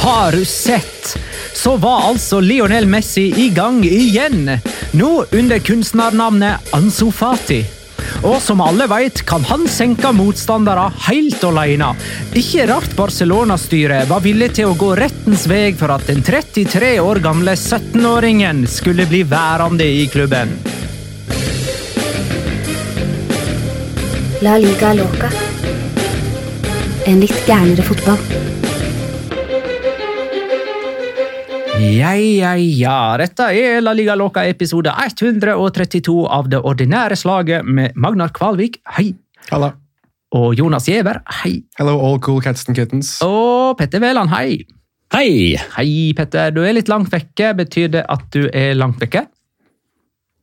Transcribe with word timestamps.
Har 0.00 0.32
du 0.32 0.44
sett? 0.44 1.18
Så 1.54 1.76
var 1.76 2.02
altså 2.08 2.40
Lionel 2.40 2.86
Messi 2.86 3.32
i 3.36 3.48
gang 3.48 3.84
igjen. 3.84 4.50
Nå 4.92 5.24
under 5.32 5.58
kunstnernavnet 5.58 6.72
Ansu 6.72 7.10
Fati. 7.12 7.79
Og 8.26 8.36
som 8.42 8.60
alle 8.64 8.86
vet, 8.90 9.22
kan 9.28 9.44
han 9.48 9.66
senke 9.70 10.12
motstandere 10.16 10.88
helt 11.06 11.44
alene. 11.46 11.92
Ikke 12.36 12.66
rart 12.70 12.96
Barcelona-styret 12.98 14.08
var 14.10 14.24
villig 14.24 14.52
til 14.58 14.70
å 14.70 14.76
gå 14.78 14.92
rettens 14.98 15.46
vei 15.50 15.70
for 15.78 15.94
at 15.94 16.06
den 16.10 16.22
33 16.26 16.96
år 17.00 17.22
gamle 17.24 17.56
17-åringen 17.56 18.66
skulle 18.70 19.08
bli 19.10 19.22
værende 19.28 19.86
i 19.86 20.06
klubben. 20.12 20.56
La 24.40 24.56
liga 24.56 24.94
loca. 24.96 25.28
En 27.04 27.20
litt 27.20 27.42
gærnere 27.48 27.84
fotball. 27.84 28.69
Ja, 31.80 32.10
ja, 32.12 32.50
ja. 32.60 32.96
Dette 33.16 33.46
er 33.56 33.78
La 33.80 33.94
Liga 33.96 34.12
Loca 34.18 34.42
episode 34.44 34.92
132 34.92 36.26
av 36.28 36.50
det 36.52 36.58
ordinære 36.60 37.16
slaget 37.16 37.64
med 37.64 37.96
Magnar 37.96 38.34
Kvalvik, 38.36 38.76
hei. 38.98 39.14
Halla. 39.48 39.70
Og 40.36 40.52
Jonas 40.58 40.90
Giæver, 40.90 41.22
hei. 41.40 41.62
Hello, 41.80 41.96
all 42.04 42.20
cool 42.20 42.42
cats 42.44 42.68
and 42.68 42.76
kittens. 42.76 43.14
Og 43.24 43.78
Petter 43.80 44.02
Wæland, 44.04 44.28
hei. 44.34 44.66
Hei! 45.14 45.56
Hei, 45.78 46.12
Petter. 46.14 46.52
Du 46.52 46.60
er 46.62 46.76
litt 46.76 46.92
langt 46.92 47.08
vekke. 47.10 47.54
Betyr 47.58 47.88
det 47.96 48.04
at 48.12 48.28
du 48.36 48.44
er 48.52 48.76
langt 48.76 49.00
vekke? 49.00 49.24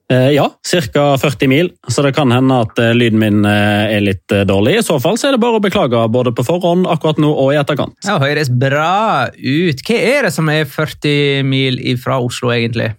Eh, 0.07 0.29
ja, 0.37 0.45
ca. 0.93 1.17
40 1.17 1.49
mil, 1.51 1.69
så 1.87 2.03
det 2.05 2.13
kan 2.15 2.31
hende 2.31 2.61
at 2.63 2.79
eh, 2.79 2.93
lyden 2.95 3.19
min 3.19 3.41
eh, 3.45 3.95
er 3.97 4.05
litt 4.05 4.35
dårlig. 4.47 4.77
I 4.79 4.85
så 4.85 5.01
fall 5.03 5.17
så 5.19 5.27
er 5.27 5.35
det 5.35 5.41
bare 5.43 5.59
å 5.59 5.63
beklage 5.63 5.99
både 6.13 6.31
på 6.35 6.45
forhånd, 6.47 6.87
akkurat 6.87 7.19
nå 7.19 7.31
og 7.33 7.51
i 7.51 7.57
etterkant. 7.59 7.97
Ja, 8.07 8.15
høres 8.23 8.47
bra 8.47 9.27
ut. 9.35 9.83
Hva 9.83 9.97
er 10.13 10.29
det 10.29 10.31
som 10.35 10.47
er 10.53 10.63
40 10.63 11.43
mil 11.47 11.81
fra 11.99 12.21
Oslo, 12.23 12.53
egentlig? 12.55 12.93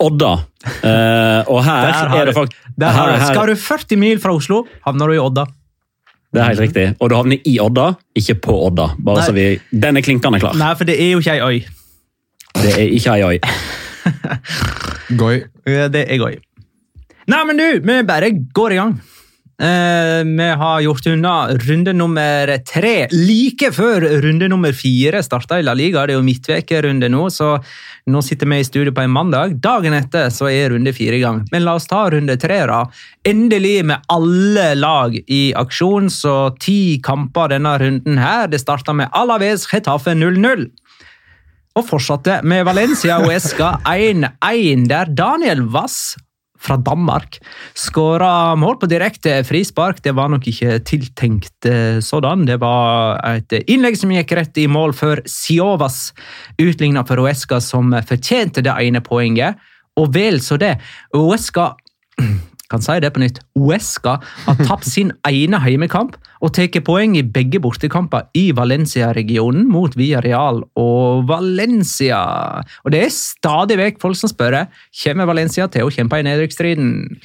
Odda. 0.00 0.34
Eh, 0.84 1.48
og 1.48 1.62
her 1.64 1.88
er 2.20 2.28
det 2.28 2.36
faktisk 2.36 2.68
her, 2.80 2.92
her, 3.16 3.24
Skal 3.32 3.52
du 3.52 3.56
40 3.56 4.00
mil 4.00 4.20
fra 4.20 4.36
Oslo, 4.36 4.62
havner 4.84 5.08
du 5.08 5.16
i 5.16 5.24
Odda. 5.24 5.46
Det 6.30 6.40
er 6.40 6.52
helt 6.52 6.62
riktig. 6.62 6.86
Og 7.00 7.10
du 7.10 7.16
havner 7.16 7.48
i 7.48 7.56
Odda, 7.64 7.94
ikke 8.16 8.38
på 8.44 8.60
Odda. 8.68 8.92
Bare 9.00 9.24
Nei. 9.24 9.26
så 9.26 9.34
vi, 9.36 9.48
Den 9.72 9.98
er 9.98 10.04
klinkende 10.06 10.40
klar. 10.42 10.56
Nei, 10.60 10.72
for 10.78 10.88
det 10.88 11.00
er 11.00 11.14
jo 11.16 11.24
ikke 11.24 11.36
ei 11.40 11.42
øy. 11.48 11.58
Det 12.60 12.76
er 12.76 12.96
ikke 13.00 13.16
ei 13.16 13.22
øy. 13.24 13.38
Goi. 15.18 15.40
Det 15.64 16.04
er 16.06 16.20
gøy. 16.20 16.36
Nei, 17.30 17.40
men 17.46 17.58
du, 17.58 17.66
vi 17.84 18.02
bare 18.06 18.30
går 18.54 18.74
i 18.74 18.78
gang. 18.80 18.94
Eh, 19.60 20.24
vi 20.24 20.48
har 20.56 20.80
gjort 20.80 21.06
unna 21.06 21.48
runde 21.48 21.92
nummer 21.92 22.48
tre 22.64 23.08
like 23.12 23.68
før 23.76 24.06
runde 24.22 24.48
nummer 24.48 24.72
fire 24.72 25.20
starta 25.22 25.58
i 25.60 25.66
La 25.66 25.74
Liga. 25.76 26.06
Det 26.06 26.14
er 26.14 26.16
jo 26.16 26.24
midtvekerunde 26.24 27.10
nå, 27.12 27.26
så 27.28 27.58
nå 28.08 28.22
sitter 28.24 28.48
vi 28.48 28.62
i 28.62 28.64
studio 28.64 28.94
på 28.96 29.04
en 29.04 29.12
mandag. 29.12 29.58
Dagen 29.60 29.92
etter 29.98 30.32
så 30.32 30.48
er 30.48 30.72
runde 30.72 30.94
fire 30.96 31.18
i 31.18 31.20
gang. 31.20 31.42
Men 31.52 31.66
la 31.66 31.76
oss 31.76 31.90
ta 31.90 32.06
runde 32.08 32.38
tre, 32.40 32.62
da. 32.70 32.86
Endelig 33.28 33.82
med 33.90 34.08
alle 34.08 34.70
lag 34.80 35.18
i 35.28 35.42
aksjon, 35.52 36.08
så 36.08 36.54
ti 36.56 36.96
kamper 37.04 37.52
denne 37.52 37.76
runden 37.84 38.16
her. 38.22 38.48
Det 38.48 38.62
starta 38.64 38.96
med 38.96 39.12
Alaves 39.12 39.68
Getafe 39.68 40.16
0-0. 40.16 40.70
Og 41.78 41.86
fortsatte 41.86 42.40
med 42.42 42.64
Valencia 42.66 43.20
og 43.22 43.30
Esca 43.30 43.76
1-1, 43.86 44.88
der 44.90 45.12
Daniel 45.14 45.62
Wass 45.70 46.16
fra 46.60 46.76
Danmark 46.76 47.38
skåra 47.78 48.56
mål 48.58 48.76
på 48.80 48.88
direkte 48.90 49.38
frispark. 49.48 50.02
Det 50.04 50.12
var 50.16 50.28
nok 50.32 50.48
ikke 50.50 50.80
tiltenkt 50.84 51.68
eh, 51.68 52.00
sådan. 52.04 52.44
Det 52.48 52.58
var 52.60 53.20
et 53.30 53.54
innlegg 53.62 53.96
som 53.96 54.12
gikk 54.12 54.34
rett 54.36 54.60
i 54.60 54.66
mål 54.68 54.92
før 54.96 55.22
Siovas 55.30 56.10
utligna 56.60 57.06
for 57.08 57.22
Uesca, 57.22 57.62
som 57.64 57.94
fortjente 58.06 58.64
det 58.66 58.76
ene 58.76 59.00
poenget. 59.04 59.60
Og 59.96 60.12
vel 60.14 60.42
så 60.44 60.58
det. 60.60 60.76
Uesca 61.16 61.72
kan 62.70 62.84
si 62.84 62.98
det 63.02 63.12
på 63.14 63.22
nytt. 63.22 63.40
Uesca 63.58 64.18
har 64.46 64.60
tapt 64.62 64.86
sin 64.88 65.12
ene 65.28 65.60
heimekamp 65.62 66.16
og 66.40 66.54
tar 66.56 66.70
poeng 66.86 67.16
i 67.18 67.26
begge 67.26 67.60
bortekamper 67.62 68.30
i 68.38 68.50
Valencia-regionen 68.56 69.66
mot 69.70 69.96
Villarreal 69.98 70.62
og 70.78 71.26
Valencia. 71.28 72.22
Og 72.84 72.94
det 72.94 73.04
er 73.06 73.12
stadig 73.14 73.80
vekk 73.80 74.00
folk 74.02 74.18
som 74.18 74.32
spør 74.32 74.62
kommer 75.02 75.28
Valencia 75.28 75.68
til 75.70 75.86
å 75.86 75.92
kjempe 75.92 76.18
i 76.18 76.26
nedrykksstriden. 76.26 77.20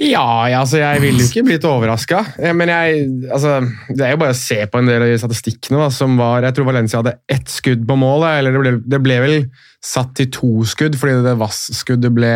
Ja, 0.00 0.50
altså 0.58 0.80
jeg 0.80 1.02
ville 1.04 1.22
jo 1.22 1.28
ikke 1.28 1.44
blitt 1.46 1.66
overraska. 1.68 2.24
Men 2.56 2.70
jeg, 2.72 3.04
altså, 3.30 3.60
det 3.94 4.02
er 4.02 4.16
jo 4.16 4.20
bare 4.24 4.34
å 4.34 4.38
se 4.38 4.56
på 4.66 4.80
en 4.80 4.90
del 4.90 5.04
av 5.04 5.12
de 5.12 5.20
statistikkene. 5.22 5.78
Da, 5.84 5.90
som 5.94 6.16
var, 6.18 6.42
Jeg 6.42 6.56
tror 6.56 6.66
Valencia 6.66 6.98
hadde 6.98 7.14
ett 7.30 7.52
skudd 7.52 7.84
på 7.86 7.96
mål. 8.00 8.26
Eller 8.32 8.56
det 8.56 8.62
ble, 8.64 8.72
det 8.90 9.00
ble 9.04 9.20
vel 9.22 9.36
satt 9.84 10.16
til 10.18 10.32
to 10.34 10.50
skudd, 10.66 10.98
fordi 10.98 11.22
det 11.22 11.36
Vass-skuddet 11.38 12.14
ble 12.16 12.34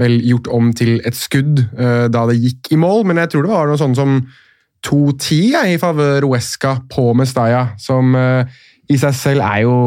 vel 0.00 0.16
gjort 0.26 0.50
om 0.54 0.72
til 0.76 0.96
et 1.06 1.16
skudd 1.18 1.62
uh, 1.78 2.06
da 2.12 2.24
det 2.30 2.40
gikk 2.40 2.72
i 2.74 2.80
mål. 2.80 3.04
Men 3.08 3.22
jeg 3.22 3.34
tror 3.34 3.46
det 3.46 3.54
var 3.54 3.70
noe 3.70 3.80
sånn 3.80 3.96
som 3.98 4.18
2-10 4.84 5.38
jeg, 5.54 5.74
i 5.74 5.80
favør 5.80 6.28
Uesca 6.32 6.76
på 6.92 7.12
Mestalla, 7.16 7.70
som 7.80 8.16
uh, 8.18 8.42
i 8.90 8.98
seg 9.00 9.16
selv 9.16 9.46
er 9.46 9.64
jo 9.64 9.78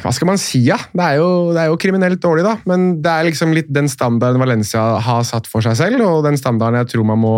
hva 0.00 0.10
skal 0.14 0.30
man 0.30 0.40
si, 0.40 0.62
ja? 0.66 0.78
Det 0.90 1.04
er, 1.04 1.18
jo, 1.20 1.52
det 1.54 1.62
er 1.62 1.70
jo 1.70 1.78
kriminelt 1.80 2.20
dårlig, 2.22 2.44
da. 2.46 2.56
Men 2.68 2.96
det 3.04 3.10
er 3.12 3.28
liksom 3.28 3.52
litt 3.54 3.68
den 3.72 3.90
standarden 3.90 4.40
Valencia 4.42 4.82
har 5.04 5.26
satt 5.28 5.48
for 5.50 5.64
seg 5.64 5.76
selv, 5.78 6.02
og 6.06 6.24
den 6.26 6.38
standarden 6.40 6.80
jeg 6.80 6.92
tror 6.94 7.06
man 7.12 7.20
må, 7.20 7.34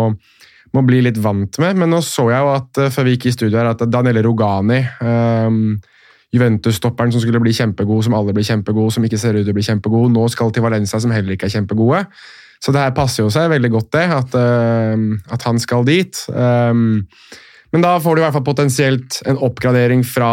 må 0.73 0.83
bli 0.87 1.03
litt 1.05 1.19
vant 1.21 1.59
med. 1.61 1.79
Men 1.81 1.93
nå 1.93 2.01
så 2.05 2.29
jeg 2.31 2.45
jo 2.45 2.53
at, 2.55 2.81
eh, 2.81 2.91
før 2.93 3.07
vi 3.07 3.15
gikk 3.17 3.29
i 3.29 3.35
studio 3.35 3.59
her, 3.59 3.73
at 3.73 3.83
Daniele 3.91 4.23
Rogani, 4.25 4.79
um, 5.03 5.75
Juventus-stopperen 6.33 7.13
som 7.13 7.21
skulle 7.21 7.41
bli 7.43 7.53
kjempegod, 7.53 8.03
som 8.07 8.15
alle 8.17 8.33
blir 8.33 8.45
kjempegod, 8.47 8.89
som 8.95 9.05
ikke 9.05 9.19
ser 9.21 9.37
ut 9.37 9.45
til 9.45 9.53
å 9.53 9.57
bli 9.57 9.65
kjempegod, 9.65 10.09
nå 10.13 10.25
skal 10.33 10.53
til 10.53 10.65
Valencia, 10.65 10.99
som 11.01 11.13
heller 11.13 11.35
ikke 11.35 11.45
er 11.49 11.55
kjempegode. 11.59 12.03
Så 12.63 12.73
det 12.73 12.81
her 12.81 12.93
passer 12.95 13.25
jo 13.25 13.31
seg 13.33 13.51
veldig 13.51 13.69
godt, 13.73 13.89
det, 13.93 14.05
at, 14.17 14.35
uh, 14.39 15.33
at 15.35 15.45
han 15.45 15.59
skal 15.61 15.85
dit. 15.87 16.21
Um, 16.31 17.03
men 17.75 17.83
da 17.83 17.97
får 18.01 18.15
du 18.15 18.21
i 18.21 18.25
hvert 18.25 18.37
fall 18.37 18.45
potensielt 18.47 19.19
en 19.29 19.41
oppgradering 19.43 20.05
fra 20.07 20.31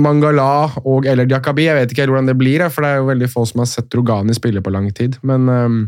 Mangala 0.00 0.72
og 0.88 1.06
eller 1.06 1.28
Diakabi. 1.28 1.66
Jeg 1.68 1.76
vet 1.76 1.92
ikke 1.92 2.08
hvordan 2.08 2.30
det 2.30 2.38
blir, 2.40 2.64
for 2.72 2.82
det 2.82 2.92
er 2.92 3.02
jo 3.02 3.10
veldig 3.10 3.30
få 3.30 3.44
som 3.50 3.62
har 3.62 3.68
sett 3.68 3.94
Rogani 3.98 4.34
spille 4.36 4.62
på 4.64 4.72
lang 4.72 4.88
tid. 4.96 5.20
Men, 5.28 5.48
um, 5.50 5.80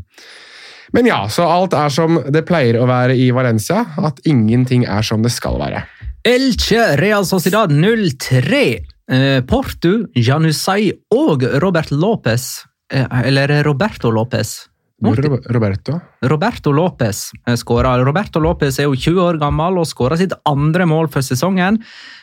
men 0.94 1.08
ja, 1.08 1.24
så 1.32 1.48
alt 1.48 1.74
er 1.78 1.90
som 1.90 2.20
det 2.28 2.44
pleier 2.46 2.78
å 2.78 2.88
være 2.90 3.16
i 3.16 3.30
Valencia. 3.34 3.86
At 3.96 4.20
ingenting 4.28 4.84
er 4.84 5.06
som 5.06 5.24
det 5.24 5.32
skal 5.34 5.58
være. 5.62 5.86
Elche 6.24 6.92
Real 7.00 7.26
Sociedad 7.28 7.72
0-3. 7.72 8.93
Eh, 9.10 9.40
Porto, 9.44 10.06
Janusai 10.16 10.92
og 11.12 11.44
Robert 11.60 11.90
Lopez, 11.92 12.64
eh, 12.92 13.06
eller 13.24 13.62
Roberto 13.64 14.10
Lopez. 14.10 14.68
Er 15.04 15.52
Roberto? 15.52 15.98
Roberto 16.22 16.72
Lopez 16.72 17.32
skåra. 17.60 17.96
Roberto 18.06 18.40
Lopez 18.40 18.78
er 18.78 18.86
jo 18.86 18.94
20 18.94 19.20
år 19.20 19.38
gammel 19.42 19.80
og 19.82 19.88
skåra 19.90 20.16
sitt 20.16 20.32
andre 20.48 20.86
mål 20.88 21.10
for 21.12 21.20
sesongen. 21.20 21.82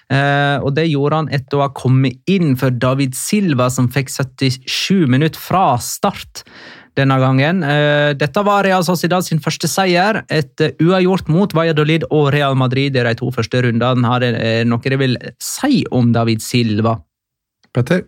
Eh, 0.09 0.57
og 0.63 0.73
Det 0.73 0.87
gjorde 0.89 1.19
han 1.21 1.29
etter 1.29 1.59
å 1.59 1.65
ha 1.67 1.69
kommet 1.75 2.17
inn 2.31 2.55
for 2.59 2.71
David 2.71 3.13
Silva, 3.13 3.69
som 3.69 3.87
fikk 3.91 4.09
77 4.09 5.05
minutter 5.07 5.39
fra 5.39 5.77
start 5.77 6.43
denne 6.99 7.17
gangen. 7.21 7.61
Eh, 7.63 8.11
dette 8.19 8.43
var 8.43 8.65
Real 8.67 8.83
Sociedad 8.83 9.25
sin 9.25 9.39
første 9.43 9.69
seier. 9.71 10.23
Et 10.29 10.63
eh, 10.63 10.73
uavgjort 10.83 11.29
mot 11.31 11.53
Valladolid 11.55 12.07
og 12.09 12.31
Real 12.35 12.57
Madrid 12.59 12.95
i 12.95 13.05
de 13.05 13.15
to 13.19 13.31
første 13.35 13.63
rundene. 13.63 14.07
Har 14.07 14.23
det 14.23 14.33
eh, 14.39 14.63
noe 14.67 14.83
de 14.83 14.99
vil 14.99 15.17
si 15.41 15.85
om 15.91 16.11
David 16.15 16.43
Silva? 16.43 16.97
Petter? 17.71 18.03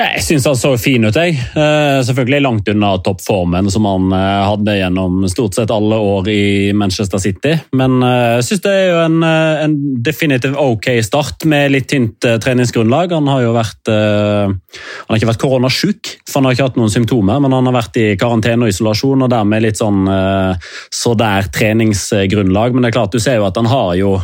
Jeg 0.00 0.22
syns 0.24 0.46
han 0.48 0.56
så 0.56 0.70
fin 0.80 1.04
ut. 1.04 1.16
jeg. 1.16 1.34
Eh, 1.36 2.00
selvfølgelig 2.06 2.40
langt 2.40 2.68
unna 2.72 2.94
toppformen 3.04 3.68
som 3.72 3.84
han 3.88 4.12
eh, 4.16 4.44
hadde 4.48 4.76
gjennom 4.78 5.26
stort 5.28 5.58
sett 5.58 5.72
alle 5.74 5.98
år 6.00 6.30
i 6.32 6.72
Manchester 6.72 7.20
City. 7.20 7.52
Men 7.76 7.98
eh, 8.06 8.38
jeg 8.38 8.46
syns 8.48 8.64
det 8.64 8.72
er 8.72 8.86
jo 8.88 9.02
en, 9.02 9.18
en 9.66 9.76
definitivt 10.00 10.56
ok 10.60 10.88
start 11.04 11.44
med 11.50 11.74
litt 11.74 11.90
tynt 11.92 12.24
treningsgrunnlag. 12.24 13.12
Han 13.12 13.28
har 13.28 13.44
jo 13.44 13.52
vært 13.56 13.90
Han 13.90 15.08
har 15.08 15.18
ikke 15.18 15.30
vært 15.32 15.42
koronasjuk, 15.42 16.10
for 16.28 16.38
han 16.38 16.48
har 16.48 16.56
ikke 16.56 16.68
hatt 16.70 16.80
noen 16.80 16.92
symptomer. 16.92 17.40
Men 17.42 17.54
han 17.56 17.68
har 17.68 17.76
vært 17.76 18.00
i 18.00 18.08
karantene 18.20 18.66
og 18.66 18.72
isolasjon, 18.72 19.26
og 19.26 19.32
dermed 19.32 19.64
litt 19.64 19.80
sånn 19.80 20.04
så 20.06 21.14
der 21.18 21.48
treningsgrunnlag. 21.52 22.74
Men 22.74 22.84
det 22.84 22.92
er 22.92 22.98
klart, 23.00 23.16
du 23.16 23.22
ser 23.22 23.40
jo 23.40 23.48
at 23.48 23.58
han 23.58 23.68
har 23.70 23.96
jo 23.98 24.16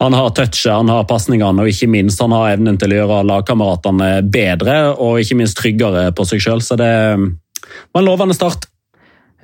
han 0.00 0.14
har 0.16 0.30
touchet, 0.32 0.72
han 0.72 0.88
har 0.88 1.04
pasningene 1.04 1.60
og 1.60 1.68
ikke 1.68 1.88
minst 1.92 2.20
han 2.24 2.32
har 2.32 2.54
evnen 2.54 2.78
til 2.80 2.94
å 2.94 3.00
gjøre 3.02 3.18
lagkameratene 3.28 4.10
bedre 4.32 4.94
og 4.96 5.20
ikke 5.20 5.36
minst 5.36 5.58
tryggere 5.60 6.06
på 6.16 6.24
seg 6.28 6.40
sjøl. 6.40 6.62
Så 6.64 6.78
det 6.80 6.88
var 6.90 8.00
en 8.00 8.06
lovende 8.08 8.36
start. 8.36 8.64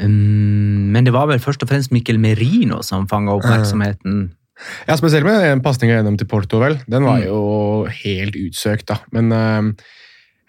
Um, 0.01 0.91
men 0.93 1.05
det 1.05 1.13
var 1.15 1.29
vel 1.31 1.41
først 1.41 1.63
og 1.65 1.71
fremst 1.71 1.93
Mikkel 1.93 2.19
Merino 2.21 2.83
som 2.85 3.07
fanga 3.09 3.37
oppmerksomheten. 3.37 4.31
Ja, 4.89 4.97
Spesielt 4.97 5.25
med 5.29 5.45
en 5.51 5.61
pasning 5.65 5.91
gjennom 5.93 6.17
til 6.17 6.29
Porto, 6.29 6.59
vel. 6.61 6.79
Den 6.89 7.05
var 7.05 7.21
Mm. 7.21 7.27
jo 7.29 7.87
helt 8.05 8.37
utsøkt, 8.37 8.87
da. 8.89 8.97
Men 9.13 9.33
eh, 9.33 9.63
Eh, 9.63 9.96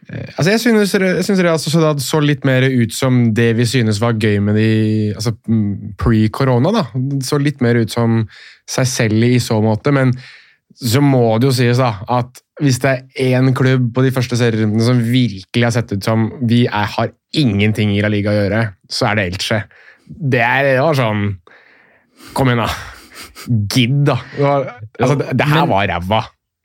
Altså 0.08 0.54
jeg 0.54 0.62
synes, 0.64 0.94
jeg 0.96 1.24
synes 1.28 1.42
Real 1.44 1.60
Sociedad 1.60 2.00
så 2.00 2.22
litt 2.24 2.46
mer 2.48 2.64
ut 2.64 2.94
som 2.96 3.34
det 3.36 3.50
vi 3.58 3.66
synes 3.68 4.00
var 4.00 4.16
gøy 4.16 4.40
med 4.44 4.56
de 4.56 4.70
altså 5.12 5.34
mm, 5.36 5.96
pre-korona. 6.00 6.72
da. 6.72 6.86
Det 6.96 7.26
Så 7.28 7.40
litt 7.42 7.64
mer 7.64 7.80
ut 7.82 7.92
som 7.92 8.22
seg 8.70 8.88
selv 8.88 9.28
i 9.28 9.38
så 9.44 9.60
måte, 9.64 9.92
men 9.96 10.14
så 10.78 11.02
må 11.02 11.26
det 11.42 11.50
jo 11.50 11.56
sies 11.58 11.80
da, 11.82 11.90
at 12.08 12.40
hvis 12.62 12.80
det 12.84 12.94
er 12.94 13.34
én 13.38 13.52
klubb 13.58 13.90
på 13.94 14.04
de 14.06 14.12
første 14.14 14.38
serierundene 14.40 14.86
som 14.86 15.02
virkelig 15.02 15.66
har 15.66 15.74
sett 15.76 15.92
ut 15.94 16.06
som 16.06 16.30
vi 16.50 16.64
er, 16.66 16.88
har 16.96 17.12
ingenting 17.38 17.94
i 17.94 18.02
La 18.04 18.12
Liga 18.14 18.34
å 18.34 18.38
gjøre, 18.38 18.62
så 18.90 19.12
er 19.12 19.20
det 19.20 19.28
Elche. 19.32 19.60
Det, 20.08 20.42
er, 20.42 20.72
det 20.72 20.80
var 20.86 20.98
sånn 20.98 21.28
Kom 22.34 22.50
igjen, 22.50 22.60
da. 22.64 22.72
Gidd, 23.72 24.00
da. 24.08 24.16
Det, 24.34 24.42
var, 24.42 24.66
altså, 24.98 25.16
det, 25.20 25.28
det 25.38 25.48
her 25.48 25.68
var 25.70 25.86
ræva. 25.90 26.22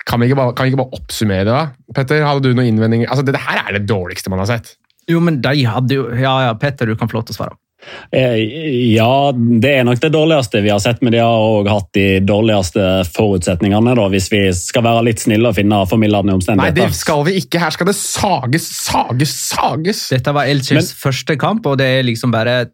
Kan 0.08 0.20
vi, 0.20 0.28
ikke 0.28 0.38
bare, 0.40 0.54
kan 0.58 0.66
vi 0.66 0.72
ikke 0.72 0.82
bare 0.82 0.98
oppsummere 0.98 1.46
det? 1.46 1.52
da? 1.54 1.94
Petter, 1.96 2.24
hadde 2.26 2.48
du 2.48 2.56
noen 2.58 2.72
innvendinger? 2.72 3.10
Altså, 3.10 3.24
det, 3.26 3.36
det 3.36 3.44
her 3.44 3.62
er 3.62 3.76
det 3.78 3.84
dårligste 3.90 4.32
man 4.32 4.42
har 4.42 4.50
sett. 4.50 4.76
Jo, 5.10 5.18
men 5.22 5.40
de 5.42 5.64
hadde 5.66 5.98
jo 5.98 6.06
Ja, 6.14 6.36
ja, 6.48 6.54
Petter, 6.58 6.86
du 6.90 6.98
kan 6.98 7.10
få 7.10 7.18
lov 7.20 7.28
til 7.28 7.36
å 7.36 7.40
svare. 7.42 7.58
Eh, 8.14 8.38
Ja, 8.94 9.32
det 9.34 9.70
er 9.78 9.86
nok 9.86 10.00
det 10.02 10.12
dårligste 10.14 10.62
vi 10.62 10.70
har 10.70 10.82
sett, 10.82 11.02
men 11.02 11.14
de 11.14 11.22
har 11.22 11.46
òg 11.46 11.70
hatt 11.70 11.88
de 11.96 12.20
dårligste 12.24 12.84
forutsetningene, 13.14 13.94
da, 13.98 14.04
hvis 14.12 14.28
vi 14.32 14.42
skal 14.56 14.84
være 14.86 15.06
litt 15.08 15.24
snille 15.24 15.50
og 15.50 15.56
finne 15.58 15.82
formildende 15.90 16.36
Nei, 16.58 16.70
det 16.76 16.90
skal 16.96 17.24
vi 17.26 17.38
ikke. 17.40 17.60
Her 17.62 17.74
skal 17.74 17.90
det 17.90 17.96
sages, 17.98 18.68
sages, 18.84 19.34
sages! 19.50 20.04
Dette 20.14 20.34
var 20.34 20.50
Elches 20.50 20.92
første 20.98 21.38
kamp, 21.40 21.66
og 21.66 21.78
det 21.80 21.88
er 21.98 22.06
liksom 22.06 22.34
bare 22.34 22.64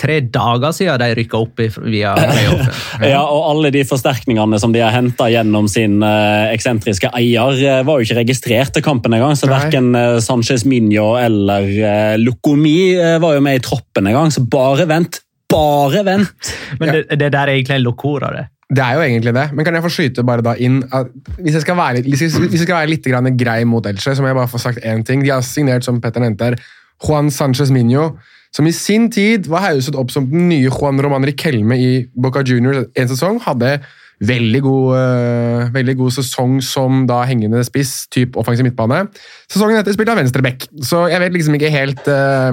tre 0.00 0.18
dager 0.32 0.74
siden 0.74 1.00
de 1.02 1.08
rykka 1.18 1.40
opp 1.40 1.60
i, 1.62 1.68
via 1.92 2.14
playoffen. 2.18 3.06
Ja, 3.10 3.22
og 3.22 3.48
alle 3.52 3.72
de 3.74 3.84
forsterkningene 3.88 4.60
som 4.62 4.74
de 4.74 4.82
har 4.82 4.94
henta 4.94 5.28
gjennom 5.32 5.68
sin 5.70 6.00
eh, 6.06 6.50
eksentriske 6.54 7.12
eier, 7.16 7.58
eh, 7.60 7.80
var 7.86 8.00
jo 8.00 8.08
ikke 8.08 8.20
registrert 8.22 8.74
til 8.76 8.84
kampen 8.86 9.16
engang. 9.16 9.36
Så 9.38 9.50
verken 9.50 9.92
uh, 9.96 10.18
Sanchez 10.24 10.66
Minho 10.68 11.12
eller 11.20 11.66
uh, 11.66 12.14
Lokomi 12.20 12.94
eh, 12.96 13.18
var 13.22 13.36
jo 13.36 13.44
med 13.44 13.60
i 13.60 13.64
troppen 13.64 14.08
engang, 14.10 14.32
så 14.34 14.44
bare 14.44 14.88
vent. 14.90 15.22
Bare 15.50 16.04
vent! 16.06 16.54
Men 16.78 16.94
det, 16.94 17.04
det 17.18 17.32
der 17.34 17.42
er 17.42 17.56
egentlig 17.56 17.80
en 17.80 17.86
lokora, 17.88 18.32
det. 18.36 18.48
Det 18.70 18.82
er 18.84 18.94
jo 18.94 19.02
egentlig 19.02 19.32
det, 19.34 19.48
men 19.50 19.66
kan 19.66 19.74
jeg 19.74 19.82
få 19.82 19.90
skyte 19.90 20.22
bare 20.22 20.44
da 20.46 20.52
inn 20.62 20.76
at 20.94 21.08
Hvis 21.42 21.56
jeg 21.56 21.64
skal 21.64 21.74
være, 21.74 22.04
hvis 22.06 22.20
jeg, 22.22 22.30
hvis 22.44 22.60
jeg 22.60 22.68
skal 22.68 22.76
være 22.78 22.92
litt 22.92 23.08
grann 23.10 23.26
grei 23.34 23.64
mot 23.66 23.86
Elche, 23.90 24.14
så 24.14 24.22
må 24.22 24.30
jeg 24.30 24.38
bare 24.38 24.50
få 24.52 24.60
sagt 24.62 24.84
én 24.86 25.02
ting. 25.02 25.24
De 25.24 25.32
har 25.32 25.42
signert, 25.42 25.82
som 25.82 25.98
Petter 26.02 26.22
nevnte 26.22 26.52
her, 26.52 26.60
Juan 27.02 27.32
Sanchez 27.34 27.72
Minho, 27.74 28.12
som 28.54 28.66
i 28.66 28.74
sin 28.74 29.08
tid 29.12 29.46
var 29.50 29.68
hauset 29.68 29.96
opp 29.98 30.10
som 30.10 30.26
den 30.30 30.48
nye 30.50 30.70
Juan 30.70 31.00
Roman 31.02 31.26
Riquelme 31.26 31.78
i 31.78 31.90
Boca 32.18 32.42
Juniors 32.46 32.88
en 32.98 33.10
sesong. 33.10 33.38
Hadde 33.44 33.78
veldig 34.20 34.60
god, 34.60 34.88
uh, 35.00 35.68
veldig 35.72 35.94
god 35.96 36.12
sesong 36.12 36.58
som 36.64 37.04
da 37.08 37.22
hengende 37.28 37.62
spiss, 37.64 38.04
typ 38.12 38.36
offensiv 38.40 38.66
midtbane. 38.66 39.06
Sesongen 39.48 39.80
etter 39.80 39.96
spilte 39.96 40.12
han 40.12 40.20
venstreback, 40.20 40.66
så 40.84 41.06
jeg 41.08 41.22
vet 41.22 41.36
liksom 41.36 41.56
ikke 41.56 41.72
helt 41.72 42.10
uh, 42.10 42.52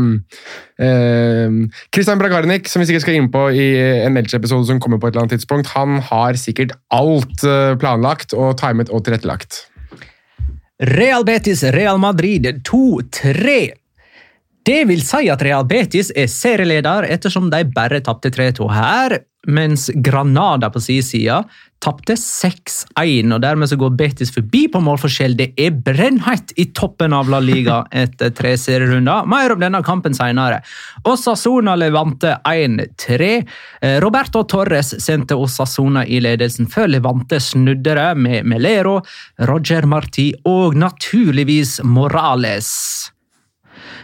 Christian 1.92 2.22
Bragarnik, 2.22 2.70
som 2.72 2.80
vi 2.80 2.88
sikkert 2.88 3.08
skal 3.08 3.20
inn 3.20 3.32
på 3.34 3.48
i 3.52 3.68
en 4.06 4.20
Elche-episode 4.22 4.70
som 4.70 4.80
kommer 4.84 5.02
på 5.02 5.10
et 5.10 5.16
eller 5.16 5.26
annet 5.26 5.36
tidspunkt, 5.36 5.74
han 5.76 6.00
har 6.08 6.40
sikkert 6.40 6.78
alt 6.94 7.44
planlagt 7.82 8.38
og 8.38 8.56
timet 8.62 8.94
og 8.94 9.04
tilrettelagt. 9.04 9.66
Real 10.78 11.26
Betis, 11.26 11.66
Real 11.74 11.98
Madrid 11.98 12.46
2-3. 12.70 13.87
Det 14.68 14.82
vil 14.90 15.00
si 15.00 15.30
at 15.32 15.40
Real 15.46 15.64
Betis 15.64 16.10
er 16.12 16.28
serieleder 16.28 17.06
ettersom 17.08 17.46
de 17.54 17.62
bare 17.72 18.02
tapte 18.04 18.28
3-2 18.36 18.66
her, 18.68 19.16
mens 19.48 19.86
Granada 20.04 20.68
på 20.74 20.82
sin 20.84 21.06
side 21.08 21.38
tapte 21.80 22.18
6-1. 22.20 23.32
og 23.32 23.40
Dermed 23.46 23.72
så 23.72 23.78
går 23.80 23.96
Betis 23.96 24.34
forbi 24.36 24.66
på 24.74 24.82
målforskjell. 24.84 25.38
Det 25.40 25.54
er 25.56 25.72
brennhett 25.72 26.52
i 26.60 26.68
toppen 26.76 27.16
av 27.16 27.32
La 27.32 27.40
Liga 27.40 27.80
etter 27.96 28.36
tre 28.36 28.58
serierunder. 28.60 29.24
Mer 29.32 29.56
om 29.56 29.64
denne 29.64 29.80
kampen 29.88 30.18
senere. 30.18 30.60
Osasona 31.08 31.78
Levante 31.80 32.36
1-3. 32.44 33.34
Eh, 33.80 33.98
Roberto 34.04 34.44
Torres 34.52 34.98
sendte 35.00 35.40
Osasona 35.40 36.04
i 36.04 36.20
ledelsen 36.20 36.68
før 36.68 36.92
Levante 36.98 37.40
snudde 37.40 37.96
det 37.96 38.10
med 38.20 38.44
Melero, 38.52 39.00
Roger 39.48 39.88
Marti 39.88 40.34
og 40.44 40.76
naturligvis 40.76 41.80
Morales. 41.88 42.74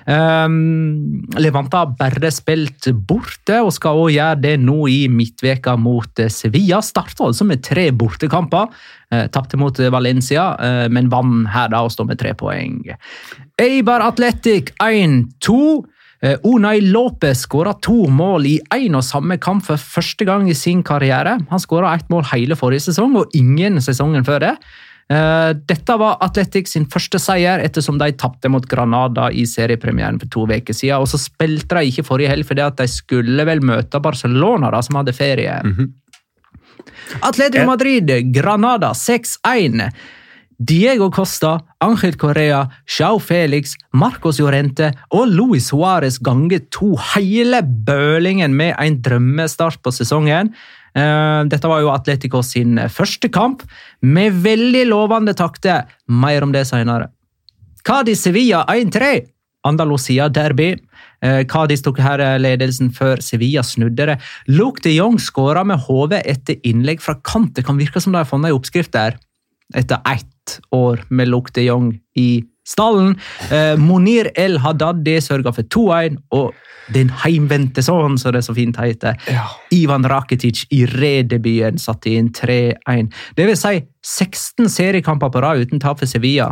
Um, 0.03 1.23
Levante 1.39 1.79
har 1.79 1.94
bare 2.00 2.31
spilt 2.33 2.89
borte 3.07 3.61
og 3.63 3.71
skal 3.75 4.01
også 4.01 4.15
gjøre 4.17 4.41
det 4.44 4.57
nå 4.63 4.79
i 4.91 5.00
midtveka 5.11 5.77
mot 5.79 6.19
eh, 6.19 6.31
Sevilla. 6.33 6.81
Starta 6.83 7.29
altså 7.29 7.47
med 7.47 7.63
tre 7.63 7.88
bortekamper. 7.95 8.73
Uh, 9.13 9.25
Tapte 9.31 9.59
mot 9.59 9.79
Valencia, 9.94 10.51
uh, 10.59 10.85
men 10.91 11.11
vant 11.13 11.47
her 11.53 11.71
da 11.71 11.83
og 11.85 11.94
står 11.94 12.11
med 12.11 12.19
tre 12.19 12.35
poeng. 12.38 12.81
Eibar 13.61 14.03
Athletic 14.07 14.73
1-2. 14.81 15.59
Eh, 16.23 16.39
Unai 16.44 16.79
Lopez 16.81 17.41
skåra 17.44 17.73
to 17.83 18.06
mål 18.07 18.45
i 18.47 18.56
én 18.71 18.95
og 18.95 19.03
samme 19.03 19.35
kamp 19.44 19.65
for 19.67 19.75
første 19.75 20.23
gang 20.23 20.47
i 20.47 20.56
sin 20.56 20.79
karriere. 20.83 21.35
Han 21.49 21.59
skåra 21.59 21.91
ett 21.97 22.07
mål 22.09 22.23
hele 22.31 22.56
forrige 22.56 22.85
sesong 22.88 23.17
og 23.19 23.35
ingen 23.35 23.81
sesongen 23.83 24.23
før 24.23 24.39
det. 24.39 24.53
Eh, 25.11 25.50
Dette 25.67 25.97
var 26.00 26.21
Atletic 26.23 26.71
sin 26.71 26.85
første 26.91 27.19
seier 27.19 27.63
ettersom 27.63 28.00
de 28.00 28.11
tapte 28.15 28.51
mot 28.51 28.65
Granada 28.69 29.29
i 29.31 29.45
seriepremieren 29.50 30.19
for 30.21 30.31
to 30.31 30.47
uker 30.47 30.73
siden. 30.75 31.03
Og 31.03 31.09
så 31.11 31.19
spilte 31.21 31.79
de 31.79 31.91
ikke 31.91 32.07
forrige 32.07 32.31
helg 32.31 32.47
fordi 32.47 32.65
at 32.65 32.79
de 32.79 32.88
skulle 32.91 33.47
vel 33.47 33.63
møte 33.65 34.01
Barcelona, 34.03 34.71
da, 34.73 34.81
som 34.85 35.01
hadde 35.01 35.15
ferie. 35.17 35.59
Atletico 37.21 37.67
Madrid, 37.69 38.11
Granada 38.33 38.94
6-1. 38.97 39.89
Diego 40.63 41.09
Costa, 41.11 41.57
Ángel 41.81 42.15
Correa, 42.15 42.69
Chau 42.85 43.19
Felix, 43.19 43.73
Marcos 43.91 44.39
Llorente 44.39 44.91
og 45.11 45.27
Luis 45.27 45.71
Suárez 45.71 46.19
ganger 46.23 46.61
to 46.71 46.94
hele 47.13 47.59
bølingen 47.63 48.56
med 48.56 48.75
en 48.79 49.01
drømmestart 49.03 49.81
på 49.83 49.91
sesongen. 49.91 50.53
Eh, 50.94 51.42
Dette 51.50 51.69
var 51.69 51.81
jo 51.81 51.92
Atletico 51.94 52.44
sin 52.45 52.78
første 52.90 53.30
kamp, 53.34 53.63
med 54.01 54.42
veldig 54.45 54.86
lovende 54.92 55.36
takter. 55.38 55.88
Mer 56.07 56.45
om 56.45 56.54
det 56.54 56.66
senere. 56.69 57.10
Cadi-Sevilla 57.84 58.66
1-3. 58.72 59.28
Andalusia 59.63 60.28
derby. 60.30 60.74
Eh, 61.24 61.44
Cádiz 61.48 61.84
tok 61.84 62.01
her 62.04 62.22
ledelsen 62.42 62.92
før 62.92 63.22
Sevilla 63.24 63.63
snudde 63.63 64.10
det. 64.12 64.18
Luke 64.51 64.84
de 64.84 64.98
Jong 64.98 65.19
skåra 65.24 65.63
med 65.68 65.80
hodet 65.88 66.24
etter 66.28 66.60
innlegg 66.68 67.01
fra 67.04 67.16
kant. 67.24 67.54
Det 67.56 67.66
kan 67.66 67.80
virke 67.80 68.01
som 68.04 68.12
de 68.12 68.19
har 68.19 68.28
funnet 68.28 68.51
en 68.51 68.60
oppskrift 68.60 68.92
der. 68.95 69.16
Etter 69.74 70.04
ett 70.06 70.60
år 70.75 71.06
med 71.10 71.31
Luke 71.31 71.54
de 71.56 71.63
Jong 71.69 71.94
i 72.19 72.44
stallen. 72.68 73.15
Eh, 73.51 73.75
Monir 73.80 74.31
El 74.39 74.57
Haddadi 74.63 75.18
sørga 75.24 75.54
for 75.56 75.63
2-1, 75.63 76.18
og 76.36 76.54
den 76.94 77.09
heimvendte 77.23 77.83
sønnen, 77.85 78.18
som 78.19 78.33
det 78.35 78.44
så 78.45 78.56
fint 78.56 78.78
heter, 78.80 79.16
Ivan 79.71 80.04
Rakitic 80.09 80.66
i 80.76 80.83
redebyen, 80.90 81.80
satte 81.80 82.11
inn 82.11 82.30
3-1. 82.35 83.11
Det 83.37 83.47
vil 83.47 83.57
si 83.59 83.78
16 84.04 84.68
seriekamper 84.71 85.31
på 85.31 85.42
rad 85.44 85.64
uten 85.64 85.80
tap 85.83 85.99
for 86.02 86.09
Sevilla. 86.11 86.52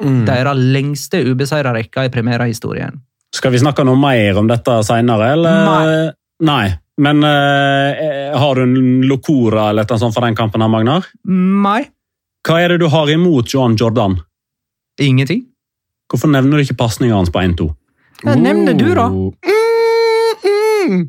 Deres 0.00 0.56
lengste 0.56 1.20
ubeseira 1.28 1.74
rekke 1.76 2.06
i 2.08 2.12
premierehistorien. 2.12 2.94
Skal 3.36 3.52
vi 3.52 3.60
snakke 3.62 3.84
noe 3.86 3.98
mer 4.00 4.38
om 4.40 4.48
dette 4.48 4.78
senere, 4.88 5.32
eller? 5.36 5.66
Nei. 5.68 6.06
Nei. 6.48 6.70
Men 7.00 7.22
eh, 7.24 8.32
har 8.36 8.56
du 8.58 8.62
en 8.64 9.02
locora 9.08 9.70
eller 9.70 9.86
noe 9.88 10.00
sånt 10.00 10.16
for 10.16 10.24
den 10.26 10.36
kampen, 10.36 10.60
her, 10.64 10.68
Magnar? 10.72 11.06
Nei, 11.28 11.84
Hva 12.44 12.56
er 12.64 12.72
det 12.74 12.80
du 12.82 12.88
har 12.92 13.08
imot 13.12 13.52
Johan 13.54 13.76
Jordan? 13.80 14.18
ingenting. 15.00 15.46
Hvorfor 16.10 16.30
nevner 16.32 16.58
du 16.58 16.64
ikke 16.64 16.78
pasninga 16.80 17.14
hans 17.14 17.30
på 17.32 17.42
1-2? 17.42 17.68
Hva 18.24 18.34
nevn 18.36 18.66
det 18.68 18.76
du, 18.80 18.88
da. 18.96 19.06
Mm, 19.08 19.30
mm. 20.90 21.04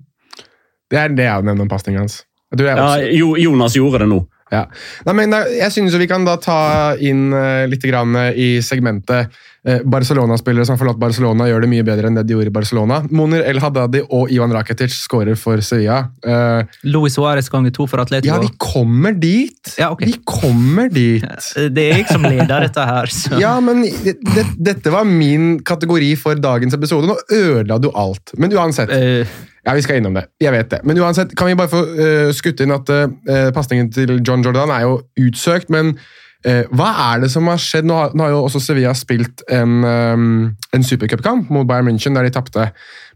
Det 0.92 1.00
er 1.00 1.16
det 1.16 1.26
jeg 1.26 1.48
nevner 1.48 1.66
om 1.66 1.72
pasninga 1.72 2.04
hans. 2.04 2.22
Du 2.56 2.66
Ja, 2.68 2.98
Jo, 3.16 3.36
Jonas 3.40 3.76
gjorde 3.76 4.04
det 4.04 4.10
nå. 4.12 4.20
ja. 4.52 4.66
Nei, 5.08 5.14
men 5.22 5.32
jeg 5.56 5.72
synes 5.72 5.94
jo 5.96 6.00
vi 6.02 6.10
kan 6.12 6.26
da 6.28 6.36
ta 6.38 6.96
inn 7.00 7.32
uh, 7.34 7.64
litt 7.72 7.84
grann 7.88 8.16
eh, 8.20 8.34
i 8.36 8.50
segmentet 8.62 9.16
eh, 9.16 9.40
Barcelona-spillere 9.62 10.66
som 10.66 10.74
har 10.74 10.80
forlatt 10.82 10.98
Barcelona, 11.02 11.46
gjør 11.46 11.62
det 11.62 11.70
mye 11.70 11.86
bedre 11.86 12.10
enn 12.10 12.16
det 12.18 12.24
de 12.26 12.34
gjorde 12.34 12.50
i 12.50 12.54
Barcelona. 12.56 13.02
Monir 13.14 13.44
El 13.46 13.62
Haddadi 13.62 14.02
og 14.08 14.32
Ivan 14.34 14.54
Rakitic 14.56 14.96
skårer 14.96 15.38
for 15.38 15.62
Sevilla. 15.62 16.00
Uh, 16.26 16.66
Luis 16.90 17.14
Suárez 17.18 17.52
ganger 17.54 17.74
to 17.76 17.86
for 17.90 18.02
Atletico. 18.02 18.34
ja, 18.34 18.40
vi 18.42 18.50
kommer 18.58 19.14
dit! 19.14 19.76
Ja, 19.78 19.92
ok. 19.94 20.02
Vi 20.10 20.18
kommer 20.26 20.90
dit! 20.90 21.28
Det 21.76 21.86
er 21.92 22.02
jeg 22.02 22.10
som 22.10 22.26
leder 22.26 22.66
dette 22.66 22.88
her. 22.90 23.14
Så. 23.14 23.38
Ja, 23.42 23.54
men 23.62 23.86
det, 23.86 24.18
det, 24.34 24.48
dette 24.58 24.94
var 24.94 25.06
min 25.06 25.60
kategori 25.68 26.16
for 26.20 26.42
dagens 26.42 26.74
episode. 26.74 27.06
Nå 27.10 27.20
ødela 27.30 27.78
du 27.82 27.92
alt. 27.94 28.34
Men 28.42 28.58
uansett. 28.58 28.90
Uh, 28.90 29.48
Ja, 29.62 29.76
vi 29.78 29.84
skal 29.86 30.00
innom 30.02 30.16
det. 30.18 30.24
Jeg 30.42 30.54
vet 30.56 30.72
det. 30.72 30.80
Men 30.90 30.98
uansett, 30.98 31.36
kan 31.38 31.46
vi 31.46 31.54
bare 31.58 31.70
få 31.70 31.84
uh, 31.86 32.32
skutt 32.34 32.64
inn 32.64 32.74
at 32.74 32.90
uh, 32.90 33.52
pasningen 33.54 33.92
til 33.94 34.16
John 34.26 34.42
Jordan 34.42 34.74
er 34.74 34.88
jo 34.88 34.96
utsøkt, 35.22 35.70
men 35.70 35.94
eh, 35.94 36.08
hva 36.42 36.88
er 37.12 37.24
det 37.24 37.32
som 37.34 37.46
har 37.52 37.60
skjedd? 37.62 37.86
Nå 37.86 37.98
har, 37.98 38.14
nå 38.18 38.26
har 38.26 38.32
jo 38.34 38.44
også 38.48 38.62
Sevilla 38.64 38.94
spilt 38.98 39.44
en, 39.52 39.82
um, 39.86 40.32
en 40.74 40.86
supercupkamp 40.86 41.52
mot 41.54 41.68
Bayern 41.70 41.90
München, 41.92 42.18
der 42.18 42.26
de 42.26 42.34
tapte. 42.34 42.72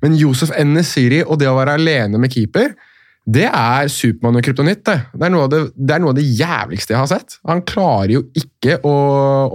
Men 0.06 0.18
Josef 0.20 0.54
Nesiri 0.70 1.24
og 1.24 1.40
det 1.42 1.50
å 1.50 1.56
være 1.58 1.80
alene 1.80 2.22
med 2.22 2.34
keeper, 2.34 2.76
det 3.26 3.48
er 3.50 3.90
Supermann 3.90 4.38
og 4.38 4.46
kryptonitt. 4.46 4.84
Det. 4.86 5.00
Det, 5.16 5.26
er 5.26 5.50
det, 5.50 5.62
det 5.74 5.96
er 5.96 6.04
noe 6.04 6.14
av 6.14 6.20
det 6.20 6.28
jævligste 6.28 6.94
jeg 6.94 7.02
har 7.02 7.10
sett. 7.10 7.40
Han 7.50 7.64
klarer 7.66 8.20
jo 8.20 8.26
ikke 8.38 8.78
å 8.86 8.96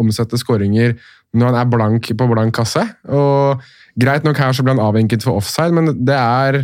omsette 0.03 0.41
skåringer 0.41 0.97
når 1.31 1.53
han 1.53 1.61
er 1.61 1.71
blank 1.71 2.11
på 2.11 2.31
blank 2.33 2.57
kasse. 2.59 2.83
Og 3.07 3.63
Greit 4.01 4.27
nok 4.27 4.39
her 4.39 4.55
så 4.55 4.65
ble 4.65 4.75
han 4.77 4.83
avvinket 4.83 5.25
for 5.27 5.41
offside, 5.41 5.75
men 5.75 5.93
det 6.07 6.17
er, 6.17 6.63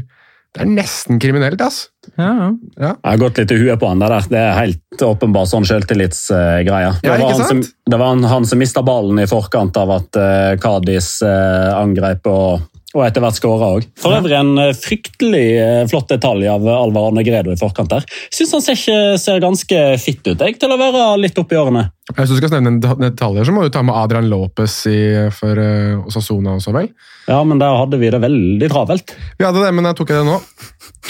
det 0.56 0.64
er 0.64 0.70
nesten 0.72 1.18
kriminelt. 1.20 1.60
ass. 1.60 1.82
Ja, 2.16 2.26
ja. 2.26 2.46
Ja. 2.80 2.90
Jeg 2.94 3.10
har 3.12 3.18
gått 3.20 3.38
litt 3.42 3.52
i 3.52 3.58
huet 3.60 3.80
på 3.82 3.88
han 3.90 4.00
der. 4.00 4.14
Det 4.30 4.38
er 4.40 4.54
helt 4.56 5.02
åpenbart 5.04 5.50
sånn 5.50 5.66
selvtillitsgreie. 5.68 6.92
Det, 7.02 7.08
Ja, 7.10 7.16
var 7.18 7.28
han 7.30 7.36
som- 7.36 7.62
sant? 7.62 7.74
det 7.90 7.98
var 8.00 8.06
han, 8.14 8.24
han 8.24 8.46
som 8.46 8.58
mista 8.58 8.82
ballen 8.82 9.18
i 9.20 9.26
forkant 9.28 9.76
av 9.76 9.90
at 9.90 10.16
uh, 10.16 10.56
Kadis 10.62 11.20
uh, 11.22 11.76
angrep 11.80 12.26
og, 12.26 12.60
og 12.96 13.04
etter 13.04 13.22
hvert 13.24 13.36
skåra 13.36 13.68
òg. 13.76 13.86
For 14.00 14.16
øvrig 14.16 14.36
en 14.38 14.54
eh, 14.62 14.72
fryktelig 14.76 15.44
eh, 15.60 15.82
flott 15.90 16.08
detalj 16.10 16.48
av 16.50 16.64
Alvar 16.70 17.10
Arne 17.10 17.24
Gredo 17.26 17.52
i 17.52 17.60
forkant 17.60 17.92
der. 17.92 18.06
Syns 18.34 18.54
han 18.56 18.64
ser, 18.64 18.80
ikke, 18.80 19.20
ser 19.20 19.42
ganske 19.44 19.82
fitt 20.02 20.24
ut 20.26 20.40
jeg, 20.40 20.56
til 20.62 20.72
å 20.72 20.80
være 20.80 21.04
litt 21.20 21.38
oppi 21.40 21.58
årene. 21.60 21.86
Hvis 22.14 22.32
du 22.32 22.38
skal 22.38 22.56
nevne 22.56 22.76
en 22.76 23.02
detalj, 23.02 23.42
så 23.44 23.54
må 23.54 23.66
du 23.66 23.70
ta 23.74 23.82
med 23.84 23.96
Adrian 23.98 24.28
Lopez 24.30 24.74
i, 24.88 24.98
for 25.34 25.58
uh, 25.58 26.06
Sasona 26.12 26.54
også, 26.54 26.74
vel? 26.76 26.92
Ja, 27.26 27.40
men 27.42 27.58
der 27.62 27.74
hadde 27.74 27.98
vi 27.98 28.12
det 28.14 28.22
veldig 28.22 28.68
travelt. 28.70 29.16
Vi 29.36 29.46
hadde 29.46 29.64
det, 29.64 29.72
men 29.74 29.90
jeg 29.90 29.98
tok 29.98 30.12
jeg 30.14 30.22
det 30.22 30.28
nå. 30.28 30.36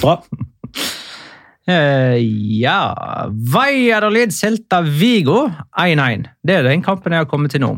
Bra. 0.00 0.16
Uh, 1.66 2.14
ja 2.62 2.78
Valladolid 3.52 4.32
Celta 4.32 4.80
Vigo 4.86 5.48
1-1. 5.76 6.30
Det 6.46 6.60
er 6.60 6.68
den 6.70 6.84
kampen 6.86 7.12
jeg 7.12 7.26
har 7.26 7.30
kommet 7.30 7.52
til 7.52 7.64
nå. 7.66 7.74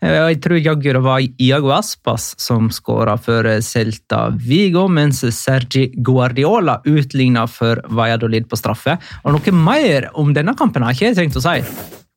Eh, 0.00 0.16
Jeg 0.30 0.40
tror 0.40 0.60
jaggu 0.60 0.92
det 0.96 1.02
var 1.04 1.20
Iago 1.20 1.72
Aspas 1.76 2.34
som 2.40 2.70
skåra 2.72 3.18
for 3.20 3.46
eh, 3.46 3.60
Celta 3.60 4.28
Vigo, 4.32 4.86
mens 4.88 5.20
Sergi 5.36 5.90
Guardiola 5.96 6.80
utligna 6.88 7.46
for 7.50 7.82
Valladolid 7.88 8.48
på 8.48 8.56
straffe. 8.56 8.96
Og 9.24 9.36
Noe 9.36 9.56
mer 9.56 10.10
om 10.14 10.32
denne 10.36 10.56
kampen 10.56 10.86
har 10.86 10.96
ikke 10.96 11.10
jeg 11.10 11.18
tenkt 11.20 11.36
å 11.36 11.44
si. 11.44 11.60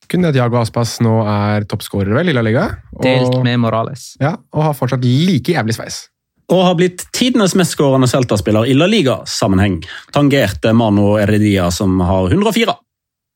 Kun 0.08 0.25
at 0.30 0.36
Jago 0.38 0.60
Aspas 0.62 1.00
nå 1.04 1.20
er 1.28 1.68
toppskårer 1.68 2.13
vel, 2.13 2.30
i 2.30 2.36
La 2.36 2.44
Liga. 2.46 2.68
Og, 2.94 3.04
Delt 3.04 3.38
med 3.44 3.60
Morales. 3.63 4.13
Ja, 4.22 4.36
og 4.54 4.68
har 4.70 4.75
fortsatt 4.78 5.04
like 5.04 5.56
jævlig 5.56 5.75
sveis. 5.75 6.04
Og 6.52 6.60
har 6.68 6.75
blitt 6.78 7.06
tidenes 7.16 7.56
mestskårende 7.58 8.08
Celta-spiller 8.12 8.68
i 8.70 8.75
La 8.78 8.86
Liga-sammenheng. 8.88 9.80
Tangerte 10.13 10.74
Mano 10.75 11.16
Eredia, 11.18 11.70
som 11.72 11.96
har 12.04 12.30
104. 12.30 12.75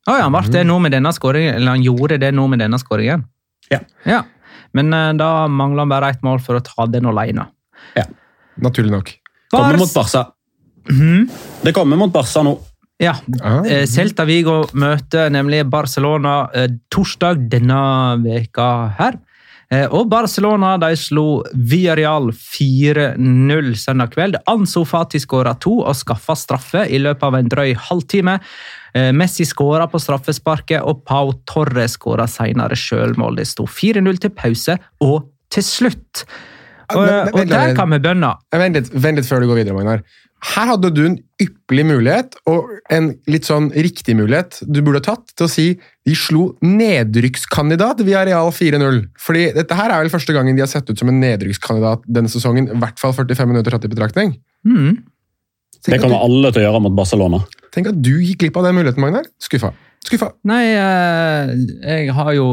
Å 0.08 0.16
ja, 0.16 0.27
han 0.27 0.36
ble 0.36 0.54
det 0.54 0.63
nå 0.68 0.77
med 0.80 0.94
denne 0.96 1.12
skåringen, 1.16 1.58
eller 1.58 1.75
han 1.75 1.84
gjorde 1.84 2.20
det 2.22 2.30
nå 2.36 2.46
med 2.51 2.62
denne 2.63 2.80
skåringen? 2.80 3.25
Ja. 3.72 3.80
ja. 4.08 4.22
Men 4.77 4.93
eh, 4.93 5.12
da 5.19 5.31
mangler 5.50 5.86
han 5.86 5.91
bare 5.96 6.13
ett 6.13 6.24
mål 6.25 6.39
for 6.46 6.60
å 6.60 6.63
ta 6.65 6.86
den 6.93 7.10
alene. 7.10 7.48
Ja, 7.98 8.05
Naturlig 8.62 8.91
nok. 8.93 9.12
Kommer 9.53 9.77
mot 9.77 9.93
Barca. 9.93 10.25
Mhm. 10.89 11.27
Det 11.63 11.74
kommer 11.75 11.98
mot 12.00 12.12
Barca 12.13 12.41
nå. 12.46 12.55
Ja, 13.00 13.13
Ah. 13.43 13.60
eh, 13.69 13.84
Celta 13.86 14.25
Vigo 14.25 14.63
møter 14.74 15.29
nemlig 15.29 15.60
Barcelona 15.69 16.50
eh, 16.57 16.67
torsdag 16.89 17.43
denne 17.51 17.77
veka 18.24 18.69
her. 18.98 19.19
Eh, 19.69 19.86
Og 19.91 20.07
Barcelona 20.10 20.77
de 20.81 20.89
slo 20.98 21.43
Villarreal 21.53 22.31
4-0 22.31 23.75
søndag 23.77 24.13
kveld. 24.15 24.38
Anso 24.48 24.84
Fati 24.88 25.19
skåra 25.22 25.53
to 25.60 25.79
og 25.84 25.96
skaffa 25.96 26.36
straffe 26.39 26.86
i 26.89 27.00
løpet 27.01 27.24
av 27.27 27.36
en 27.36 27.50
drøy 27.51 27.74
halvtime. 27.75 28.39
Eh, 28.96 29.12
Messi 29.12 29.46
skåra 29.46 29.88
på 29.91 30.00
straffesparket, 30.00 30.82
og 30.84 31.03
Pau 31.06 31.34
Torre 31.46 31.88
skåra 31.91 32.27
senere 32.27 32.77
sjølmål. 32.77 33.38
Det 33.38 33.48
sto 33.48 33.65
4-0 33.65 34.20
til 34.20 34.29
pause 34.29 34.77
og 35.01 35.27
til 35.50 35.63
slutt. 35.63 36.24
Og, 36.96 37.03
Men- 37.03 37.25
men- 37.25 37.34
og 37.34 37.48
der 37.48 37.75
kan 37.75 37.89
vi 37.89 38.00
bønne. 38.00 38.36
Vent 38.53 38.75
litt, 38.75 38.89
vent 38.94 39.17
litt 39.17 39.25
før 39.27 39.41
du 39.41 39.48
går 39.48 39.63
videre, 39.63 39.75
Magnar. 39.75 40.03
Her 40.53 40.67
hadde 40.67 40.94
du 40.94 41.01
en 41.03 41.17
ypperlig 41.41 41.84
mulighet, 41.84 42.36
og 42.46 42.67
en 42.94 43.15
litt 43.27 43.44
sånn 43.44 43.72
riktig 43.74 44.15
mulighet 44.15 44.60
du 44.72 44.84
burde 44.84 45.01
tatt, 45.01 45.34
til 45.36 45.48
å 45.48 45.50
si 45.50 45.65
de 46.06 46.13
slo 46.13 46.56
nedrykkskandidat 46.62 48.03
via 48.06 48.24
Real 48.24 48.51
4-0. 48.51 49.08
Fordi 49.20 49.48
dette 49.56 49.75
her 49.75 49.89
er 49.91 50.03
vel 50.03 50.13
første 50.13 50.36
gangen 50.36 50.56
de 50.56 50.62
har 50.62 50.67
sett 50.72 50.89
ut 50.89 50.98
som 51.00 51.10
en 51.10 51.20
nedrykkskandidat 51.20 52.06
denne 52.06 52.29
sesongen, 52.29 52.70
i 52.70 52.79
hvert 52.79 53.00
fall 53.01 53.13
45 53.17 53.50
minutter 53.50 53.72
tatt 53.74 53.86
i 53.86 53.91
betraktning. 53.91 54.38
Mm. 54.65 55.03
Det 55.88 56.00
kommer 56.01 56.22
alle 56.22 56.51
til 56.51 56.62
å 56.62 56.67
gjøre 56.67 56.82
mot 56.86 56.96
Barcelona. 56.98 57.41
Tenk 57.75 57.91
at 57.91 58.00
du 58.03 58.15
gikk 58.21 58.45
glipp 58.45 58.57
av 58.59 58.67
den 58.69 58.77
muligheten, 58.79 59.03
Magnar. 59.03 59.27
Skuffa. 59.41 59.74
Skuffa. 60.07 60.29
Nei, 60.47 60.69
eh, 60.71 61.50
jeg 61.83 62.13
har 62.15 62.29
jo 62.38 62.45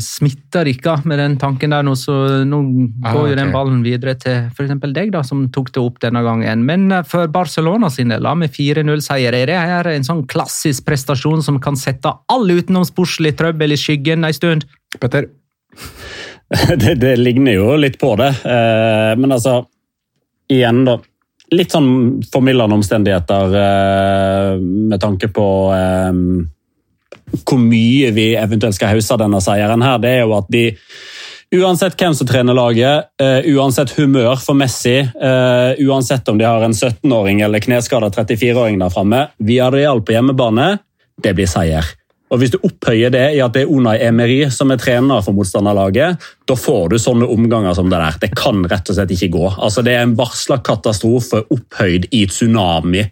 smitta 0.00 0.62
dere 0.64 0.94
med 1.04 1.18
den 1.20 1.34
tanken 1.40 1.74
der 1.74 1.84
nå, 1.84 1.92
så 1.98 2.14
nå 2.48 2.60
Ah, 3.04 3.12
går 3.12 3.26
jo 3.26 3.32
okay. 3.34 3.36
den 3.36 3.52
ballen 3.52 3.82
videre 3.84 4.14
til 4.16 4.46
f.eks. 4.48 4.72
deg, 4.94 5.10
da, 5.12 5.20
som 5.26 5.42
tok 5.52 5.68
det 5.74 5.82
opp 5.82 5.98
denne 6.00 6.22
gangen. 6.24 6.64
Men 6.64 6.86
eh, 6.92 7.04
for 7.04 7.28
Barcelona 7.28 7.90
sin 7.92 8.08
del, 8.14 8.24
med 8.40 8.54
4-0-seier, 8.54 9.36
er 9.36 9.50
det 9.50 9.58
her 9.58 9.90
en 9.92 10.06
sånn 10.06 10.24
klassisk 10.30 10.86
prestasjon 10.88 11.44
som 11.44 11.60
kan 11.60 11.76
sette 11.76 12.14
all 12.32 12.48
utenomsportslig 12.48 13.34
trøbbel 13.36 13.76
i 13.76 13.80
skyggen 13.80 14.24
en 14.24 14.36
stund? 14.36 14.64
Petter. 14.98 15.28
Det, 16.48 16.94
det 16.96 17.10
ligner 17.20 17.58
jo 17.58 17.74
litt 17.76 17.98
på 18.00 18.14
det. 18.16 18.30
Eh, 18.48 19.10
Men 19.20 19.34
altså, 19.34 19.66
igjen, 20.48 20.86
da. 20.88 20.94
Litt 21.54 21.72
sånn 21.72 21.90
formildende 22.28 22.76
omstendigheter 22.76 23.54
eh, 23.56 24.54
med 24.60 25.00
tanke 25.00 25.30
på 25.32 25.46
eh, 25.72 26.18
hvor 27.38 27.60
mye 27.62 28.10
vi 28.16 28.32
eventuelt 28.36 28.76
skal 28.76 28.96
hause 28.96 29.14
av 29.14 29.22
denne 29.22 29.40
seieren 29.44 29.84
her. 29.84 30.02
Det 30.02 30.12
er 30.16 30.26
jo 30.26 30.36
at 30.38 30.50
de 30.52 30.70
Uansett 31.48 31.94
hvem 31.96 32.12
som 32.12 32.28
trener 32.28 32.52
laget, 32.52 33.06
eh, 33.24 33.46
uansett 33.56 33.94
humør 33.96 34.34
for 34.36 34.52
Messi, 34.52 34.98
uansett 35.80 36.28
om 36.28 36.36
de 36.36 36.44
har 36.44 36.60
en 36.60 36.76
17-åring 36.76 37.40
eller 37.40 37.64
kneskada 37.64 38.10
34-åring 38.12 38.76
der 38.82 38.92
framme, 38.92 39.22
Villarreal 39.40 40.02
på 40.04 40.12
hjemmebane, 40.12 40.66
det 41.24 41.32
blir 41.38 41.48
seier. 41.48 41.88
Og 42.28 42.40
Hvis 42.40 42.52
du 42.52 42.58
opphøyer 42.60 43.12
det 43.14 43.24
i 43.36 43.42
at 43.44 43.54
det 43.56 43.64
er 43.64 43.72
Unai 43.72 43.96
Emery 44.04 44.40
som 44.52 44.72
er 44.72 44.80
trener 44.80 45.24
for 45.24 45.36
motstanderlaget, 45.36 46.28
da 46.48 46.56
får 46.58 46.92
du 46.92 46.98
sånne 47.00 47.28
omganger 47.28 47.76
som 47.76 47.90
det 47.90 48.00
der. 48.00 48.20
Det 48.26 48.32
kan 48.36 48.64
rett 48.68 48.88
og 48.90 48.98
slett 48.98 49.14
ikke 49.16 49.32
gå. 49.36 49.44
Altså 49.56 49.84
Det 49.86 49.96
er 49.96 50.06
en 50.06 50.16
varsla 50.18 50.60
katastrofe 50.64 51.44
opphøyd 51.48 52.10
i 52.12 52.26
tsunami. 52.28 53.06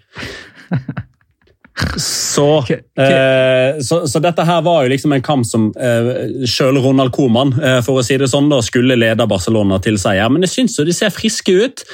Så, 1.97 2.59
eh, 2.99 3.81
så, 3.85 3.99
så 4.09 4.21
dette 4.25 4.45
her 4.49 4.63
var 4.65 4.85
jo 4.85 4.93
liksom 4.95 5.13
en 5.13 5.25
kamp 5.25 5.45
som 5.45 5.67
eh, 5.77 6.47
selv 6.49 6.81
Ronald 6.81 7.13
Koeman 7.13 7.53
eh, 7.61 7.81
for 7.85 8.01
å 8.01 8.05
si 8.07 8.17
det 8.17 8.31
sånn 8.33 8.49
da, 8.49 8.63
skulle 8.65 8.97
lede 8.97 9.29
Barcelona 9.29 9.77
til 9.85 9.99
seier. 10.01 10.31
Men 10.33 10.47
jeg 10.47 10.55
syns 10.55 10.79
jo 10.79 10.87
de 10.89 10.97
ser 10.97 11.13
friske 11.13 11.53
ut. 11.53 11.85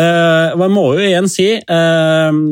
Eh, 0.00 0.52
og 0.52 0.66
jeg 0.66 0.74
må 0.76 0.84
jo 0.98 1.06
igjen 1.06 1.30
si 1.32 1.48
eh, 1.56 2.42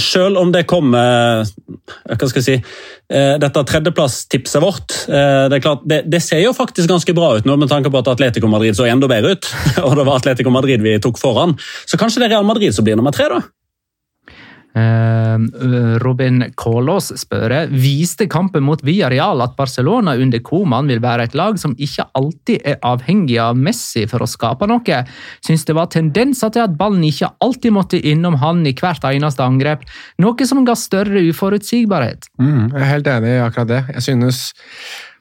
selv 0.00 0.40
om 0.40 0.50
det 0.52 0.64
kommer 0.70 1.44
Hva 1.44 2.28
skal 2.28 2.40
jeg 2.40 2.46
si 2.46 2.54
eh, 2.56 3.34
Dette 3.42 3.64
tredjeplasstipset 3.70 4.62
vårt 4.62 4.94
eh, 5.06 5.46
det, 5.50 5.58
er 5.58 5.64
klart, 5.64 5.84
det, 5.88 6.00
det 6.10 6.22
ser 6.24 6.42
jo 6.42 6.54
faktisk 6.56 6.90
ganske 6.90 7.14
bra 7.16 7.34
ut 7.38 7.48
nå 7.48 7.56
med 7.60 7.70
tanke 7.70 7.92
på 7.92 8.02
at 8.02 8.10
Atletico 8.14 8.50
Madrid 8.50 8.76
så 8.76 8.88
enda 8.90 9.08
bedre 9.10 9.36
ut. 9.36 9.50
og 9.86 9.94
det 9.98 10.06
var 10.06 10.18
Atletico 10.18 10.50
Madrid 10.54 10.82
vi 10.84 10.96
tok 11.02 11.20
foran. 11.20 11.54
Så 11.86 12.00
kanskje 12.00 12.22
det 12.22 12.30
er 12.30 12.36
Real 12.36 12.48
Madrid 12.48 12.74
som 12.74 12.86
blir 12.86 12.98
nummer 12.98 13.14
tre, 13.14 13.28
da? 13.30 13.42
Eh, 14.74 15.03
Robin 16.02 16.42
Kålås 16.58 17.10
spør 17.20 17.54
viste 17.72 18.26
kampen 18.30 18.64
mot 18.66 18.80
Villarreal 18.84 19.42
at 19.44 19.56
Barcelona 19.58 20.14
under 20.20 20.40
Koman 20.44 20.88
vil 20.90 21.02
være 21.04 21.28
et 21.28 21.36
lag 21.38 21.58
som 21.60 21.74
ikke 21.78 22.06
alltid 22.18 22.64
er 22.64 22.78
avhengig 22.86 23.38
av 23.42 23.56
Messi 23.58 24.06
for 24.10 24.24
å 24.24 24.28
skape 24.30 24.68
noe. 24.70 25.00
Syns 25.44 25.64
det 25.68 25.76
var 25.76 25.90
tendenser 25.92 26.52
til 26.54 26.64
at 26.66 26.76
ballen 26.78 27.04
ikke 27.06 27.32
alltid 27.44 27.74
måtte 27.74 28.00
innom 28.00 28.38
han 28.42 28.64
i 28.66 28.74
hvert 28.76 29.04
eneste 29.10 29.44
angrep, 29.44 29.84
noe 30.22 30.46
som 30.48 30.64
ga 30.66 30.76
større 30.78 31.24
uforutsigbarhet. 31.30 32.28
Mm, 32.40 32.70
jeg 32.74 32.80
er 32.82 32.90
helt 32.92 33.10
enig 33.10 33.34
i 33.34 33.42
akkurat 33.44 33.70
det. 33.70 33.82
Jeg 33.94 34.08
synes 34.10 34.44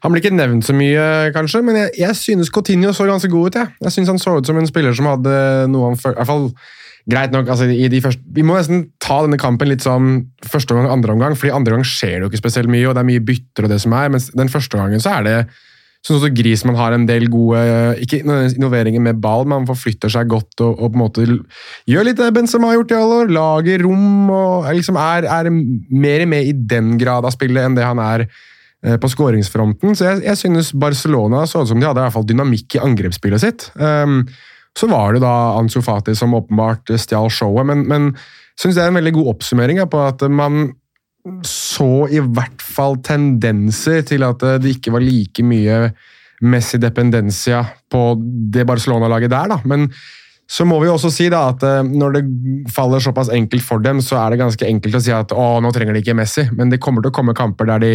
Han 0.03 0.11
blir 0.11 0.19
ikke 0.19 0.35
nevnt 0.35 0.65
så 0.67 0.73
mye, 0.75 1.03
kanskje, 1.31 1.61
men 1.63 1.77
jeg, 1.79 1.91
jeg 2.01 2.15
synes 2.19 2.49
Coutinho 2.51 2.89
så 2.91 3.05
ganske 3.07 3.29
god 3.31 3.53
ut. 3.53 3.55
Jeg, 3.55 3.71
jeg 3.85 3.93
synes 3.95 4.09
han 4.11 4.19
så 4.19 4.33
ut 4.35 4.49
som 4.49 4.57
en 4.59 4.67
spiller 4.67 4.91
som 4.97 5.07
hadde 5.07 5.35
noe 5.71 5.93
han 5.93 5.95
føl- 5.95 6.11
i 6.11 6.19
hvert 6.19 6.27
fall 6.27 6.49
Greit 7.09 7.33
nok, 7.35 7.49
altså 7.51 7.67
i 7.67 7.89
de 7.91 7.99
første, 7.99 8.23
Vi 8.31 8.45
må 8.47 8.55
nesten 8.55 8.85
ta 9.03 9.17
denne 9.25 9.39
kampen 9.41 9.67
litt 9.67 9.83
sånn 9.83 10.21
første 10.47 10.71
omgang, 10.71 10.91
andre 10.93 11.15
omgang, 11.17 11.35
fordi 11.35 11.51
andre 11.51 11.75
gang 11.75 11.83
skjer 11.87 12.15
det 12.15 12.23
jo 12.23 12.31
ikke 12.31 12.43
spesielt 12.45 12.71
mye, 12.71 12.87
og 12.87 12.95
det 12.95 13.03
er 13.03 13.09
mye 13.11 13.23
bytter 13.27 13.67
og 13.67 13.73
det 13.73 13.79
som 13.83 13.95
er, 13.97 14.11
mens 14.13 14.29
den 14.31 14.51
første 14.51 14.79
gangen 14.79 15.03
så 15.03 15.17
er 15.19 15.27
det 15.27 15.37
Sånn 16.03 16.19
som 16.19 16.33
Grismann 16.35 16.75
har 16.75 16.91
en 16.91 17.05
del 17.07 17.29
gode 17.31 17.59
ikke 18.03 18.17
innoveringer 18.25 18.99
med 18.99 19.21
ball, 19.23 19.45
men 19.47 19.61
han 19.61 19.67
forflytter 19.69 20.11
seg 20.11 20.27
godt 20.33 20.59
og, 20.59 20.73
og 20.73 20.89
på 20.91 20.97
en 20.97 20.99
måte 20.99 21.27
gjør 21.87 22.09
litt 22.09 22.19
det 22.19 22.27
Benzema 22.35 22.73
har 22.73 22.81
gjort 22.81 22.91
i 22.91 22.97
alle 22.97 23.19
år. 23.21 23.31
Lager 23.37 23.85
rom 23.85 24.33
og 24.35 24.67
liksom 24.75 24.99
er, 24.99 25.29
er 25.31 25.47
mer 25.47 26.25
med 26.27 26.49
i 26.49 26.51
den 26.75 26.97
grad 26.99 27.23
av 27.23 27.31
spillet 27.31 27.63
enn 27.63 27.79
det 27.79 27.87
han 27.87 28.03
er 28.03 28.25
eh, 28.25 28.97
på 28.99 29.13
skåringsfronten. 29.13 29.95
Så 29.95 30.09
jeg, 30.09 30.25
jeg 30.27 30.41
synes 30.41 30.73
Barcelona 30.75 31.45
så 31.47 31.63
ut 31.63 31.71
som 31.71 31.79
de 31.79 31.87
hadde 31.87 32.03
i 32.03 32.07
hvert 32.09 32.17
fall 32.17 32.27
dynamikk 32.27 32.75
i 32.75 32.83
angrepsspillet 32.83 33.45
sitt. 33.45 33.69
Um, 33.79 34.25
så 34.77 34.89
var 34.89 35.13
det 35.13 35.21
da 35.23 35.33
Ansu 35.59 35.81
Fati 35.85 36.15
som 36.17 36.33
åpenbart 36.37 36.89
stjal 36.97 37.29
showet, 37.31 37.67
men, 37.69 37.85
men 37.89 38.09
synes 38.59 38.77
det 38.77 38.85
er 38.85 38.91
en 38.91 38.97
veldig 38.99 39.13
god 39.19 39.35
oppsummering 39.35 39.83
på 39.89 40.01
at 40.07 40.25
man 40.33 40.71
så 41.47 42.07
i 42.11 42.19
hvert 42.19 42.63
fall 42.63 42.97
tendenser 43.05 44.01
til 44.07 44.25
at 44.27 44.41
det 44.63 44.75
ikke 44.75 44.91
var 44.95 45.05
like 45.05 45.45
mye 45.45 45.77
Messi 46.43 46.75
dependencia 46.81 47.61
på 47.91 48.01
det 48.51 48.65
Barcelona-laget 48.67 49.31
der, 49.31 49.53
da. 49.53 49.61
Men 49.63 49.87
så 50.49 50.65
må 50.67 50.79
vi 50.81 50.89
også 50.91 51.07
si 51.13 51.29
da 51.31 51.45
at 51.53 51.63
eh, 51.63 51.85
når 51.87 52.17
det 52.17 52.23
faller 52.73 52.99
såpass 52.99 53.31
enkelt 53.31 53.63
for 53.63 53.79
dem, 53.83 54.01
så 54.03 54.19
er 54.19 54.33
det 54.33 54.41
ganske 54.41 54.67
enkelt 54.67 54.99
å 54.99 55.01
si 55.05 55.13
at 55.15 55.31
å, 55.31 55.45
nå 55.63 55.71
trenger 55.71 55.95
de 55.95 56.03
ikke 56.03 56.17
Messi, 56.19 56.43
men 56.57 56.73
det 56.73 56.81
kommer 56.83 57.05
til 57.05 57.13
å 57.13 57.15
komme 57.15 57.37
kamper 57.37 57.69
der 57.71 57.83
de 57.85 57.93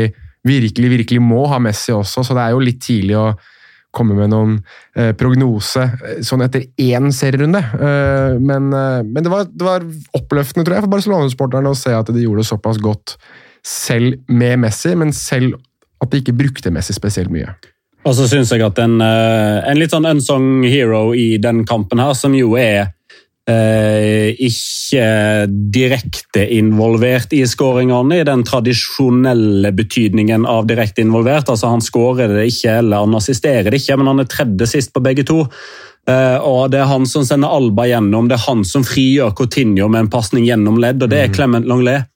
virkelig, 0.48 0.90
virkelig 0.94 1.20
må 1.20 1.44
ha 1.52 1.60
Messi 1.60 1.92
også, 1.92 2.24
så 2.24 2.36
det 2.38 2.46
er 2.46 2.56
jo 2.56 2.64
litt 2.64 2.80
tidlig 2.80 3.18
å 3.20 3.28
komme 3.94 4.16
med 4.18 4.32
noen 4.32 4.56
eh, 4.96 5.14
prognose 5.18 5.84
eh, 5.84 6.20
sånn 6.26 6.44
etter 6.44 6.66
én 6.82 7.10
serierunde. 7.14 7.62
Eh, 7.62 8.36
men 8.40 8.68
eh, 8.72 9.00
men 9.06 9.24
det, 9.24 9.32
var, 9.32 9.48
det 9.48 9.66
var 9.66 9.86
oppløftende 10.18 10.66
tror 10.66 10.78
jeg, 10.78 10.86
for 10.86 10.96
Barcelona-sporterne 10.96 11.72
å 11.72 11.78
se 11.78 11.94
at 11.96 12.12
de 12.12 12.24
gjorde 12.24 12.44
det 12.44 12.50
såpass 12.50 12.80
godt 12.82 13.16
selv 13.66 14.20
med 14.30 14.60
Messi, 14.62 14.94
men 14.96 15.12
selv 15.16 15.58
at 16.02 16.12
de 16.12 16.22
ikke 16.22 16.36
brukte 16.36 16.72
Messi 16.74 16.94
spesielt 16.96 17.32
mye. 17.32 17.56
Og 18.06 18.14
så 18.16 18.28
syns 18.30 18.52
jeg 18.54 18.62
at 18.64 18.78
en, 18.80 19.00
eh, 19.02 19.58
en 19.68 19.80
litt 19.80 19.92
sånn 19.92 20.06
unsung 20.08 20.62
hero 20.68 21.10
i 21.16 21.36
den 21.42 21.64
kampen 21.68 22.00
her, 22.00 22.14
som 22.16 22.36
jo 22.36 22.54
er 22.60 22.94
ikke 23.48 25.06
direkte 25.72 26.42
involvert 26.52 27.32
i 27.32 27.40
skåringene, 27.48 28.18
i 28.20 28.26
den 28.28 28.42
tradisjonelle 28.44 29.70
betydningen 29.72 30.44
av 30.44 30.66
direkte 30.68 31.00
involvert. 31.00 31.48
Altså 31.48 31.70
Han 31.72 31.84
skårer 31.84 32.34
det 32.36 32.48
ikke, 32.50 32.78
eller 32.82 33.06
han 33.06 33.16
assisterer 33.16 33.70
det 33.70 33.80
ikke, 33.80 33.96
men 33.96 34.12
han 34.12 34.20
er 34.24 34.28
tredje 34.28 34.68
sist 34.68 34.92
på 34.92 35.04
begge 35.04 35.24
to. 35.28 35.46
Eh, 36.08 36.38
og 36.40 36.70
Det 36.72 36.80
er 36.80 36.88
han 36.88 37.06
som 37.08 37.24
sender 37.26 37.52
Alba 37.52 37.86
gjennom, 37.88 38.28
det 38.28 38.38
er 38.38 38.46
han 38.46 38.64
som 38.64 38.84
frigjør 38.86 39.34
Coutinho 39.36 39.88
med 39.88 40.06
en 40.06 40.12
pasning 40.12 40.46
gjennom 40.48 40.80
ledd, 40.80 41.02
og 41.02 41.12
det 41.12 41.20
er 41.20 41.34
Clement 41.34 41.68
Longlet. 41.68 42.08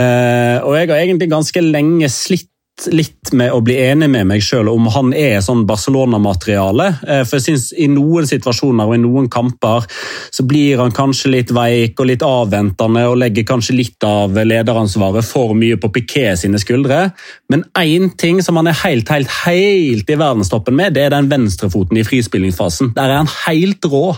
Eh, 0.00 0.58
og 0.64 0.76
jeg 0.76 0.88
har 0.88 0.98
egentlig 1.02 1.28
ganske 1.32 1.60
lenge 1.64 2.08
slitt 2.12 2.48
litt 2.90 3.30
med 3.36 3.52
å 3.52 3.60
bli 3.64 3.76
enig 3.84 4.08
med 4.10 4.26
meg 4.30 4.42
sjøl 4.42 4.70
om 4.72 4.88
han 4.94 5.12
er 5.16 5.42
sånn 5.44 5.64
Barcelona-materiale. 5.68 6.88
Eh, 7.04 7.20
for 7.28 7.38
jeg 7.38 7.44
synes 7.44 7.66
I 7.76 7.88
noen 7.92 8.26
situasjoner 8.28 8.88
og 8.88 8.96
i 8.96 9.02
noen 9.02 9.28
kamper 9.32 9.86
så 10.32 10.46
blir 10.48 10.80
han 10.80 10.94
kanskje 10.94 11.32
litt 11.34 11.52
veik 11.54 12.00
og 12.00 12.08
litt 12.10 12.24
avventende 12.26 13.04
og 13.10 13.18
legger 13.22 13.46
kanskje 13.48 13.76
litt 13.76 14.08
av 14.08 14.34
lederansvaret 14.34 15.26
for 15.26 15.54
mye 15.58 15.78
på 15.80 15.92
Piquet 15.94 16.42
sine 16.42 16.60
skuldre. 16.62 17.04
Men 17.52 17.64
én 17.78 18.10
ting 18.18 18.42
som 18.42 18.58
han 18.58 18.70
er 18.72 18.80
helt, 18.82 19.12
helt, 19.12 19.30
helt 19.44 20.10
i 20.10 20.18
verdenstoppen 20.18 20.76
med, 20.78 20.96
det 20.96 21.06
er 21.06 21.14
den 21.14 21.30
venstrefoten 21.30 22.00
i 22.00 22.06
frispillingsfasen. 22.08 22.94
Der 22.96 23.10
er 23.10 23.22
han 23.22 23.32
helt 23.46 23.84
rå. 23.84 24.12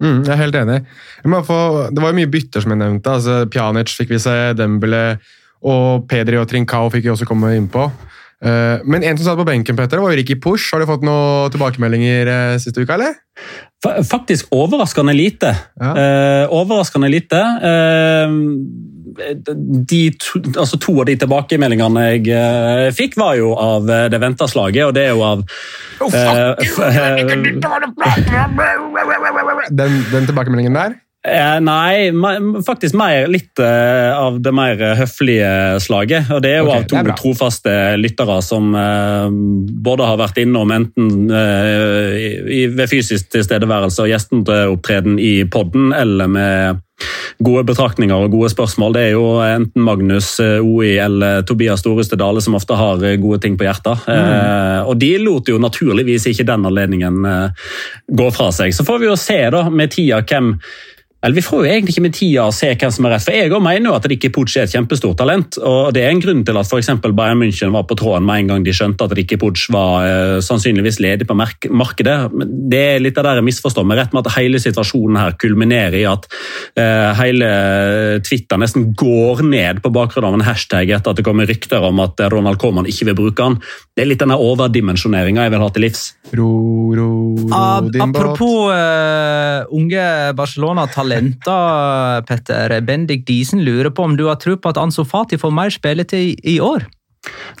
Mm, 0.00 0.22
jeg 0.24 0.32
er 0.32 0.40
helt 0.40 0.56
enig. 0.56 0.80
Få, 1.44 1.58
det 1.92 2.02
var 2.02 2.16
mye 2.16 2.30
bytter 2.32 2.64
som 2.64 2.72
jeg 2.72 2.80
nevnte. 2.80 3.18
altså 3.18 3.44
Pjanic 3.52 3.92
fikk 3.92 4.14
vi 4.14 4.22
se, 4.22 4.36
Dembele 4.56 5.20
og 5.62 6.06
Pedri 6.10 6.38
og 6.40 6.48
Trincao 6.50 6.90
fikk 6.92 7.06
vi 7.08 7.12
også 7.14 7.28
komme 7.28 7.54
innpå. 7.58 7.90
Uh, 8.40 8.80
men 8.88 9.04
en 9.04 9.18
som 9.18 9.26
satt 9.26 9.40
på 9.40 9.44
benken, 9.44 9.76
Petter, 9.76 10.00
var 10.00 10.14
jo 10.14 10.20
Ricky 10.20 10.38
Push. 10.40 10.70
Har 10.72 10.80
du 10.80 10.88
fått 10.88 11.04
noen 11.04 11.52
tilbakemeldinger 11.52 12.30
uh, 12.30 12.60
siste 12.62 12.80
uka, 12.80 12.96
eller? 12.96 13.18
Faktisk 14.10 14.52
overraskende 14.52 15.12
lite. 15.16 15.54
Ja. 15.80 15.90
Eh, 15.96 16.52
overraskende 16.52 17.08
lite. 17.08 17.38
Eh, 17.64 18.28
de 19.90 20.00
to, 20.20 20.40
altså 20.60 20.76
to 20.76 21.00
av 21.00 21.06
de 21.08 21.16
tilbakemeldingene 21.22 22.02
jeg 22.10 22.28
eh, 22.36 22.90
fikk, 22.92 23.16
var 23.16 23.38
jo 23.40 23.54
av 23.56 23.88
eh, 23.88 24.08
det 24.12 24.20
venta 24.20 24.44
slaget, 24.48 24.84
og 24.84 24.92
det 24.94 25.06
er 25.08 25.16
jo 25.16 25.24
av 25.24 25.40
eh, 26.12 26.50
eh, 26.90 27.24
Den, 29.70 29.96
den 30.12 30.28
tilbakemeldingen 30.28 30.76
der? 30.76 31.00
Eh, 31.20 31.58
nei, 31.60 32.08
faktisk 32.64 32.96
mer, 32.96 33.26
litt 33.28 33.60
eh, 33.60 34.08
av 34.16 34.38
det 34.40 34.52
mer 34.56 34.80
eh, 34.80 34.96
høflige 34.96 35.50
slaget. 35.84 36.30
Og 36.32 36.40
det 36.40 36.54
er 36.54 36.62
jo 36.62 36.70
okay, 36.70 36.86
av 36.96 37.10
to 37.10 37.16
trofaste 37.18 37.74
lyttere 38.00 38.38
som 38.44 38.72
eh, 38.72 39.26
både 39.84 40.08
har 40.08 40.20
vært 40.22 40.40
innom 40.40 40.72
enten 40.72 41.28
eh, 41.28 42.16
i, 42.40 42.62
ved 42.72 42.88
fysisk 42.88 43.28
tilstedeværelse 43.36 44.06
og 44.06 44.14
gjesteopptreden 44.14 45.20
i 45.20 45.34
podden, 45.52 45.92
eller 45.92 46.32
med 46.32 46.80
gode 47.40 47.66
betraktninger 47.68 48.16
og 48.16 48.32
gode 48.32 48.48
spørsmål. 48.52 48.96
Det 48.96 49.02
er 49.10 49.12
jo 49.12 49.26
enten 49.44 49.84
Magnus 49.84 50.32
eh, 50.40 50.56
OI 50.64 50.94
eller 51.04 51.44
Tobias 51.44 51.84
Storeste 51.84 52.16
Dale 52.20 52.40
som 52.40 52.56
ofte 52.56 52.80
har 52.80 53.04
gode 53.20 53.42
ting 53.44 53.60
på 53.60 53.66
hjertet. 53.68 54.08
Eh, 54.08 54.88
og 54.88 54.96
de 55.00 55.18
lot 55.20 55.52
jo 55.52 55.60
naturligvis 55.60 56.30
ikke 56.32 56.48
den 56.48 56.64
anledningen 56.68 57.28
eh, 57.28 57.66
gå 58.08 58.32
fra 58.32 58.48
seg. 58.56 58.72
Så 58.72 58.88
får 58.88 59.04
vi 59.04 59.12
jo 59.12 59.18
se 59.20 59.42
da 59.52 59.66
med 59.68 59.92
tida 59.92 60.24
hvem 60.24 60.54
eller 61.22 61.36
Vi 61.36 61.44
får 61.44 61.64
jo 61.64 61.68
egentlig 61.68 61.94
ikke 61.94 62.04
med 62.06 62.14
tida 62.16 62.46
se 62.54 62.70
hvem 62.72 62.92
som 62.94 63.06
er 63.06 63.14
rett. 63.14 63.24
for 63.26 63.36
Jeg 63.36 63.62
mener 63.62 63.90
jo 63.90 63.96
at 63.96 64.06
Ricky 64.08 64.30
Pucci 64.32 64.60
er 64.60 64.64
et 64.64 64.72
kjempestort 64.72 65.18
talent. 65.18 65.58
og 65.58 65.92
Det 65.92 66.02
er 66.02 66.10
en 66.10 66.20
grunn 66.20 66.44
til 66.44 66.56
at 66.56 66.66
for 66.66 66.80
eksempel 66.80 67.12
Bayern 67.12 67.38
München 67.42 67.72
var 67.72 67.84
på 67.84 67.96
tråden 67.96 68.24
med 68.24 68.40
en 68.40 68.46
gang 68.48 68.64
de 68.64 68.72
skjønte 68.72 69.04
at 69.04 69.12
Ricky 69.12 69.36
Pucci 69.36 69.72
var 69.72 70.06
eh, 70.06 70.40
sannsynligvis 70.40 71.00
ledig 71.00 71.26
på 71.28 71.36
markedet. 71.36 72.30
Det 72.70 72.80
er 72.96 73.04
litt 73.04 73.18
av 73.18 73.24
det 73.24 73.34
jeg 73.36 73.48
misforstår 73.50 73.84
meg 73.84 74.00
rett 74.00 74.16
med 74.16 74.26
at 74.26 74.36
hele 74.38 74.62
situasjonen 74.62 75.20
her 75.20 75.36
kulminerer 75.36 75.98
i 76.00 76.06
at 76.08 76.24
eh, 76.80 77.12
hele 77.20 77.50
Twitter 78.24 78.56
nesten 78.56 78.94
går 78.96 79.44
ned 79.44 79.82
på 79.84 79.92
bakgrunn 79.92 80.30
av 80.30 80.38
en 80.38 80.46
hashtag 80.46 80.88
etter 80.88 81.12
at 81.12 81.20
det 81.20 81.26
kommer 81.26 81.48
rykter 81.48 81.84
om 81.84 82.00
at 82.00 82.16
Ronald 82.32 82.56
Koeman 82.62 82.88
ikke 82.88 83.10
vil 83.10 83.18
bruke 83.20 83.44
han. 83.44 83.60
Det 83.92 84.06
er 84.06 84.08
litt 84.14 84.24
denne 84.24 84.40
overdimensjoneringa 84.40 85.44
jeg 85.44 85.52
vil 85.52 85.64
ha 85.66 85.70
til 85.74 85.84
livs. 85.84 86.04
Ro, 86.32 86.50
ro, 86.96 87.10
ro 87.44 87.90
din 87.90 88.00
båt. 88.00 88.08
Apropos 88.08 88.70
uh, 88.72 89.68
unge 89.76 90.04
Barcelona-talenter, 91.10 92.22
Petter. 92.26 92.80
Bendik 92.80 93.26
Diesen 93.26 93.64
lurer 93.64 93.90
på 93.90 94.04
om 94.04 94.16
du 94.16 94.26
har 94.28 94.36
tro 94.36 94.56
på 94.56 94.68
at 94.68 94.78
Ansofati 94.78 95.38
får 95.38 95.50
mer 95.50 95.70
spilletid 95.70 96.40
i 96.44 96.60
år? 96.60 96.86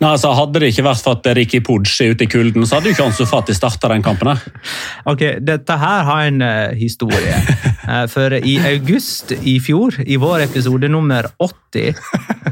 Nei, 0.00 0.08
altså 0.14 0.30
Hadde 0.32 0.62
det 0.62 0.70
ikke 0.72 0.86
vært 0.86 1.02
for 1.04 1.18
at 1.18 1.26
Ricky 1.36 1.58
Pudge 1.60 1.92
er 2.06 2.14
ute 2.14 2.24
i 2.24 2.28
kulden, 2.32 2.64
så 2.64 2.78
hadde 2.78 2.88
jo 2.88 2.94
ikke 2.96 3.08
Ansu 3.10 3.26
Fati 3.28 3.52
starta 3.52 3.90
den 3.92 4.00
kampen. 4.04 4.30
her. 4.32 4.40
Ok, 5.12 5.24
Dette 5.44 5.76
her 5.76 6.06
har 6.08 6.22
en 6.30 6.40
uh, 6.40 6.72
historie. 6.78 7.36
Uh, 7.84 8.06
for 8.14 8.32
i 8.38 8.54
august 8.70 9.34
i 9.44 9.58
fjor, 9.60 9.98
i 10.06 10.16
vår 10.20 10.46
episode 10.46 10.88
nummer 10.88 11.28
80 11.44 11.92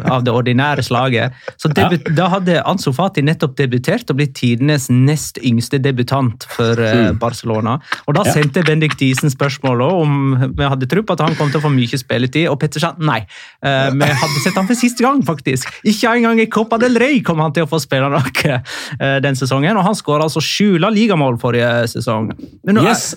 av 0.08 0.20
det 0.22 0.30
ordinære 0.36 0.84
slaget, 0.86 1.32
så 1.58 1.70
debut, 1.74 2.04
da 2.14 2.28
hadde 2.30 2.60
Ansu 2.68 2.90
Fati 2.94 3.24
nettopp 3.24 3.56
debutert 3.58 4.12
og 4.12 4.20
blitt 4.20 4.36
tidenes 4.38 4.86
nest 4.92 5.40
yngste 5.40 5.80
debutant 5.82 6.44
for 6.52 6.76
uh, 6.78 7.14
Barcelona. 7.18 7.78
Og 8.06 8.18
Da 8.18 8.26
Ja. 8.28 8.34
sendte 8.36 8.60
Bendik 8.68 8.98
Diesen 9.00 9.32
spørsmål 9.32 9.80
om 9.86 10.12
vi 10.58 10.68
hadde 10.68 10.86
tro 10.90 11.00
på 11.06 11.16
at 11.16 11.24
han 11.24 11.34
kom 11.40 11.48
til 11.50 11.62
å 11.62 11.64
få 11.64 11.72
mye 11.72 11.96
spilletid, 11.98 12.50
og 12.52 12.60
Petter 12.60 12.84
sa 12.84 12.92
nei. 13.00 13.22
Vi 13.62 14.12
hadde 14.20 14.44
sett 14.44 14.58
han 14.58 14.66
for 14.68 14.76
siste 14.76 15.04
gang, 15.06 15.22
faktisk. 15.24 15.70
Ikke 15.88 16.12
engang 16.18 16.40
i 16.42 16.48
Copa 16.50 16.76
del 16.82 16.97
Rey 17.00 17.22
kom 17.24 17.40
han 17.44 17.54
til 17.56 17.66
å 17.66 17.70
få 17.70 17.80
spille 17.82 18.10
noe 18.12 18.58
eh, 18.58 19.16
den 19.24 19.38
sesongen, 19.38 19.78
og 19.78 19.86
han 19.86 19.96
skåra 19.98 20.28
altså 20.28 20.42
sju 20.44 20.78
La 20.82 20.90
ligamål 20.94 21.40
forrige 21.42 21.88
sesong. 21.96 22.32
Men 22.66 22.80
nå 22.80 22.86
Yes. 22.88 23.14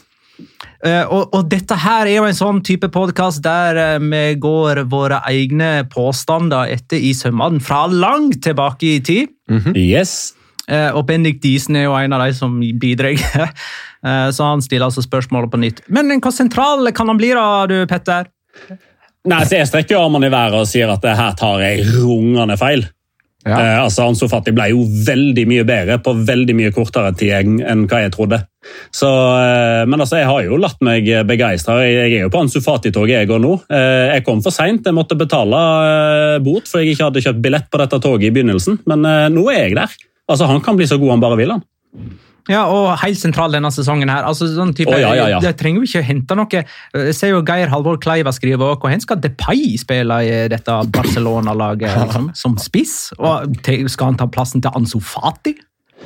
Uh, 0.81 1.05
og, 1.13 1.35
og 1.37 1.49
dette 1.51 1.75
her 1.77 2.07
er 2.09 2.15
jo 2.15 2.25
en 2.25 2.33
sånn 2.33 2.59
type 2.65 2.87
podkast 2.89 3.43
der 3.45 3.77
uh, 3.77 4.01
vi 4.01 4.21
går 4.41 4.81
våre 4.89 5.19
egne 5.29 5.83
påstander 5.91 6.71
etter 6.73 6.97
i 6.97 7.11
sømmene 7.13 7.61
fra 7.61 7.83
langt 7.85 8.39
tilbake 8.41 8.95
i 8.95 9.01
tid. 9.05 9.35
yes. 9.77 10.33
Uh, 10.71 10.89
og 10.95 11.05
Bendik 11.09 11.41
Diesen 11.43 11.77
er 11.77 11.85
jo 11.85 11.93
en 11.97 12.15
av 12.17 12.25
de 12.25 12.33
som 12.37 12.57
bidrar. 12.81 13.21
Eh, 14.01 14.29
så 14.33 14.43
han 14.43 14.63
stiller 14.65 14.87
altså 14.87 15.03
spørsmålet 15.05 15.51
på 15.53 15.59
nytt. 15.61 15.83
Men 15.93 16.09
hvor 16.17 16.33
sentral 16.33 16.89
kan 16.97 17.11
han 17.11 17.19
bli, 17.19 17.27
da, 17.37 17.67
du 17.69 17.83
Petter? 17.85 18.31
Nei, 19.29 19.43
så 19.45 19.59
Jeg 19.59 19.69
strekker 19.69 19.99
armene 19.99 20.25
i 20.25 20.33
været 20.33 20.57
og 20.57 20.65
sier 20.65 20.89
at 20.89 21.03
det 21.05 21.13
her 21.19 21.35
tar 21.37 21.61
jeg 21.61 21.85
rungende 21.85 22.57
feil. 22.57 22.87
Ja. 23.41 23.57
Eh, 23.57 23.77
altså 23.81 24.05
Ansu 24.05 24.27
Fati 24.29 24.53
ble 24.53 24.67
jo 24.69 24.83
veldig 25.07 25.45
mye 25.49 25.65
bedre 25.65 25.97
på 26.03 26.13
veldig 26.27 26.55
mye 26.59 26.73
kortere 26.75 27.13
tid 27.17 27.33
enn 27.65 27.87
hva 27.89 28.03
jeg 28.03 28.13
trodde. 28.13 28.41
Så, 28.93 29.09
eh, 29.09 29.81
men 29.89 29.97
altså, 29.97 30.19
jeg 30.19 30.29
har 30.29 30.43
jo 30.45 30.59
latt 30.61 30.77
meg 30.85 31.09
begeistre. 31.29 31.79
Jeg, 31.81 31.95
jeg 31.97 32.19
er 32.19 32.25
jo 32.27 32.33
på 32.33 32.43
Ansu 32.43 32.59
Fati-toget 32.61 33.23
jeg 33.23 33.31
går 33.31 33.41
nå. 33.41 33.55
Eh, 33.73 34.13
jeg 34.15 34.25
kom 34.27 34.43
for 34.45 34.53
seint. 34.53 34.85
Jeg 34.85 34.97
måtte 34.97 35.17
betale 35.17 35.61
eh, 35.87 36.39
bot 36.45 36.69
for 36.69 36.83
jeg 36.83 36.93
ikke 36.93 37.09
hadde 37.09 37.25
kjøpt 37.25 37.43
billett 37.47 37.69
på 37.73 37.81
dette 37.81 38.01
toget 38.03 38.29
i 38.29 38.35
begynnelsen. 38.35 38.81
Men 38.91 39.07
eh, 39.09 39.29
nå 39.33 39.47
er 39.49 39.63
jeg 39.65 39.79
der. 39.79 39.97
Altså, 40.29 40.45
Han 40.51 40.61
kan 40.61 40.77
bli 40.77 40.89
så 40.89 41.01
god 41.01 41.15
han 41.15 41.25
bare 41.25 41.41
vil. 41.41 41.57
han. 41.57 41.65
Ja, 42.49 42.63
og 42.73 42.95
helt 43.03 43.19
sentral 43.19 43.53
denne 43.53 43.69
sesongen 43.73 44.09
her. 44.09 44.25
Altså, 44.25 44.47
sånn 44.49 44.73
type, 44.77 44.93
oh, 44.93 44.99
ja, 44.99 45.11
ja, 45.17 45.27
ja. 45.35 45.41
Jeg 45.45 45.57
trenger 45.59 45.83
jo 45.83 45.89
ikke 45.89 46.01
å 46.01 46.07
hente 46.07 46.37
noe. 46.39 46.61
Jeg 46.97 47.17
ser 47.17 47.33
jo 47.35 47.41
Geir 47.45 47.69
Halvor 47.73 47.99
Kleiva 48.01 48.33
skrive 48.33 48.65
og 48.65 48.81
hvor 48.81 48.95
skal 49.03 49.19
Depay 49.21 49.75
spille 49.81 50.21
i 50.25 50.31
dette 50.51 50.77
Barcelona-laget 50.95 51.93
liksom, 52.05 52.31
som 52.41 52.57
spiss? 52.61 53.11
Og 53.19 53.61
skal 53.91 54.13
han 54.13 54.21
ta 54.21 54.29
plassen 54.31 54.63
til 54.63 54.73
Ansu 54.77 54.97
Fati? 55.03 55.53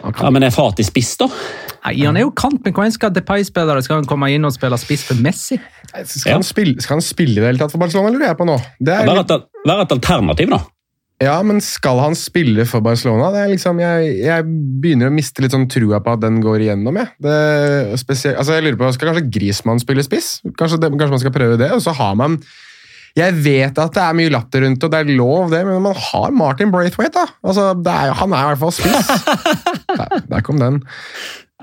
Ja, 0.04 0.30
Men 0.30 0.44
er 0.44 0.52
Fati 0.52 0.84
spiss, 0.84 1.14
da? 1.22 1.30
Nei, 1.86 1.94
han 2.04 2.18
er 2.20 2.26
jo 2.26 2.32
kant, 2.36 2.60
men 2.66 2.74
hvor 2.76 2.90
skal 2.92 3.14
Depay-spillere 3.16 3.84
skal 3.86 4.02
han 4.02 4.08
komme 4.10 4.28
inn 4.34 4.48
og 4.48 4.54
spille 4.56 4.78
spiss 4.82 5.06
for 5.08 5.22
Messi? 5.24 5.60
Skal, 5.94 6.36
han 6.36 6.46
spille, 6.46 6.76
skal 6.84 7.00
han 7.00 7.06
spille 7.06 7.38
i 7.38 7.42
det 7.42 7.52
hele 7.54 7.62
tatt 7.62 7.72
for 7.72 7.82
Barcelona, 7.82 8.12
lurer 8.12 8.34
jeg 8.34 8.40
på 8.40 8.48
nå? 8.50 8.58
Det 8.84 8.92
er 8.92 9.08
Vær 9.08 9.22
litt, 9.22 9.32
et, 9.32 9.46
er 9.64 9.84
et 9.86 9.96
alternativ, 9.96 10.52
da. 10.52 10.60
Ja, 11.24 11.36
men 11.48 11.62
skal 11.64 12.00
han 12.04 12.16
spille 12.20 12.66
for 12.68 12.84
Barcelona? 12.84 13.30
Det 13.32 13.42
er 13.46 13.52
liksom, 13.54 13.80
jeg, 13.80 14.10
jeg 14.26 14.46
begynner 14.84 15.08
å 15.08 15.16
miste 15.16 15.44
litt 15.44 15.54
sånn 15.56 15.70
trua 15.72 16.02
på 16.04 16.16
at 16.18 16.24
den 16.26 16.42
går 16.44 16.66
igjennom. 16.66 17.00
Jeg. 17.00 17.14
Det, 17.24 17.36
spesielt, 18.02 18.36
altså 18.42 18.58
jeg 18.58 18.66
lurer 18.66 18.80
på, 18.82 18.90
Skal 18.98 19.14
kanskje 19.14 19.30
Grismann 19.38 19.80
spille 19.80 20.04
spiss? 20.04 20.42
Kanskje, 20.60 20.82
det, 20.84 20.90
kanskje 20.92 21.14
man 21.14 21.24
skal 21.24 21.36
prøve 21.38 21.60
det? 21.62 21.72
Og 21.72 21.84
så 21.86 21.94
har 21.96 22.18
man 22.20 22.36
Jeg 23.16 23.38
vet 23.46 23.80
at 23.80 23.96
det 23.96 24.04
er 24.04 24.18
mye 24.20 24.34
latter 24.34 24.66
rundt, 24.66 24.84
og 24.84 24.92
det 24.92 25.00
er 25.00 25.16
lov, 25.16 25.48
det, 25.54 25.62
men 25.64 25.86
man 25.86 25.96
har 26.10 26.36
Martin 26.36 26.74
Braithwaite. 26.74 27.16
da. 27.16 27.40
Altså, 27.48 27.70
det 27.80 27.96
er, 27.96 28.12
Han 28.20 28.36
er 28.36 28.44
i 28.44 28.52
hvert 28.52 28.64
fall 28.66 28.76
spiss. 28.76 29.12
der, 30.02 30.20
der 30.28 30.44
kom 30.44 30.60
den. 30.60 30.82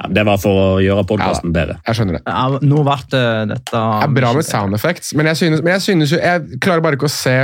Ja, 0.01 0.09
det 0.09 0.25
var 0.25 0.41
for 0.41 0.57
å 0.57 0.69
gjøre 0.81 1.05
podkasten 1.05 1.53
bedre. 1.53 1.77
Jeg 1.85 1.99
skjønner 1.99 2.17
det. 2.17 2.23
Ja, 2.25 2.47
nå 2.65 2.81
ble 2.87 2.97
dette 3.05 3.69
Det 3.69 3.83
er 4.09 4.17
bra 4.17 4.33
med 4.33 4.49
sound 4.49 4.79
effects, 4.79 5.13
men 5.13 5.29
jeg 5.29 5.43
synes, 5.43 5.61
men 5.61 5.75
jeg 5.77 5.85
synes 5.85 6.15
jo 6.15 6.21
Jeg 6.23 6.63
klarer 6.65 6.81
bare 6.81 6.97
ikke 6.97 7.11
å 7.11 7.13
se 7.13 7.37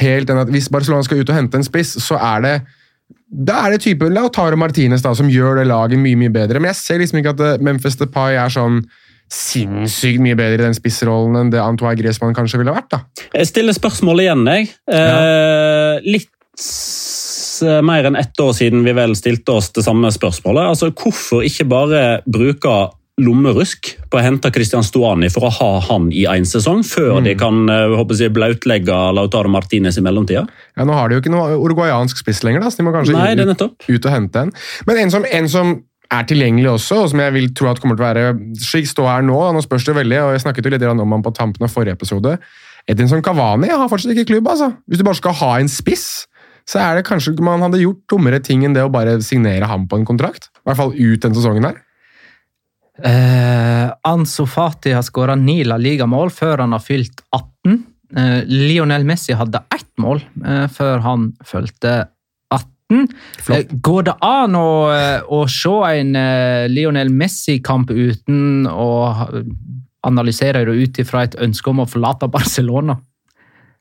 helt 0.00 0.30
enn 0.30 0.40
at 0.40 0.52
hvis 0.52 0.70
Barcelona 0.72 1.04
skal 1.06 1.20
ut 1.20 1.32
og 1.32 1.36
hente 1.36 1.58
en 1.60 1.66
spiss, 1.66 1.96
så 2.00 2.18
er 2.20 2.46
det 2.46 2.54
da 3.32 3.62
er 3.66 3.74
det 3.74 3.84
type 3.84 4.08
Lautaro 4.12 4.58
Martinez 4.60 5.02
da, 5.04 5.14
som 5.16 5.30
gjør 5.32 5.60
det 5.60 5.68
laget 5.70 6.00
mye 6.00 6.18
mye 6.20 6.32
bedre. 6.32 6.60
Men 6.60 6.72
jeg 6.72 6.80
ser 6.80 7.00
liksom 7.00 7.20
ikke 7.20 7.32
at 7.32 7.42
eh, 7.44 7.64
Memphis 7.64 7.96
Depay 8.00 8.36
er 8.40 8.52
sånn 8.52 8.82
sinnssykt 9.32 10.20
mye 10.20 10.36
bedre 10.36 10.60
i 10.60 10.66
den 10.66 10.76
spissrollen 10.76 11.38
enn 11.40 11.52
det 11.52 11.60
Antoine 11.62 11.96
Griezmann 11.96 12.36
kanskje 12.36 12.60
ville 12.60 12.74
vært. 12.74 12.90
da. 12.92 13.00
Jeg 13.32 13.48
stiller 13.48 13.76
spørsmålet 13.76 14.26
igjen, 14.26 14.44
jeg. 14.52 14.72
Eh, 14.92 16.04
litt 16.04 16.28
mer 17.82 18.08
enn 18.08 18.18
ett 18.18 18.40
år 18.42 18.52
siden 18.56 18.82
vi 18.84 18.92
vel 18.96 19.14
stilte 19.16 19.54
oss 19.56 19.70
det 19.72 19.84
samme 19.86 20.10
spørsmålet. 20.12 20.74
Altså, 20.74 20.90
Hvorfor 20.92 21.44
ikke 21.46 21.68
bare 21.70 22.02
bruke 22.28 22.74
lommerusk 23.20 23.90
på 24.08 24.16
å 24.16 24.22
hente 24.24 24.48
Christian 24.54 24.84
Stuani 24.86 25.28
for 25.32 25.44
å 25.44 25.52
ha 25.52 25.70
han 25.90 26.08
i 26.16 26.24
én 26.30 26.46
sesong, 26.48 26.80
før 26.86 27.20
de 27.24 27.34
kan 27.38 27.66
eh, 27.68 27.92
håper 27.98 28.22
jeg, 28.24 28.32
blautlegge 28.32 28.96
Lautaro 29.12 29.52
Martinez 29.52 29.98
i 30.00 30.04
mellomtida? 30.04 30.46
Ja, 30.78 30.86
Nå 30.88 30.96
har 30.96 31.10
de 31.10 31.18
jo 31.18 31.24
ikke 31.24 31.34
noe 31.34 31.58
uruguayansk 31.60 32.22
spiss 32.22 32.40
lenger, 32.46 32.64
da, 32.64 32.72
så 32.72 32.80
de 32.80 32.88
må 32.88 32.94
kanskje 32.96 33.18
Nei, 33.18 33.34
det 33.36 33.48
ut, 33.52 33.66
ut 33.84 34.08
og 34.08 34.12
hente 34.14 34.46
en. 34.46 34.54
Men 34.88 35.02
en 35.04 35.12
som, 35.12 35.28
en 35.28 35.50
som 35.52 35.76
er 36.12 36.26
tilgjengelig 36.28 36.72
også, 36.72 37.02
og 37.04 37.12
som 37.12 37.22
jeg 37.24 37.36
vil 37.36 37.52
tro 37.56 37.68
at 37.70 37.80
kommer 37.82 38.00
til 38.00 38.04
å 38.04 38.08
være 38.08 38.64
slik 38.64 38.88
stå 38.88 39.06
her 39.08 39.24
nå, 39.28 39.38
nå 39.52 39.62
spørs 39.64 39.86
det 39.88 39.98
veldig, 40.00 40.18
og 40.24 40.34
jeg 40.36 40.44
snakket 40.46 40.68
jo 40.68 40.74
litt 40.74 40.88
om 40.88 41.16
han 41.16 41.24
på 41.24 41.36
tampen 41.36 41.68
av 41.68 41.72
forrige 41.72 42.00
episode, 42.00 42.36
Edinson 42.90 43.22
Cavani 43.24 43.70
har 43.70 43.88
fortsatt 43.92 44.16
ikke 44.16 44.32
klubb, 44.32 44.48
altså. 44.56 44.72
Hvis 44.88 45.00
du 45.00 45.06
bare 45.06 45.20
skal 45.20 45.36
ha 45.38 45.54
en 45.60 45.70
spiss, 45.70 46.24
så 46.68 46.80
er 46.82 46.98
det 46.98 47.06
kanskje 47.06 47.36
man 47.44 47.62
hadde 47.64 47.80
gjort 47.82 48.02
dummere 48.10 48.40
ting 48.42 48.64
enn 48.66 48.74
det 48.74 48.84
å 48.86 48.90
bare 48.92 49.18
signere 49.24 49.68
ham 49.70 49.86
på 49.90 50.00
en 50.00 50.06
kontrakt. 50.08 50.50
I 50.62 50.70
hvert 50.70 50.80
fall 50.80 50.94
ut 50.96 51.24
den 51.24 51.36
sesongen 51.36 51.68
her. 51.68 51.80
Eh, 52.98 53.92
Ansu 54.04 54.44
Fati 54.46 54.92
har 54.92 55.04
skåra 55.06 55.34
ni 55.38 55.62
La 55.64 55.78
Liga-mål 55.80 56.32
før 56.34 56.60
han 56.64 56.74
har 56.76 56.82
fylt 56.84 57.22
18. 57.32 57.78
Eh, 58.16 58.40
Lionel 58.50 59.06
Messi 59.08 59.32
hadde 59.32 59.62
ett 59.72 59.88
mål 60.00 60.20
eh, 60.44 60.66
før 60.68 61.00
han 61.06 61.30
fulgte 61.48 61.94
18. 62.52 63.08
Flott. 63.40 63.56
Eh, 63.56 63.78
går 63.80 64.08
det 64.10 64.16
an 64.28 64.58
å, 64.58 64.68
eh, 64.92 65.24
å 65.24 65.46
se 65.48 65.72
en 65.94 66.16
eh, 66.20 66.68
Lionel 66.68 67.08
Messi-kamp 67.16 67.90
uten 67.90 68.68
å 68.68 68.90
analysere 70.04 70.66
det 70.66 70.76
ut 70.76 71.00
ifra 71.00 71.24
et 71.24 71.38
ønske 71.40 71.72
om 71.72 71.80
å 71.84 71.88
forlate 71.88 72.28
Barcelona? 72.28 72.98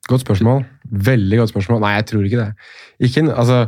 Godt 0.08 0.24
spørsmål. 0.24 0.64
Veldig 0.92 1.42
godt 1.42 1.52
spørsmål. 1.52 1.82
Nei, 1.84 1.96
jeg 2.00 2.08
tror 2.10 2.26
ikke 2.26 2.46
det. 2.46 2.70
Ikke, 3.08 3.26
altså, 3.36 3.66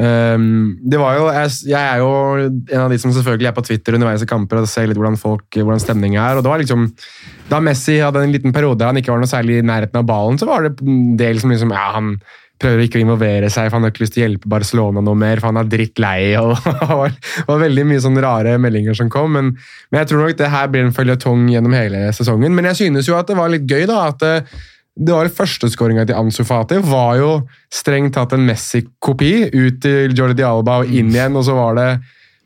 øhm, 0.00 0.76
det 0.90 1.00
var 1.00 1.18
jo, 1.18 1.26
jeg, 1.36 1.50
jeg 1.70 1.80
er 1.80 2.02
jo 2.02 2.12
en 2.44 2.84
av 2.84 2.92
de 2.92 3.00
som 3.02 3.12
selvfølgelig 3.14 3.50
er 3.50 3.56
på 3.56 3.66
Twitter 3.68 3.98
underveis 3.98 4.24
i 4.24 4.30
kamper 4.30 4.62
og 4.62 4.70
ser 4.70 4.88
litt 4.90 5.00
hvordan 5.00 5.20
folk, 5.20 5.46
hvordan 5.54 5.82
stemningen 5.82 6.20
er. 6.20 6.38
og 6.38 6.44
det 6.44 6.52
var 6.52 6.62
liksom, 6.62 6.88
Da 7.50 7.60
Messi 7.60 8.00
hadde 8.00 8.24
en 8.24 8.32
liten 8.34 8.54
periode 8.54 8.80
der 8.80 8.92
han 8.92 9.00
ikke 9.00 9.12
var 9.12 9.22
noe 9.22 9.30
særlig 9.30 9.60
i 9.60 9.66
nærheten 9.66 10.00
av 10.00 10.08
ballen, 10.08 10.40
så 10.40 10.48
var 10.50 10.66
det 10.66 10.78
en 10.82 11.14
del 11.20 11.42
som 11.42 11.52
liksom, 11.52 11.74
ja, 11.74 11.90
han 11.98 12.16
prøver 12.62 12.84
ikke 12.84 13.00
å 13.00 13.04
involvere 13.04 13.48
seg, 13.52 13.66
for 13.68 13.78
han 13.78 13.86
har 13.86 13.92
ikke 13.92 14.04
lyst 14.04 14.14
til 14.16 14.22
å 14.22 14.26
hjelpe 14.28 14.50
Barcelona 14.52 15.02
noe 15.04 15.18
mer, 15.18 15.40
for 15.42 15.50
han 15.50 15.58
er 15.60 15.70
drittlei. 15.70 16.18
og 16.40 16.54
det 16.54 17.48
var 17.48 17.64
veldig 17.64 17.86
mye 17.90 18.04
sånne 18.04 18.22
rare 18.24 18.54
meldinger 18.62 18.96
som 18.98 19.10
kom, 19.12 19.34
men, 19.36 19.50
men 19.90 20.00
jeg 20.00 20.10
tror 20.10 20.22
nok 20.24 20.38
det 20.38 20.52
her 20.54 20.70
blir 20.72 20.86
en 20.86 20.94
føljetong 20.94 21.48
gjennom 21.52 21.74
hele 21.76 22.06
sesongen. 22.16 22.54
Men 22.54 22.70
jeg 22.70 22.84
synes 22.84 23.10
jo 23.10 23.18
at 23.18 23.30
det 23.30 23.38
var 23.38 23.52
litt 23.52 23.66
gøy 23.68 23.88
da, 23.90 24.04
at 24.12 24.46
det, 24.94 25.10
var 25.10 25.30
Førsteskåringa 25.34 26.04
til 26.06 26.18
Ansu 26.18 26.44
Fati 26.46 26.78
var 26.84 27.16
jo 27.18 27.30
strengt 27.72 28.14
tatt 28.14 28.34
en 28.36 28.44
Messi-kopi. 28.46 29.32
Ut 29.50 29.80
til 29.82 30.14
Jordi 30.14 30.44
Alba 30.46 30.82
og 30.82 30.92
inn 30.92 31.10
igjen, 31.14 31.34
og 31.38 31.46
så 31.48 31.56
var 31.58 31.78
det 31.78 31.88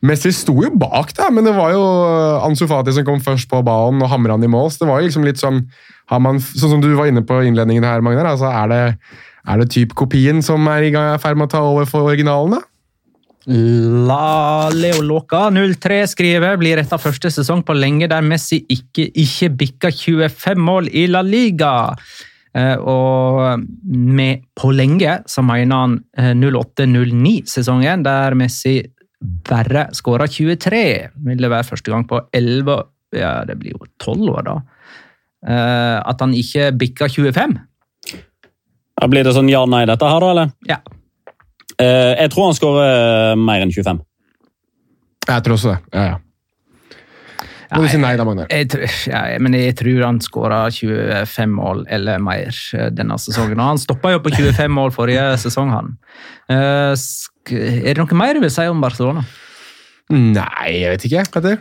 Messi 0.08 0.30
sto 0.30 0.54
jo 0.62 0.70
bak, 0.78 1.10
da, 1.18 1.26
men 1.34 1.44
det 1.44 1.52
var 1.56 1.72
jo 1.74 1.82
Ansu 2.46 2.68
Fati 2.70 2.94
som 2.94 3.06
kom 3.06 3.20
først 3.22 3.50
på 3.50 3.60
ballen 3.66 4.02
og 4.04 4.12
hamra 4.12 4.36
han 4.36 4.46
i 4.46 4.50
mål. 4.50 4.70
Så 4.70 4.84
det 4.84 4.90
var 4.92 5.02
jo 5.02 5.10
liksom 5.10 5.26
litt 5.26 5.42
sånn 5.42 5.64
har 6.08 6.22
man, 6.24 6.38
Sånn 6.40 6.76
som 6.76 6.80
du 6.80 6.88
var 6.96 7.10
inne 7.10 7.24
på 7.26 7.42
innledningen 7.44 7.84
her, 7.84 8.00
Magnar. 8.04 8.30
altså 8.32 8.48
Er 8.48 8.72
det, 8.72 8.82
er 9.44 9.60
det 9.60 9.70
typ 9.74 9.92
kopien 9.98 10.40
som 10.44 10.64
i 10.70 10.92
gang 10.94 11.12
er 11.12 11.18
i 11.18 11.22
ferd 11.22 11.36
med 11.36 11.50
å 11.50 11.54
ta 11.56 11.64
over 11.66 11.88
for 11.90 12.08
originalen, 12.08 12.56
da? 12.56 12.64
La 13.48 14.68
Leo 14.74 15.00
Låka 15.00 15.46
03 15.48 16.02
skriver 16.12 16.58
blir 16.60 16.76
dette 16.76 16.98
første 17.00 17.30
sesong 17.32 17.62
på 17.64 17.76
lenge 17.76 18.08
der 18.10 18.24
Messi 18.24 18.58
ikke, 18.68 19.06
ikke 19.08 19.48
bikka 19.62 19.92
25 19.94 20.60
mål 20.60 20.90
i 20.92 21.06
La 21.08 21.22
Liga. 21.24 21.94
Eh, 22.56 22.76
og 22.80 23.64
med 23.84 24.46
på 24.56 24.70
lenge 24.72 25.18
så 25.28 25.44
mener 25.44 25.82
han 25.82 25.96
eh, 26.16 26.32
08-09-sesongen, 26.32 28.04
der 28.06 28.36
Messi 28.38 28.80
bare 29.48 29.88
skåra 29.96 30.28
23. 30.30 30.82
Vil 31.26 31.42
det 31.42 31.50
være 31.50 31.66
første 31.66 31.92
gang 31.92 32.06
på 32.08 32.22
11 32.32 32.78
Ja, 33.16 33.40
det 33.48 33.56
blir 33.56 33.72
jo 33.72 33.86
12 34.04 34.28
år, 34.28 34.42
da. 34.44 34.58
Eh, 35.48 35.96
at 36.04 36.20
han 36.20 36.34
ikke 36.36 36.72
bikka 36.76 37.08
25. 37.08 37.56
Da 38.98 39.08
blir 39.08 39.24
det 39.24 39.32
sånn 39.36 39.48
ja-nei, 39.48 39.86
dette 39.88 40.10
her, 40.10 40.20
da? 40.20 40.30
eller? 40.34 40.52
Ja. 40.68 40.80
Eh, 41.78 42.14
jeg 42.18 42.32
tror 42.34 42.50
han 42.50 42.58
skårer 42.58 43.38
mer 43.40 43.64
enn 43.64 43.72
25. 43.72 44.02
Jeg 45.28 45.44
tror 45.44 45.56
også 45.56 45.74
det. 45.74 45.80
Ja, 45.94 46.04
ja. 46.12 46.16
Må 47.74 47.82
du 47.84 47.88
si 47.92 47.98
nei 48.00 48.14
da, 48.16 48.24
Magnar? 48.24 48.48
Ja, 48.48 49.22
men 49.44 49.52
jeg 49.58 49.74
tror 49.76 50.04
han 50.06 50.20
skåra 50.24 50.62
25 50.72 51.52
mål 51.52 51.82
eller 51.92 52.22
mer 52.24 52.48
eh, 52.78 52.88
denne 52.94 53.18
sesongen. 53.20 53.58
Og 53.60 53.74
han 53.74 53.80
stoppa 53.82 54.14
jo 54.14 54.22
på 54.24 54.32
25 54.32 54.72
mål 54.72 54.94
forrige 54.96 55.26
sesong, 55.42 55.74
han. 55.74 55.92
Eh, 56.48 56.94
Er 57.48 57.94
det 57.94 57.98
noe 58.00 58.16
mer 58.20 58.34
du 58.36 58.42
vil 58.44 58.52
si 58.52 58.64
om 58.68 58.80
Barcelona? 58.80 59.22
Nei, 60.12 60.70
jeg 60.80 60.94
vet 60.94 61.04
ikke. 61.10 61.26
Petter. 61.36 61.58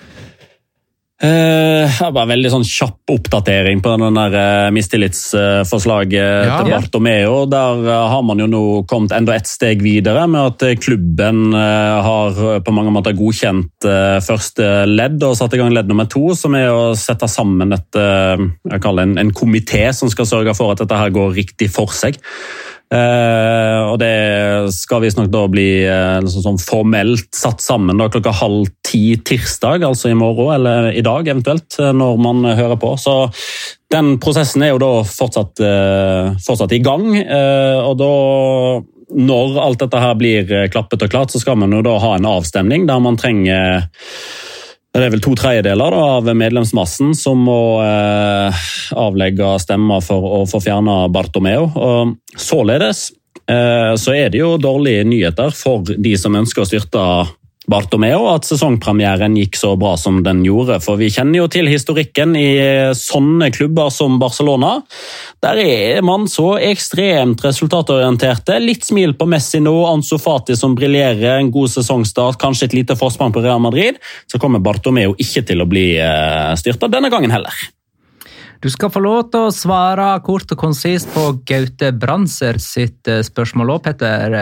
Eh, 1.18 1.90
ja, 1.98 2.12
bare 2.14 2.30
veldig 2.30 2.50
sånn 2.54 2.66
kjapp 2.68 3.10
oppdatering 3.10 3.80
på 3.82 3.90
den 3.98 4.18
der 4.20 4.36
eh, 4.38 4.68
mistillitsforslaget 4.76 6.14
Ja. 6.46 6.60
til 6.62 6.70
Bartomeo. 6.76 7.40
Der 7.50 7.82
eh, 7.90 8.04
har 8.12 8.22
man 8.22 8.38
jo 8.44 8.46
nå 8.52 8.62
kommet 8.86 9.16
enda 9.18 9.34
et 9.34 9.50
steg 9.50 9.82
videre 9.82 10.28
med 10.30 10.54
at 10.54 10.68
eh, 10.68 10.76
klubben 10.78 11.56
eh, 11.58 11.98
har 12.06 12.38
eh, 12.38 12.60
på 12.62 12.76
mange 12.76 12.94
måter 12.94 13.18
godkjent 13.18 13.90
eh, 13.90 14.20
første 14.22 14.70
ledd 14.92 15.26
og 15.26 15.34
satt 15.40 15.58
i 15.58 15.62
gang 15.64 15.74
ledd 15.74 15.90
nummer 15.90 16.06
to, 16.06 16.36
som 16.38 16.54
er 16.60 16.70
å 16.70 16.94
sette 16.94 17.26
sammen 17.34 17.74
et, 17.74 17.98
eh, 17.98 18.46
en, 18.78 19.18
en 19.18 19.34
komité 19.34 19.88
som 19.98 20.14
skal 20.14 20.30
sørge 20.30 20.54
for 20.54 20.76
at 20.76 20.86
dette 20.86 21.02
her 21.02 21.10
går 21.18 21.34
riktig 21.34 21.74
for 21.74 21.90
seg. 21.98 22.22
Eh, 22.88 23.80
og 23.84 23.98
det 24.00 24.72
skal 24.72 25.02
visstnok 25.04 25.28
da 25.34 25.42
bli 25.52 25.68
sånn 26.32 26.60
formelt 26.62 27.28
satt 27.36 27.60
sammen 27.60 28.00
da 28.00 28.08
klokka 28.12 28.32
halv 28.40 28.70
ti 28.88 29.18
tirsdag, 29.28 29.84
altså 29.84 30.14
i 30.14 30.18
morgen 30.18 30.54
eller 30.56 30.92
i 30.96 31.04
dag 31.04 31.28
eventuelt, 31.28 31.68
eh, 31.82 31.92
når 31.92 32.22
man 32.24 32.46
hører 32.48 32.80
på. 32.80 32.94
Så 33.00 33.18
den 33.92 34.16
prosessen 34.24 34.64
er 34.64 34.74
jo 34.74 34.84
da 34.84 34.92
fortsatt, 35.08 35.64
fortsatt 36.44 36.74
i 36.76 36.84
gang. 36.84 37.06
og 37.88 37.94
da 37.96 38.14
når 39.16 39.60
alt 39.64 39.80
dette 39.80 40.02
her 40.04 40.18
blir 40.20 40.50
klappet 40.68 41.06
og 41.06 41.10
klart, 41.14 41.32
så 41.32 41.40
skal 41.40 41.56
man 41.56 41.72
jo 41.72 41.80
da 41.86 41.94
ha 42.04 42.18
en 42.18 42.28
avstemning 42.28 42.84
der 42.90 43.00
man 43.00 43.16
trenger 43.16 43.88
det 44.96 45.06
er 45.06 45.14
vel 45.14 45.22
to 45.22 45.36
tredjedeler 45.38 45.94
da, 45.94 46.04
av 46.18 46.30
medlemsmassen 46.38 47.14
som 47.18 47.44
må 47.46 47.60
eh, 47.84 48.62
avlegge 48.98 49.52
stemmer 49.62 50.02
for 50.06 50.40
å 50.40 50.44
få 50.50 50.62
fjerna 50.64 51.04
Bartomeo. 51.14 51.68
Og 51.76 52.40
således 52.40 53.12
eh, 53.46 53.94
så 54.00 54.16
er 54.16 54.32
det 54.34 54.42
jo 54.42 54.56
dårlige 54.62 55.06
nyheter 55.06 55.54
for 55.54 55.86
de 55.86 56.16
som 56.18 56.38
ønsker 56.40 56.64
å 56.64 56.70
styrte 56.70 57.04
Bartomeo, 57.68 58.30
at 58.32 58.48
sesongpremieren 58.48 59.34
gikk 59.36 59.58
så 59.60 59.74
bra 59.80 59.98
som 60.00 60.22
den 60.24 60.40
gjorde. 60.46 60.78
For 60.84 60.96
vi 61.00 61.10
kjenner 61.12 61.42
jo 61.42 61.48
til 61.52 61.68
historikken 61.68 62.32
i 62.40 62.48
sånne 62.96 63.50
klubber 63.52 63.92
som 63.92 64.16
Barcelona. 64.22 64.78
Der 65.44 65.60
er 65.60 66.00
man 66.08 66.30
så 66.32 66.54
ekstremt 66.64 67.44
resultatorienterte. 67.44 68.56
Litt 68.64 68.88
smil 68.88 69.18
på 69.20 69.28
Messi 69.28 69.60
nå, 69.60 69.76
Ansu 69.90 70.16
Fati 70.16 70.56
som 70.56 70.78
briljerer, 70.80 71.42
en 71.42 71.52
god 71.52 71.74
sesongstart, 71.76 72.40
kanskje 72.40 72.70
et 72.70 72.78
lite 72.80 72.96
forsprang 73.00 73.36
på 73.36 73.44
Real 73.44 73.60
Madrid. 73.60 74.00
Så 74.32 74.40
kommer 74.40 74.64
Bartomeo 74.64 75.18
ikke 75.20 75.44
til 75.52 75.60
å 75.60 75.68
bli 75.68 75.90
eh, 76.00 76.54
styrta 76.56 76.88
denne 76.88 77.12
gangen 77.12 77.36
heller. 77.36 77.68
Du 78.64 78.72
skal 78.74 78.90
få 78.90 79.04
lov 79.04 79.28
til 79.34 79.50
å 79.50 79.54
svare 79.54 80.08
kort 80.26 80.56
og 80.56 80.64
konsist 80.64 81.12
på 81.14 81.30
Gaute 81.44 81.92
Branser 81.92 82.64
sitt 82.64 83.12
eh, 83.12 83.26
spørsmål 83.28 83.76
òg, 83.76 83.84
Petter. 83.92 84.40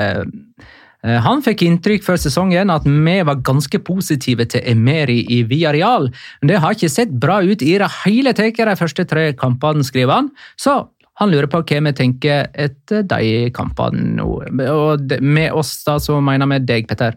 Eh, 1.06 1.22
Han 1.22 1.44
fikk 1.46 1.66
inntrykk 1.66 2.06
før 2.06 2.20
sesongen 2.22 2.74
at 2.74 2.88
vi 2.88 3.20
var 3.28 3.44
ganske 3.46 3.80
positive 3.86 4.48
til 4.50 4.66
Emeri 4.66 5.22
i 5.38 5.44
Villarreal. 5.48 6.10
Men 6.42 6.52
det 6.52 6.62
har 6.64 6.76
ikke 6.76 6.92
sett 6.92 7.14
bra 7.14 7.42
ut 7.46 7.62
i 7.62 7.78
det 7.82 7.92
hele 8.04 8.34
tatt 8.34 8.58
de 8.58 8.78
første 8.80 9.06
tre 9.06 9.32
kampene, 9.38 9.86
skriver 9.86 10.22
han. 10.22 10.32
Så 10.58 10.82
han 11.22 11.32
lurer 11.32 11.48
på 11.48 11.62
hva 11.64 11.82
vi 11.86 11.94
tenker 11.96 12.50
etter 12.52 13.06
de 13.08 13.52
kampene 13.56 14.18
nå. 14.18 14.30
Og 14.66 15.20
med 15.22 15.54
oss 15.56 15.78
da, 15.86 16.00
så 16.02 16.20
mener 16.24 16.50
vi 16.52 16.64
deg, 16.68 16.90
Petter. 16.90 17.16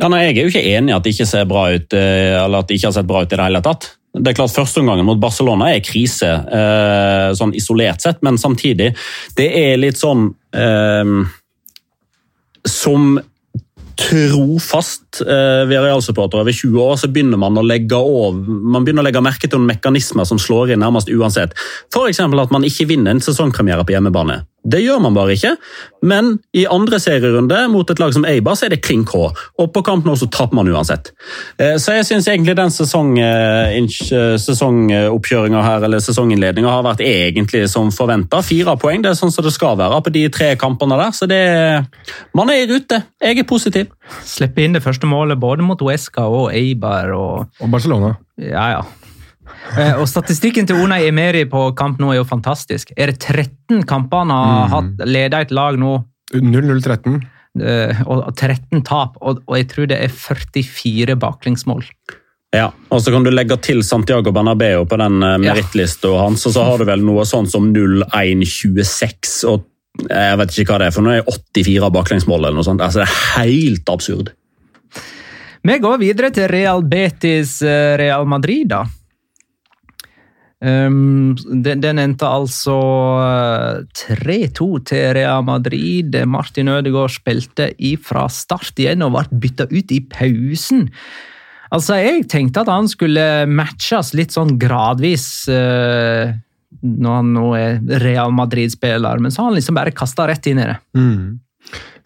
Ja, 0.00 0.08
nei, 0.08 0.26
Jeg 0.26 0.36
er 0.36 0.42
jo 0.42 0.52
ikke 0.52 0.66
enig 0.76 0.92
i 0.92 0.96
at 0.96 1.04
det 1.04 1.14
ikke 1.14 1.28
ser 1.28 1.46
bra 1.48 1.68
ut, 1.70 1.92
eh, 1.94 2.34
eller 2.42 2.60
at 2.60 2.68
det 2.68 2.78
ikke 2.78 2.90
har 2.90 2.98
sett 2.98 3.08
bra 3.08 3.22
ut 3.22 3.32
i 3.32 3.36
det 3.36 3.44
hele 3.44 3.62
tatt. 3.64 3.94
Det 4.18 4.32
er 4.32 4.36
klart 4.38 4.54
Førsteomgangen 4.56 5.06
mot 5.06 5.20
Barcelona 5.20 5.68
er 5.74 5.84
krise, 5.84 6.26
eh, 6.26 7.28
sånn 7.36 7.54
isolert 7.54 8.00
sett, 8.00 8.22
men 8.22 8.38
samtidig 8.40 8.96
Det 9.36 9.46
er 9.54 9.76
litt 9.76 10.00
sånn 10.00 10.34
eh, 10.52 11.04
Som 12.68 13.18
trofast 13.98 15.20
eh, 15.24 15.64
Villarreal-supporter 15.66 16.38
over 16.40 16.54
20 16.54 16.82
år, 16.82 16.96
så 17.00 17.10
begynner 17.10 17.40
man 17.40 17.58
å 17.58 17.64
legge 17.66 17.98
over, 17.98 18.38
man 18.46 18.84
begynner 18.86 19.02
å 19.02 19.08
legge 19.08 19.22
merke 19.24 19.50
til 19.50 19.58
noen 19.58 19.72
mekanismer 19.72 20.28
som 20.28 20.38
slår 20.38 20.74
inn 20.74 20.84
nærmest 20.84 21.10
uansett. 21.10 21.56
F.eks. 21.90 22.20
at 22.22 22.54
man 22.54 22.66
ikke 22.66 22.86
vinner 22.92 23.16
en 23.16 23.24
sesongpremiere 23.24 23.86
på 23.88 23.96
hjemmebane. 23.96 24.38
Det 24.68 24.80
gjør 24.84 25.00
man 25.04 25.16
bare 25.16 25.34
ikke. 25.36 25.54
Men 26.08 26.36
i 26.56 26.64
andre 26.70 27.00
serierunde 27.02 27.60
mot 27.72 27.88
et 27.90 28.00
lag 28.02 28.12
som 28.14 28.26
Eibar, 28.28 28.56
så 28.58 28.66
er 28.66 28.74
det 28.74 28.82
klin 28.84 29.04
K. 29.08 29.28
Og 29.58 29.70
på 29.74 29.82
kamp 29.86 30.06
nå 30.06 30.14
så 30.18 30.28
taper 30.32 30.58
man 30.58 30.70
uansett. 30.70 31.12
Eh, 31.58 31.76
så 31.80 31.96
jeg 31.96 32.06
syns 32.08 32.28
egentlig 32.30 32.56
den 32.58 32.72
sesong, 32.74 33.16
sesongoppkjøringa 34.44 35.62
her, 35.64 35.86
eller 35.88 36.02
sesonginnledninga 36.04 36.72
har 36.72 36.86
vært 36.86 37.02
egentlig 37.06 37.64
som 37.72 37.92
forventa. 37.94 38.42
Fire 38.46 38.76
poeng, 38.80 39.02
det 39.04 39.12
er 39.12 39.18
sånn 39.18 39.34
som 39.34 39.46
det 39.46 39.54
skal 39.56 39.78
være 39.80 40.02
på 40.04 40.14
de 40.14 40.26
tre 40.34 40.52
kampene 40.60 40.98
der. 41.00 41.14
Så 41.16 41.28
det 41.30 41.42
Man 42.36 42.50
er 42.50 42.62
i 42.62 42.68
rute. 42.70 43.02
Jeg 43.22 43.38
er 43.40 43.48
positiv. 43.48 43.90
Slippe 44.24 44.62
inn 44.64 44.76
det 44.76 44.84
første 44.84 45.08
målet 45.08 45.40
både 45.40 45.64
mot 45.66 45.80
Uesca 45.82 46.28
og 46.28 46.52
Eibar. 46.54 47.12
Og, 47.16 47.60
og 47.60 47.70
Barcelona. 47.72 48.14
Ja, 48.38 48.68
ja. 48.76 48.82
Eh, 49.76 49.94
og 50.00 50.06
Statistikken 50.08 50.68
til 50.68 50.80
Unai 50.80 51.02
Emeri 51.08 51.44
på 51.50 51.68
kamp 51.78 52.00
nå 52.00 52.12
er 52.12 52.20
jo 52.20 52.28
fantastisk. 52.28 52.92
Er 52.96 53.12
det 53.12 53.18
13 53.20 53.84
kamper 53.88 54.24
han 54.24 54.32
har 54.32 54.46
mm. 54.46 54.70
hatt 54.76 55.08
leda 55.08 55.42
et 55.44 55.52
lag 55.54 55.78
nå? 55.80 55.98
0-0-13. 56.34 57.18
Eh, 57.58 58.00
og 58.06 58.28
13 58.36 58.84
tap, 58.86 59.16
og, 59.20 59.42
og, 59.46 59.54
jeg 59.58 59.68
tror 59.72 59.88
det 59.90 59.98
er 60.04 60.12
44 60.12 61.16
baklengsmål. 61.18 61.86
Ja, 62.54 62.70
og 62.94 63.00
så 63.04 63.12
kan 63.12 63.24
du 63.26 63.32
legge 63.32 63.58
til 63.60 63.82
Santiago 63.84 64.32
Bernabeu 64.32 64.86
på 64.88 64.98
den 65.00 65.24
eh, 65.24 65.38
merittlista 65.42 66.12
hans, 66.20 66.46
og 66.48 66.54
så 66.54 66.64
har 66.64 66.80
du 66.80 66.86
vel 66.88 67.02
noe 67.04 67.26
sånn 67.28 67.48
som 67.50 67.72
0-1-26 67.74 69.42
og 69.50 69.66
jeg 69.98 70.38
vet 70.38 70.52
ikke 70.54 70.70
hva 70.70 70.76
det 70.78 70.86
er, 70.86 70.94
for 70.94 71.02
nå 71.02 71.10
er 71.16 71.24
84 71.26 71.88
baklengsmål 71.90 72.44
eller 72.44 72.54
noe 72.60 72.66
sånt. 72.66 72.82
Altså, 72.84 73.02
det 73.02 73.08
er 73.08 73.40
helt 73.40 73.90
absurd. 73.90 74.28
Vi 75.66 75.78
går 75.82 75.96
videre 75.98 76.30
til 76.30 76.46
Real 76.52 76.84
Betis 76.86 77.56
Real 77.66 78.28
Madrid, 78.30 78.68
da. 78.70 78.84
Um, 80.58 81.36
den, 81.38 81.78
den, 81.84 82.00
endte 82.02 82.26
altså 82.26 82.74
3-2 83.94 84.26
eh, 84.34 84.80
til 84.90 85.04
Real 85.14 85.44
Madrid. 85.46 86.16
Martin 86.26 86.70
Ødegaard 86.72 87.14
spilte 87.14 87.70
fra 88.02 88.26
start 88.32 88.80
igjen 88.82 89.04
og 89.06 89.14
ble 89.14 89.40
bytta 89.46 89.68
ut 89.70 89.94
i 89.94 90.00
pausen. 90.02 90.88
Altså, 91.70 92.00
Jeg 92.02 92.26
tenkte 92.32 92.64
at 92.64 92.72
han 92.72 92.88
skulle 92.90 93.46
matches 93.46 94.14
litt 94.18 94.34
sånn 94.34 94.56
gradvis 94.58 95.46
uh, 95.52 96.34
når 96.82 97.20
han 97.20 97.34
nå 97.36 97.48
er 97.58 98.00
Real 98.02 98.32
Madrid-spiller, 98.34 99.22
men 99.22 99.32
så 99.32 99.42
har 99.42 99.52
han 99.52 99.58
liksom 99.60 99.78
bare 99.78 99.94
kasta 99.94 100.26
rett 100.28 100.46
inn 100.50 100.60
i 100.60 100.66
det. 100.68 100.78
Mm. 100.98 101.38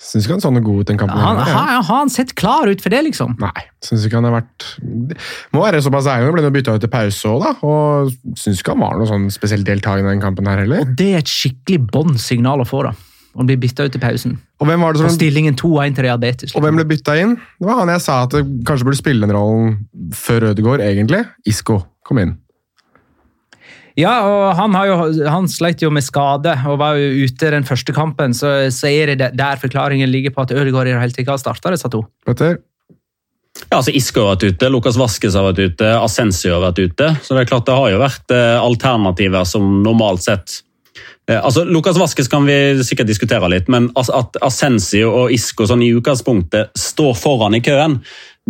Syns 0.03 0.27
ikke 0.27 0.35
han 0.35 0.43
så 0.43 0.51
noe 0.51 0.65
god 0.67 0.83
ut 0.83 0.89
den 0.91 0.99
kampen. 0.99 1.21
Han, 1.23 1.39
har, 1.47 1.85
han 1.87 2.11
sett 2.11 2.35
klar 2.39 2.67
ut 2.67 2.83
for 2.83 2.91
det, 2.91 3.05
liksom? 3.07 3.37
Nei, 3.41 3.67
syns 3.87 4.07
ikke 4.09 4.19
han 4.19 4.27
har 4.27 4.35
vært 4.41 4.67
Må 5.55 5.63
være 5.63 5.83
såpass 5.85 6.09
ærlig, 6.11 6.33
ble 6.35 6.51
bytta 6.57 6.75
ut 6.75 6.83
til 6.83 6.91
pause 6.91 7.31
òg, 7.31 7.45
da. 7.45 7.53
Og 7.63 8.37
syns 8.41 8.63
ikke 8.63 8.75
han 8.75 8.83
var 8.83 8.99
noe 8.99 9.09
sånn 9.11 9.31
spesielt 9.33 9.69
deltakende 9.69 10.11
i 10.11 10.17
den 10.17 10.25
kampen 10.25 10.51
her 10.51 10.65
heller. 10.65 10.83
Og 10.83 10.99
det 10.99 11.09
er 11.13 11.23
et 11.23 11.31
skikkelig 11.31 11.87
bånn 11.95 12.19
signal 12.21 12.65
å 12.65 12.69
få, 12.69 12.83
da. 12.89 12.97
Å 13.33 13.47
bli 13.49 13.57
bytta 13.63 13.87
ut 13.89 13.95
i 13.97 14.01
pausen. 14.03 14.35
Og 14.61 14.69
hvem 14.69 14.83
var 14.85 14.93
det 14.93 15.01
som... 15.01 15.09
Og 15.09 15.15
stillingen 15.15 15.55
2-1 15.57 15.97
til 15.97 16.05
Real 16.05 16.21
Og 16.21 16.65
hvem 16.67 16.83
ble 16.83 16.85
bytta 16.91 17.15
inn? 17.23 17.39
Det 17.57 17.69
var 17.71 17.81
han 17.81 17.93
jeg 17.95 18.03
sa 18.05 18.19
at 18.27 18.35
det 18.35 18.43
kanskje 18.69 18.89
burde 18.91 19.01
spille 19.01 19.25
den 19.25 19.37
rollen 19.39 19.79
før 20.19 20.51
Ødegaard, 20.51 20.85
egentlig. 20.85 21.23
Isko 21.49 21.79
kom 22.05 22.21
inn. 22.21 22.35
Ja, 23.99 24.13
og 24.25 24.57
han, 24.57 24.77
jo, 24.89 24.97
han, 25.29 25.49
sleit 25.53 25.83
jo 25.85 25.91
med 25.93 26.05
skade 26.07 26.55
og 26.69 26.79
var 26.81 26.97
jo 26.97 27.27
ute 27.27 27.53
den 27.53 27.67
første 27.69 27.93
kampen. 27.97 28.33
Så, 28.37 28.71
så 28.73 28.89
er 28.89 29.13
det 29.13 29.33
der 29.37 29.61
forklaringen 29.61 30.11
ligger 30.11 30.33
på 30.33 30.47
at 30.47 30.55
Ødegaard 30.55 30.89
i 30.89 30.95
det 30.95 31.03
hele 31.03 31.17
tatt 31.17 31.35
har 31.35 31.43
starta 31.43 31.75
disse 31.75 31.91
to. 31.93 32.05
Petter? 32.27 32.61
Ja, 33.69 33.79
altså 33.79 33.93
Isco 33.95 34.25
har 34.25 34.35
vært 34.35 34.49
ute, 34.49 34.69
Lukas 34.73 34.99
Vaskes 34.99 35.37
har 35.37 35.45
vært 35.51 35.61
ute, 35.61 35.89
Ascencio 36.01 36.55
har 36.57 36.65
vært 36.71 36.83
ute. 36.83 37.09
Så 37.23 37.37
det 37.37 37.45
er 37.45 37.51
klart 37.51 37.69
det 37.69 37.77
har 37.77 37.93
jo 37.93 38.01
vært 38.01 38.35
eh, 38.35 38.59
alternativer 38.59 39.45
som 39.49 39.83
normalt 39.85 40.25
sett 40.25 40.57
eh, 41.29 41.37
Altså, 41.37 41.67
Lukas 41.69 42.01
Vaskes 42.01 42.31
kan 42.33 42.49
vi 42.49 42.57
sikkert 42.85 43.11
diskutere 43.13 43.51
litt, 43.53 43.69
men 43.73 43.91
at 44.01 44.41
Ascencio 44.43 45.13
og 45.13 45.37
Isco 45.37 45.69
sånn 45.69 45.85
i 45.85 45.93
utgangspunktet 45.95 46.73
står 46.81 47.13
foran 47.21 47.59
i 47.59 47.63
køen, 47.65 48.01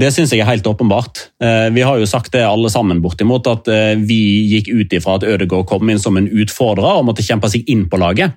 det 0.00 0.08
syns 0.14 0.30
jeg 0.32 0.40
er 0.40 0.48
helt 0.48 0.66
åpenbart. 0.66 1.26
Eh, 1.42 1.66
vi 1.74 1.82
har 1.84 1.98
jo 2.00 2.06
sagt 2.08 2.32
det 2.32 2.40
alle 2.46 2.70
sammen 2.72 3.02
bortimot, 3.04 3.44
at 3.50 3.66
eh, 3.68 3.92
vi 4.00 4.20
gikk 4.54 4.70
ut 4.72 4.94
ifra 4.96 5.18
at 5.18 5.26
Ødegaard 5.28 5.66
kom 5.68 5.90
inn 5.92 6.00
som 6.00 6.16
en 6.16 6.30
utfordrer 6.32 7.02
og 7.02 7.04
måtte 7.10 7.24
kjempe 7.26 7.50
seg 7.52 7.68
inn 7.68 7.84
på 7.92 8.00
laget. 8.00 8.32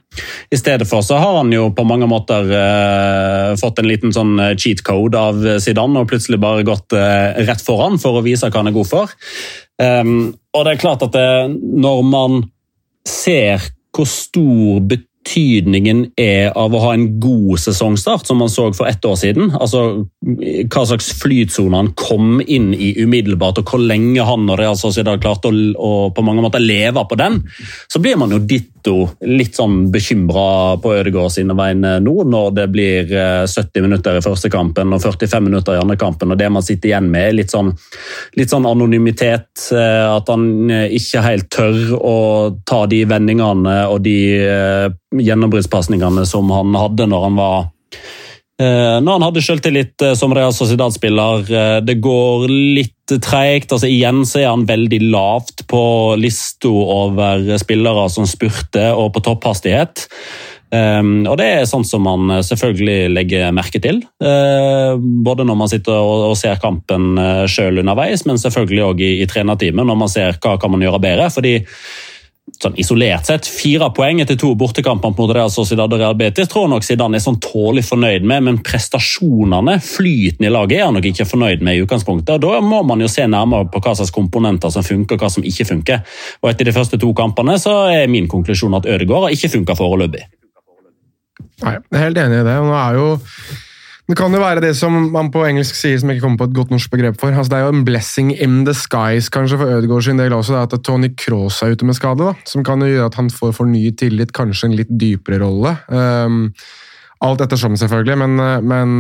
I 0.52 0.60
stedet 0.60 0.88
for 0.90 1.06
så 1.06 1.22
har 1.22 1.40
han 1.40 1.54
jo 1.56 1.70
på 1.76 1.86
mange 1.88 2.10
måter 2.12 2.52
uh, 2.52 3.56
fått 3.60 3.80
en 3.80 3.88
liten 3.88 4.12
sånn 4.16 4.36
cheat 4.60 4.84
code 4.86 5.20
av 5.20 5.40
Zidane 5.64 6.02
og 6.02 6.12
plutselig 6.12 6.42
bare 6.44 6.66
gått 6.68 6.96
rett 6.96 7.64
foran 7.64 7.98
for 8.02 8.20
å 8.20 8.26
vise 8.26 8.50
hva 8.50 8.62
han 8.62 8.72
er 8.72 8.76
god 8.76 8.90
for. 8.90 9.16
Um, 9.80 10.36
og 10.56 10.68
det 10.68 10.76
er 10.76 10.84
klart 10.84 11.04
at 11.08 11.16
når 11.16 12.04
man 12.08 12.46
ser 13.08 13.64
hvor 13.96 14.08
stor 14.10 14.84
betydning 14.84 15.12
betydningen 15.26 16.12
er 16.18 16.52
av 16.56 16.74
å 16.74 16.82
ha 16.84 16.94
en 16.94 17.20
god 17.20 17.60
sesongstart, 17.60 18.26
som 18.28 18.38
man 18.38 18.50
så 18.50 18.72
for 18.74 18.88
ett 18.88 19.06
år 19.06 19.16
siden. 19.16 19.52
Altså 19.60 20.06
hva 20.22 20.86
slags 20.86 21.12
flytsone 21.20 21.76
han 21.76 21.94
kom 21.98 22.42
inn 22.42 22.74
i 22.74 22.94
umiddelbart, 23.02 23.60
og 23.60 23.70
hvor 23.70 23.82
lenge 23.82 24.24
han 24.26 24.50
og 24.50 24.60
Real 24.60 24.78
Sociedad 24.78 25.22
klarte 25.22 25.50
å, 25.50 25.56
å, 25.76 25.92
på 26.14 26.26
mange 26.26 26.44
måter 26.46 26.64
leve 26.64 27.06
på 27.10 27.18
den. 27.20 27.42
Så 27.92 28.00
blir 28.00 28.18
man 28.18 28.34
jo 28.34 28.40
ditto 28.40 28.96
litt 29.26 29.58
sånn 29.58 29.90
bekymra 29.94 30.78
på 30.82 30.94
Ødegaard 30.94 31.34
sine 31.34 31.56
vegne 31.58 31.98
nå, 32.04 32.16
når 32.30 32.52
det 32.60 32.68
blir 32.74 33.10
70 33.10 33.66
eh, 33.66 33.86
minutter 33.86 34.20
i 34.20 34.26
første 34.26 34.52
kampen 34.54 34.94
og 34.94 35.02
45 35.02 35.48
minutter 35.48 35.78
i 35.78 35.82
andre 35.82 35.98
kampen, 36.00 36.34
og 36.34 36.40
det 36.40 36.52
man 36.54 36.66
sitter 36.66 36.92
igjen 36.92 37.10
med, 37.10 37.32
er 37.32 37.40
litt 37.40 37.54
sånn, 37.54 37.74
litt 38.38 38.54
sånn 38.54 38.68
anonymitet. 38.70 39.50
Eh, 39.74 40.06
at 40.06 40.30
han 40.30 40.70
eh, 40.70 40.94
ikke 41.00 41.26
helt 41.26 41.50
tør 41.54 41.96
å 41.98 42.18
ta 42.68 42.84
de 42.90 43.02
vendingene 43.10 43.80
og 43.90 44.04
de 44.06 44.20
gjennombruddspasningene 45.24 46.26
som 46.30 46.52
han 46.54 46.76
hadde 46.78 47.08
når 47.12 47.26
han 47.28 47.38
var 47.40 47.58
eh, 48.62 48.98
når 49.04 49.12
han 49.18 49.28
hadde 49.28 49.46
selvtillit 49.46 50.06
eh, 50.06 50.16
som 50.18 50.34
Real 50.36 50.56
Sociedad-spiller. 50.56 51.46
Eh, 51.50 51.78
det 51.86 52.00
går 52.04 52.48
litt 52.50 53.16
treigt. 53.22 53.72
Altså, 53.72 53.90
igjen 53.92 54.24
så 54.28 54.42
er 54.42 54.52
han 54.52 54.68
veldig 54.70 55.02
lavt 55.14 55.66
på 55.72 55.86
lista 56.20 56.72
over 56.72 57.46
spillere 57.62 58.10
som 58.10 58.28
spurte, 58.30 58.90
og 58.94 59.14
på 59.16 59.24
topphastighet. 59.28 60.08
Um, 60.74 61.28
og 61.30 61.38
Det 61.38 61.46
er 61.46 61.68
sånt 61.70 61.88
som 61.88 62.04
man 62.04 62.32
selvfølgelig 62.44 63.12
legger 63.14 63.54
merke 63.56 63.80
til. 63.80 64.02
Uh, 64.24 64.98
både 64.98 65.46
når 65.48 65.60
man 65.60 65.70
sitter 65.72 65.94
og, 65.94 66.32
og 66.32 66.36
ser 66.40 66.60
kampen 66.60 67.20
uh, 67.22 67.46
sjøl 67.48 67.80
underveis, 67.84 68.26
men 68.28 68.42
selvfølgelig 68.42 68.84
òg 68.88 69.06
i, 69.06 69.12
i 69.22 69.30
trenerteamet, 69.30 69.86
når 69.86 70.00
man 70.02 70.12
ser 70.12 70.40
hva 70.42 70.58
kan 70.60 70.74
man 70.74 70.84
gjøre 70.84 71.04
bedre. 71.06 71.30
fordi 71.32 71.56
sånn 72.62 72.78
isolert 72.80 73.26
sett 73.28 73.48
fire 73.50 73.88
poeng 73.96 74.20
etter 74.22 74.38
to 74.40 74.52
bortekamper 74.58 75.14
mot 75.18 75.32
Real 75.34 75.50
Sociedad 75.52 75.92
og 75.92 76.00
Real 76.00 76.16
Betis 76.18 76.50
tror 76.52 76.70
nok 76.70 76.86
Zidane 76.86 77.18
er 77.18 77.24
sånn 77.24 77.40
tålelig 77.44 77.88
fornøyd 77.88 78.28
med, 78.28 78.46
men 78.48 78.60
prestasjonene, 78.66 79.80
flyten 79.84 80.46
i 80.46 80.54
laget, 80.54 80.80
er 80.80 80.88
han 80.88 80.98
nok 80.98 81.10
ikke 81.10 81.28
fornøyd 81.30 81.66
med 81.66 81.78
i 81.78 81.84
utgangspunktet. 81.84 82.38
og 82.38 82.46
Da 82.46 82.62
må 82.62 82.84
man 82.88 83.02
jo 83.02 83.10
se 83.12 83.26
nærmere 83.28 83.68
på 83.74 83.82
hva 83.82 83.96
slags 83.98 84.14
komponenter 84.16 84.74
som 84.74 84.86
funker 84.86 85.18
og 85.18 85.26
hva 85.26 85.32
som 85.34 85.46
ikke 85.46 85.68
funker. 85.74 86.18
Og 86.44 86.52
Etter 86.52 86.70
de 86.70 86.76
første 86.76 87.02
to 87.02 87.12
kampene 87.18 87.58
så 87.62 87.76
er 87.92 88.12
min 88.12 88.30
konklusjon 88.32 88.78
at 88.78 88.88
Ødegaard 88.88 89.28
har 89.28 89.36
ikke 89.36 89.52
funka 89.58 89.78
foreløpig. 89.82 90.26
Nei, 91.66 91.78
jeg 91.80 91.98
er 91.98 92.04
helt 92.04 92.20
enig 92.20 92.42
i 92.44 92.48
det. 92.48 92.60
nå 92.62 92.76
er 92.78 93.00
jo 93.00 93.08
det 94.06 94.14
kan 94.20 94.34
jo 94.34 94.42
være 94.42 94.62
det 94.62 94.76
som 94.78 94.94
man 95.14 95.32
på 95.34 95.42
engelsk 95.48 95.78
sier 95.78 95.98
som 95.98 96.12
jeg 96.12 96.20
ikke 96.20 96.28
kommer 96.28 96.42
på 96.44 96.48
et 96.52 96.58
godt 96.60 96.74
norsk 96.74 96.92
begrep 96.94 97.16
for. 97.18 97.34
Altså, 97.34 97.50
det 97.50 97.58
er 97.58 97.64
jo 97.66 97.74
en 97.74 97.86
blessing 97.88 98.32
in 98.38 98.60
the 98.68 98.76
skies 98.78 99.32
kanskje 99.34 99.58
for 99.58 99.72
Ødegaard 99.80 100.06
sin 100.06 100.22
del 100.22 100.36
også, 100.36 100.60
at 100.62 100.76
Tony 100.86 101.10
Cross 101.18 101.64
er 101.66 101.74
ute 101.74 101.88
med 101.90 101.98
skade. 101.98 102.22
da, 102.22 102.36
Som 102.46 102.64
kan 102.64 102.86
jo 102.86 102.92
gjøre 102.92 103.10
at 103.10 103.18
han 103.18 103.32
får 103.34 103.56
fornyet 103.58 103.98
tillit, 103.98 104.34
kanskje 104.34 104.70
en 104.70 104.78
litt 104.78 104.92
dypere 104.94 105.42
rolle. 105.42 105.74
Um, 105.90 106.52
alt 107.26 107.42
ettersom, 107.42 107.78
selvfølgelig, 107.82 108.18
men, 108.22 108.36
men, 108.68 108.94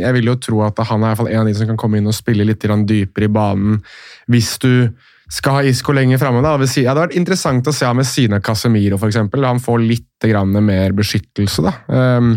jeg 0.00 0.16
vil 0.16 0.30
jo 0.32 0.38
tro 0.40 0.62
at 0.64 0.80
han 0.88 1.02
er 1.02 1.04
i 1.04 1.10
hvert 1.10 1.20
fall 1.20 1.32
en 1.34 1.42
av 1.42 1.50
de 1.50 1.56
som 1.58 1.68
kan 1.68 1.80
komme 1.80 2.00
inn 2.00 2.08
og 2.08 2.16
spille 2.16 2.46
litt 2.46 2.64
dypere 2.64 3.28
i 3.28 3.32
banen 3.32 3.82
hvis 4.32 4.54
du 4.62 4.88
skal 5.26 5.56
ha 5.56 5.62
Isco 5.66 5.90
lenger 5.94 6.20
framme. 6.22 6.38
Det 6.38 6.68
hadde 6.86 7.00
vært 7.00 7.16
interessant 7.18 7.66
å 7.66 7.74
se 7.74 7.86
ham 7.86 7.98
ved 7.98 8.06
siden 8.06 8.36
av 8.36 8.44
Casemiro, 8.46 8.98
f.eks. 9.00 9.18
Han 9.42 9.62
får 9.62 9.82
litt 9.82 10.26
mer 10.62 10.94
beskyttelse. 10.96 11.64
Da. 11.66 11.72
Um, 11.90 12.30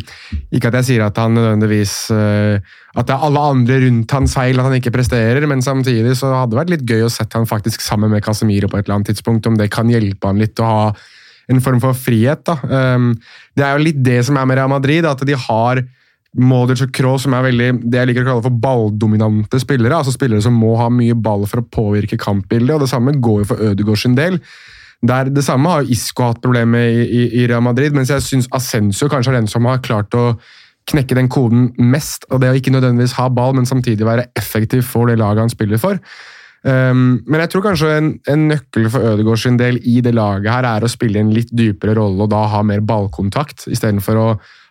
ikke 0.53 0.71
at 0.71 0.79
jeg 0.79 0.87
sier 0.87 1.05
at 1.05 1.17
han 1.21 1.37
nødvendigvis 1.37 1.93
uh, 2.11 2.57
At 2.97 3.07
det 3.07 3.15
er 3.15 3.23
alle 3.23 3.43
andre 3.53 3.77
rundt 3.85 4.11
hans 4.13 4.35
feil 4.35 4.59
at 4.59 4.67
han 4.67 4.75
ikke 4.79 4.93
presterer, 4.93 5.45
men 5.47 5.61
samtidig 5.63 6.17
så 6.17 6.33
hadde 6.33 6.53
det 6.53 6.59
vært 6.59 6.73
litt 6.73 6.89
gøy 6.89 7.05
å 7.05 7.13
sette 7.13 7.37
han 7.37 7.47
faktisk 7.49 7.85
sammen 7.85 8.11
med 8.11 8.25
Casemiro 8.25 8.67
på 8.67 8.79
et 8.79 8.87
eller 8.87 8.99
annet 8.99 9.13
tidspunkt, 9.13 9.47
om 9.47 9.57
det 9.57 9.69
kan 9.73 9.89
hjelpe 9.89 10.27
han 10.27 10.41
litt 10.41 10.59
å 10.59 10.67
ha 10.67 10.83
en 11.49 11.63
form 11.65 11.79
for 11.81 11.97
frihet. 11.97 12.41
Da. 12.49 12.57
Um, 12.97 13.13
det 13.57 13.65
er 13.65 13.77
jo 13.77 13.85
litt 13.85 14.03
det 14.05 14.19
som 14.27 14.37
er 14.37 14.49
med 14.49 14.59
Real 14.59 14.73
Madrid, 14.73 15.07
at 15.07 15.23
de 15.25 15.37
har 15.37 15.85
Modric 16.37 16.83
og 16.85 16.91
Kroos, 16.93 17.23
som 17.25 17.33
er 17.33 17.47
veldig, 17.47 17.69
det 17.89 17.97
jeg 17.97 18.09
liker 18.11 18.25
å 18.25 18.29
kalle 18.29 18.45
for 18.45 18.57
balldominante 18.61 19.59
spillere. 19.61 19.97
altså 19.97 20.13
Spillere 20.13 20.43
som 20.45 20.53
må 20.53 20.75
ha 20.77 20.89
mye 20.93 21.17
ball 21.17 21.47
for 21.49 21.63
å 21.63 21.69
påvirke 21.73 22.19
kampbildet. 22.21 22.75
og 22.75 22.83
Det 22.85 22.91
samme 22.91 23.15
går 23.17 23.41
jo 23.41 23.49
for 23.49 23.63
Ødegaard 23.71 24.03
sin 24.03 24.17
del. 24.17 24.37
Der, 25.01 25.29
det 25.31 25.45
samme 25.47 25.71
har 25.71 25.89
Isco 25.89 26.27
hatt 26.27 26.41
problemer 26.43 26.75
med 26.75 26.91
i, 26.91 27.03
i, 27.07 27.21
i, 27.41 27.45
Real 27.47 27.63
Madrid, 27.63 27.95
mens 27.95 28.11
jeg 28.11 28.25
syns 28.25 28.49
Ascenso 28.53 29.07
kanskje 29.09 29.31
er 29.31 29.39
den 29.39 29.47
som 29.47 29.65
har 29.65 29.79
klart 29.81 30.13
å 30.13 30.33
knekke 30.91 31.15
den 31.15 31.29
koden 31.31 31.69
mest. 31.79 32.27
og 32.29 32.43
Det 32.43 32.51
å 32.51 32.57
ikke 32.59 32.73
nødvendigvis 32.75 33.15
ha 33.17 33.29
ball, 33.31 33.55
men 33.55 33.69
samtidig 33.69 34.05
være 34.05 34.27
effektiv 34.37 34.83
for 34.85 35.09
det 35.09 35.17
laget 35.21 35.47
han 35.47 35.53
spiller 35.53 35.81
for. 35.81 35.97
Um, 36.59 37.21
men 37.23 37.39
jeg 37.39 37.53
tror 37.53 37.63
kanskje 37.69 37.89
en, 37.95 38.07
en 38.27 38.49
nøkkel 38.51 38.89
for 38.91 39.13
Ødegaard 39.13 39.39
sin 39.39 39.57
del 39.57 39.79
i 39.87 40.01
det 40.03 40.11
laget 40.11 40.51
her 40.51 40.67
er 40.67 40.83
å 40.83 40.91
spille 40.91 41.21
en 41.21 41.31
litt 41.31 41.53
dypere 41.55 41.93
rolle 41.95 42.25
og 42.25 42.33
da 42.33 42.41
ha 42.51 42.59
mer 42.67 42.83
ballkontakt, 42.83 43.63
istedenfor 43.71 44.19
å 44.19 44.25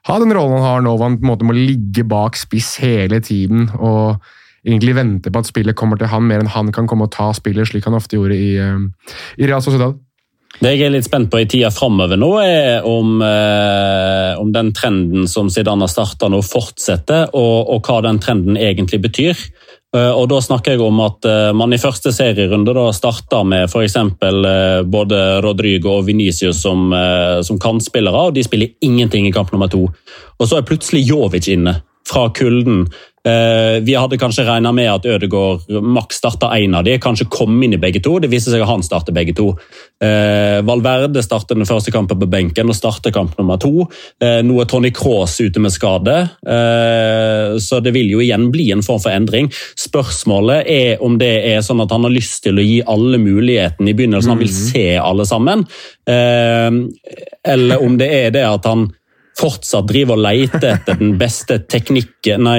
ha 0.09 0.18
den 0.23 0.33
rollen 0.35 0.57
han 0.57 0.66
har 0.66 0.83
nå, 0.85 0.97
hvor 0.97 1.11
han 1.11 1.21
på 1.21 1.27
en 1.27 1.33
måte 1.35 1.49
må 1.49 1.57
ligge 1.57 2.05
bak 2.09 2.38
spiss 2.40 2.77
hele 2.83 3.21
tiden 3.25 3.68
og 3.77 4.18
egentlig 4.66 4.97
vente 4.99 5.33
på 5.33 5.40
at 5.40 5.49
spillet 5.49 5.77
kommer 5.79 6.01
til 6.01 6.11
han 6.11 6.27
mer 6.27 6.42
enn 6.42 6.53
han 6.53 6.73
kan 6.75 6.88
komme 6.90 7.07
og 7.07 7.14
ta 7.14 7.31
spillet, 7.37 7.68
slik 7.68 7.87
han 7.88 7.97
ofte 7.99 8.18
gjorde 8.18 8.37
i, 8.37 8.53
um, 8.59 8.90
i 9.38 9.49
Real 9.49 9.64
Sociedad. 9.64 9.97
Det 10.59 10.73
jeg 10.73 10.88
er 10.88 10.90
litt 10.90 11.07
spent 11.07 11.29
på 11.31 11.38
i 11.38 11.47
tida 11.47 11.68
framover 11.71 12.18
nå, 12.18 12.31
er 12.42 12.87
om, 12.88 13.21
eh, 13.23 14.33
om, 14.40 14.49
den 14.51 14.73
trenden 14.75 15.29
som 15.31 15.51
Zidane 15.53 15.85
har 15.85 15.92
starta 15.92 16.31
nå, 16.33 16.40
fortsetter, 16.42 17.29
og, 17.37 17.68
og, 17.68 17.85
hva 17.87 18.01
den 18.09 18.18
trenden 18.23 18.59
egentlig 18.59 18.99
betyr. 19.05 19.44
Eh, 19.96 20.11
og 20.12 20.29
Da 20.29 20.40
snakker 20.44 20.74
jeg 20.74 20.85
om 20.85 21.01
at 21.01 21.24
eh, 21.24 21.51
man 21.57 21.72
i 21.72 21.81
første 21.81 22.12
serierunde 22.12 22.74
da 22.77 22.88
starta 22.92 23.40
med 23.48 23.70
f.eks. 23.70 23.96
Eh, 23.96 24.83
både 24.85 25.20
Rodrigo 25.44 25.96
og 25.96 26.09
Venicius 26.11 26.61
som, 26.62 26.92
som 27.44 27.61
kantspillere, 27.61 28.29
og 28.29 28.37
de 28.37 28.44
spiller 28.44 28.74
ingenting 28.85 29.29
i 29.29 29.33
kamp 29.33 29.53
nummer 29.53 29.70
to. 29.72 29.87
Og 30.38 30.48
Så 30.48 30.59
er 30.59 30.68
plutselig 30.68 31.07
Jovic 31.09 31.48
inne 31.48 31.79
fra 32.09 32.29
kulden. 32.33 32.87
Eh, 33.26 33.81
vi 33.83 33.94
hadde 33.98 34.18
kanskje 34.18 34.44
regna 34.46 34.70
med 34.74 34.88
at 34.92 35.07
Ødegaard 35.09 35.66
maks 35.83 36.20
starta 36.20 36.50
én 36.57 36.76
av 36.76 36.85
de, 36.87 36.96
kanskje 37.02 37.28
kom 37.33 37.57
inn 37.64 37.74
i 37.74 37.81
begge 37.81 38.02
to. 38.04 38.18
Det 38.22 38.31
viser 38.31 38.54
seg 38.54 38.62
at 38.62 38.70
han 38.70 38.85
starter 38.87 39.16
begge 39.16 39.35
to. 39.37 39.50
Eh, 40.04 40.61
Valverde 40.66 41.22
starter 41.24 41.59
den 41.59 41.68
første 41.68 41.92
kampen 41.94 42.20
på 42.20 42.31
benken 42.31 42.70
og 42.70 42.78
starter 42.78 43.14
kamp 43.14 43.35
nummer 43.38 43.59
to. 43.61 43.88
Eh, 44.22 44.40
nå 44.46 44.61
er 44.62 44.70
Tony 44.70 44.92
Cross 44.94 45.38
ute 45.40 45.62
med 45.62 45.74
skade, 45.74 46.16
så 47.59 47.78
det 47.83 47.92
vil 47.94 48.11
jo 48.11 48.20
igjen 48.22 48.48
bli 48.52 48.68
en 48.72 48.83
form 48.85 49.00
for 49.02 49.12
endring. 49.12 49.48
Spørsmålet 49.78 50.68
er 50.70 51.02
om 51.04 51.18
det 51.20 51.33
er 51.50 51.61
sånn 51.64 51.83
at 51.83 51.92
han 51.94 52.07
har 52.07 52.14
lyst 52.14 52.42
til 52.44 52.59
å 52.59 52.64
gi 52.64 52.78
alle 52.87 53.20
muligheten 53.20 53.88
i 53.88 53.94
begynnelsen, 53.96 54.33
han 54.33 54.40
vil 54.40 54.52
mhm. 54.52 54.70
se 54.72 54.87
alle 55.02 55.26
sammen. 55.28 55.64
Eller 56.09 57.85
om 57.85 57.98
det 58.00 58.09
er 58.22 58.33
det 58.35 58.46
at 58.48 58.68
han 58.68 58.88
fortsatt 59.38 59.87
driver 59.88 60.18
og 60.18 60.24
leter 60.24 60.72
etter 60.72 60.98
den 60.98 61.14
beste 61.20 61.61
nei, 62.42 62.59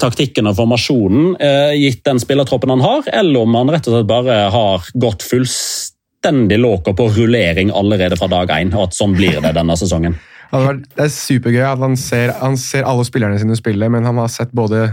taktikken 0.00 0.50
og 0.50 0.58
formasjonen, 0.58 1.34
eh, 1.40 1.74
gitt 1.80 2.04
den 2.06 2.22
spillertroppen 2.22 2.70
han 2.74 2.84
har, 2.84 3.08
eller 3.12 3.42
om 3.42 3.58
han 3.58 3.72
rett 3.74 3.88
og 3.88 3.96
slett 3.96 4.10
bare 4.10 4.38
har 4.54 4.86
gått 4.94 5.26
fullstendig 5.26 6.60
låker 6.60 6.94
på 6.96 7.08
rullering 7.16 7.72
allerede 7.74 8.18
fra 8.20 8.30
dag 8.30 8.54
én, 8.60 8.74
og 8.74 8.88
at 8.88 8.98
sånn 8.98 9.16
blir 9.18 9.40
det 9.42 9.54
denne 9.56 9.76
sesongen. 9.80 10.16
Det 10.52 11.02
er 11.02 11.10
supergøy 11.10 11.62
at 11.66 11.80
han 11.82 11.96
ser, 11.98 12.32
han 12.38 12.56
ser, 12.60 12.84
alle 12.86 13.04
spillerne 13.06 13.38
sine 13.40 13.56
spille, 13.58 13.88
men 13.90 14.06
han 14.06 14.18
har 14.20 14.30
sett 14.32 14.52
både 14.54 14.86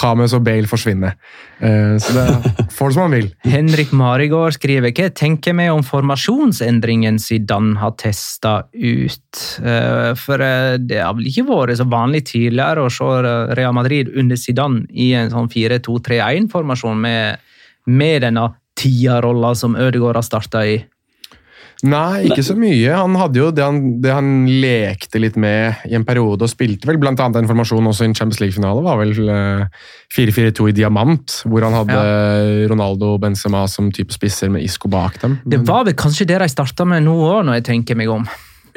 James 0.00 0.34
og 0.36 0.44
Bale 0.46 0.70
forsvinne. 0.70 1.12
Uh, 1.62 1.98
så 2.02 2.14
det 2.16 2.26
får 2.72 2.92
det 2.92 2.96
som 2.96 3.02
han 3.04 3.16
vil. 3.16 3.28
Henrik 3.48 3.92
Marigård 3.96 4.56
skriver 4.56 4.94
hva 4.94 5.10
tenker 5.16 5.56
vi 5.58 5.68
om 5.72 5.84
formasjonsendringen 5.86 7.20
Zidane 7.22 7.76
har 7.82 7.96
testa 8.00 8.54
ut? 8.72 9.42
Uh, 9.60 10.12
for 10.18 10.40
uh, 10.40 10.78
det 10.80 11.02
har 11.02 11.16
vel 11.18 11.28
ikke 11.32 11.46
vært 11.50 11.80
så 11.80 11.88
vanlig 11.90 12.24
tidligere 12.32 12.86
å 12.86 12.92
se 12.92 13.10
Real 13.58 13.76
Madrid 13.76 14.12
under 14.16 14.40
Zidane 14.40 14.86
i 14.90 15.12
en 15.18 15.32
sånn 15.32 15.50
4-2-3-1-formasjon 15.52 17.04
med, 17.04 17.52
med 17.90 18.24
denne 18.24 18.48
tierrolla 18.78 19.52
som 19.58 19.76
Ødegaard 19.76 20.18
har 20.18 20.26
starta 20.26 20.64
i. 20.66 20.80
Nei, 21.82 22.28
ikke 22.28 22.44
så 22.46 22.54
mye. 22.54 22.92
Han 22.94 23.16
hadde 23.18 23.40
jo 23.40 23.48
det 23.54 23.64
han, 23.64 23.80
det 24.02 24.12
han, 24.14 24.30
lekte 24.62 25.18
litt 25.18 25.34
med 25.40 25.82
i 25.88 25.96
en 25.98 26.06
periode, 26.06 26.46
og 26.46 26.50
spilte 26.50 26.86
vel 26.86 27.00
blant 27.02 27.18
annet 27.22 27.40
en 27.40 27.50
formasjon 27.50 27.90
også 27.90 28.06
i 28.06 28.10
en 28.10 28.14
Champions 28.14 28.38
League-finale. 28.42 28.84
var 28.86 29.00
vel 29.00 29.16
4-4-2 30.14 30.68
eh, 30.68 30.70
i 30.70 30.76
diamant, 30.78 31.40
hvor 31.50 31.66
han 31.66 31.74
hadde 31.80 31.98
ja. 31.98 32.70
Ronaldo 32.70 33.16
og 33.16 33.24
Benzema 33.24 33.64
som 33.70 33.90
type 33.94 34.14
spisser 34.14 34.52
med 34.52 34.62
Isco 34.62 34.90
bak 34.92 35.18
dem. 35.24 35.40
Det 35.42 35.62
var 35.66 35.88
vel 35.88 35.98
kanskje 35.98 36.28
det 36.30 36.38
de 36.44 36.50
starta 36.52 36.86
med 36.86 37.02
nå 37.06 37.18
òg, 37.18 37.42
når 37.48 37.60
jeg 37.60 37.68
tenker 37.72 37.98
meg 37.98 38.14
om 38.14 38.28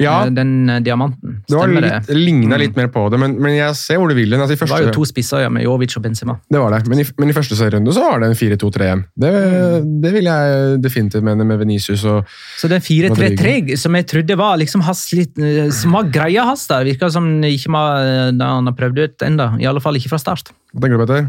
ja, 0.02 0.26
eh, 0.26 0.32
den 0.34 0.68
eh, 0.70 0.80
diamanten. 0.84 1.38
Stemmer 1.48 1.84
det? 1.84 1.92
Var 2.08 2.18
Ligna 2.18 2.58
litt 2.60 2.76
mer 2.76 2.88
på 2.92 3.06
det, 3.12 3.20
men, 3.20 3.36
men, 3.40 3.54
jeg 3.56 3.76
ser 3.78 4.00
hvor 4.00 4.12
du 4.12 4.16
vil 4.18 4.34
Altså, 4.36 4.56
første, 4.58 4.66
det 4.66 4.74
var 4.74 4.90
jo 4.90 4.94
to 4.98 5.06
spisser 5.08 5.44
ja, 5.46 5.52
med 5.52 5.64
Jovic 5.64 5.96
og 5.96 6.04
Benzema. 6.04 6.36
Det 6.52 6.60
var 6.60 6.74
det, 6.74 6.82
men 6.92 7.00
i, 7.00 7.06
men 7.20 7.32
i 7.32 7.36
første 7.36 7.56
serierunde 7.58 7.94
så 7.96 8.04
var 8.04 8.20
det 8.22 8.30
en 8.32 8.38
4-2-3-1. 8.38 9.06
Det, 9.24 9.30
mm. 9.32 9.88
det, 10.02 10.12
vil 10.16 10.28
jeg 10.28 10.82
definitivt 10.84 11.26
mene 11.26 11.46
med 11.48 11.60
Venicius 11.62 12.04
og 12.08 12.36
Så 12.60 12.70
den 12.72 12.84
4-3-3 12.84 13.78
som 13.80 13.96
jeg 13.96 14.08
trodde 14.10 14.38
var 14.38 14.60
liksom 14.60 14.84
litt, 15.16 15.40
eh, 15.40 15.72
som 15.74 15.96
var 15.96 16.12
greia 16.12 16.44
hans 16.50 16.66
der, 16.68 16.86
virka 16.90 17.10
som 17.12 17.30
ikke 17.46 17.72
man, 17.72 18.40
han 18.42 18.68
har 18.68 18.76
prøvd 18.76 19.02
ut 19.02 19.26
ennå. 19.26 19.50
I 19.62 19.70
alle 19.70 19.82
fall 19.84 19.96
ikke 19.98 20.12
fra 20.12 20.20
start. 20.20 20.52
Hva 20.74 20.84
tenker 20.84 21.00
du, 21.00 21.06
Petter? 21.06 21.28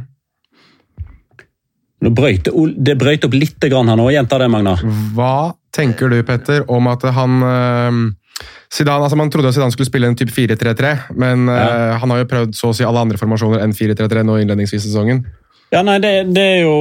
Det 1.97 2.13
brøyt 2.99 3.25
opp 3.25 3.33
litt 3.33 3.63
her 3.63 3.81
nå. 3.87 4.11
Gjenta 4.13 4.37
det, 4.37 4.51
Magna. 4.53 4.75
Hva 5.15 5.55
tenker 5.73 6.11
du, 6.11 6.19
Petter, 6.27 6.65
om 6.69 6.89
at 6.91 7.05
han 7.15 7.41
Zidane, 8.73 9.03
altså 9.05 9.17
Man 9.17 9.31
trodde 9.33 9.53
Zidane 9.55 9.73
skulle 9.73 9.89
spille 9.89 10.09
en 10.11 10.17
type 10.19 10.33
4-3-3, 10.35 10.93
men 11.15 11.47
ja. 11.49 11.65
uh, 11.95 11.97
han 12.01 12.13
har 12.13 12.23
jo 12.23 12.31
prøvd 12.31 12.55
så 12.57 12.71
å 12.71 12.77
si 12.77 12.85
alle 12.87 13.03
andre 13.03 13.19
formasjoner 13.19 13.63
enn 13.63 13.75
4-3-3 13.75 14.25
nå 14.27 14.39
innledningsvis 14.43 14.85
i 14.85 14.89
sesongen. 14.89 15.25
Ja, 15.67 15.81
nei, 15.83 15.97
det, 15.99 16.11
det, 16.31 16.43
er 16.47 16.61
jo 16.63 16.75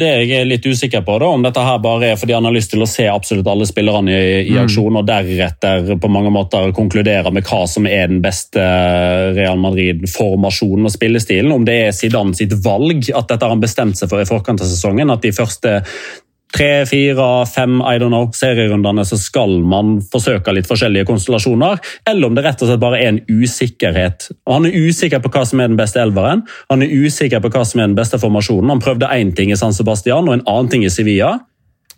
det 0.00 0.08
jeg 0.08 0.30
er 0.38 0.46
litt 0.48 0.64
usikker 0.64 1.02
på. 1.04 1.18
da, 1.20 1.28
Om 1.36 1.42
dette 1.44 1.60
her 1.60 1.82
bare 1.84 2.14
er 2.14 2.16
fordi 2.16 2.32
han 2.32 2.46
har 2.48 2.54
lyst 2.54 2.70
til 2.72 2.80
å 2.80 2.88
se 2.88 3.04
absolutt 3.12 3.48
alle 3.52 3.66
spillerne 3.68 4.14
i, 4.14 4.30
i 4.46 4.54
mm. 4.54 4.60
aksjon, 4.62 4.96
og 4.96 5.08
deretter 5.08 5.90
på 6.00 6.10
mange 6.12 6.32
måter 6.32 6.72
konkludere 6.76 7.32
med 7.34 7.44
hva 7.44 7.66
som 7.68 7.84
er 7.84 8.08
den 8.08 8.22
beste 8.24 8.62
Real 9.36 9.60
Madrid-formasjonen 9.60 10.88
og 10.88 10.94
spillestilen. 10.96 11.52
Om 11.52 11.68
det 11.68 11.76
er 11.82 11.96
Zidane 11.96 12.32
sitt 12.38 12.56
valg 12.64 13.10
at 13.12 13.28
dette 13.28 13.44
har 13.44 13.52
han 13.52 13.64
bestemt 13.64 14.00
seg 14.00 14.08
for 14.08 14.24
i 14.24 14.28
forkant 14.28 14.64
av 14.64 14.72
sesongen. 14.72 15.12
At 15.12 15.26
de 15.26 15.36
første 15.36 15.76
tre, 16.56 16.70
fire, 16.88 17.46
fem 17.46 17.80
I 17.82 17.98
don't 18.00 18.12
know, 18.12 18.28
serierundene 18.34 19.04
så 19.06 19.18
skal 19.20 19.58
man 19.66 19.98
forsøke 20.12 20.54
litt 20.54 20.68
forskjellige 20.68 21.08
konstellasjoner, 21.08 21.80
eller 22.08 22.28
om 22.28 22.36
det 22.36 22.46
rett 22.46 22.62
og 22.62 22.70
slett 22.70 22.82
bare 22.82 23.00
er 23.02 23.12
en 23.12 23.22
usikkerhet. 23.28 24.30
Han 24.48 24.68
er 24.68 24.78
usikker 24.86 25.22
på 25.24 25.32
hva 25.34 25.44
som 25.48 25.60
er 25.62 25.72
den 25.72 25.80
beste 25.80 26.00
elveren, 26.02 26.46
han 26.72 26.84
er 26.84 26.94
usikker 26.94 27.42
på 27.44 27.52
hva 27.52 27.66
som 27.66 27.82
er 27.82 27.90
den 27.90 27.98
beste 27.98 28.20
formasjonen. 28.22 28.72
Han 28.72 28.82
prøvde 28.82 29.12
én 29.12 29.34
ting 29.36 29.52
i 29.52 29.60
San 29.60 29.76
Sebastian 29.76 30.28
og 30.28 30.38
en 30.38 30.46
annen 30.46 30.72
ting 30.72 30.86
i 30.86 30.92
Sevilla. 30.92 31.36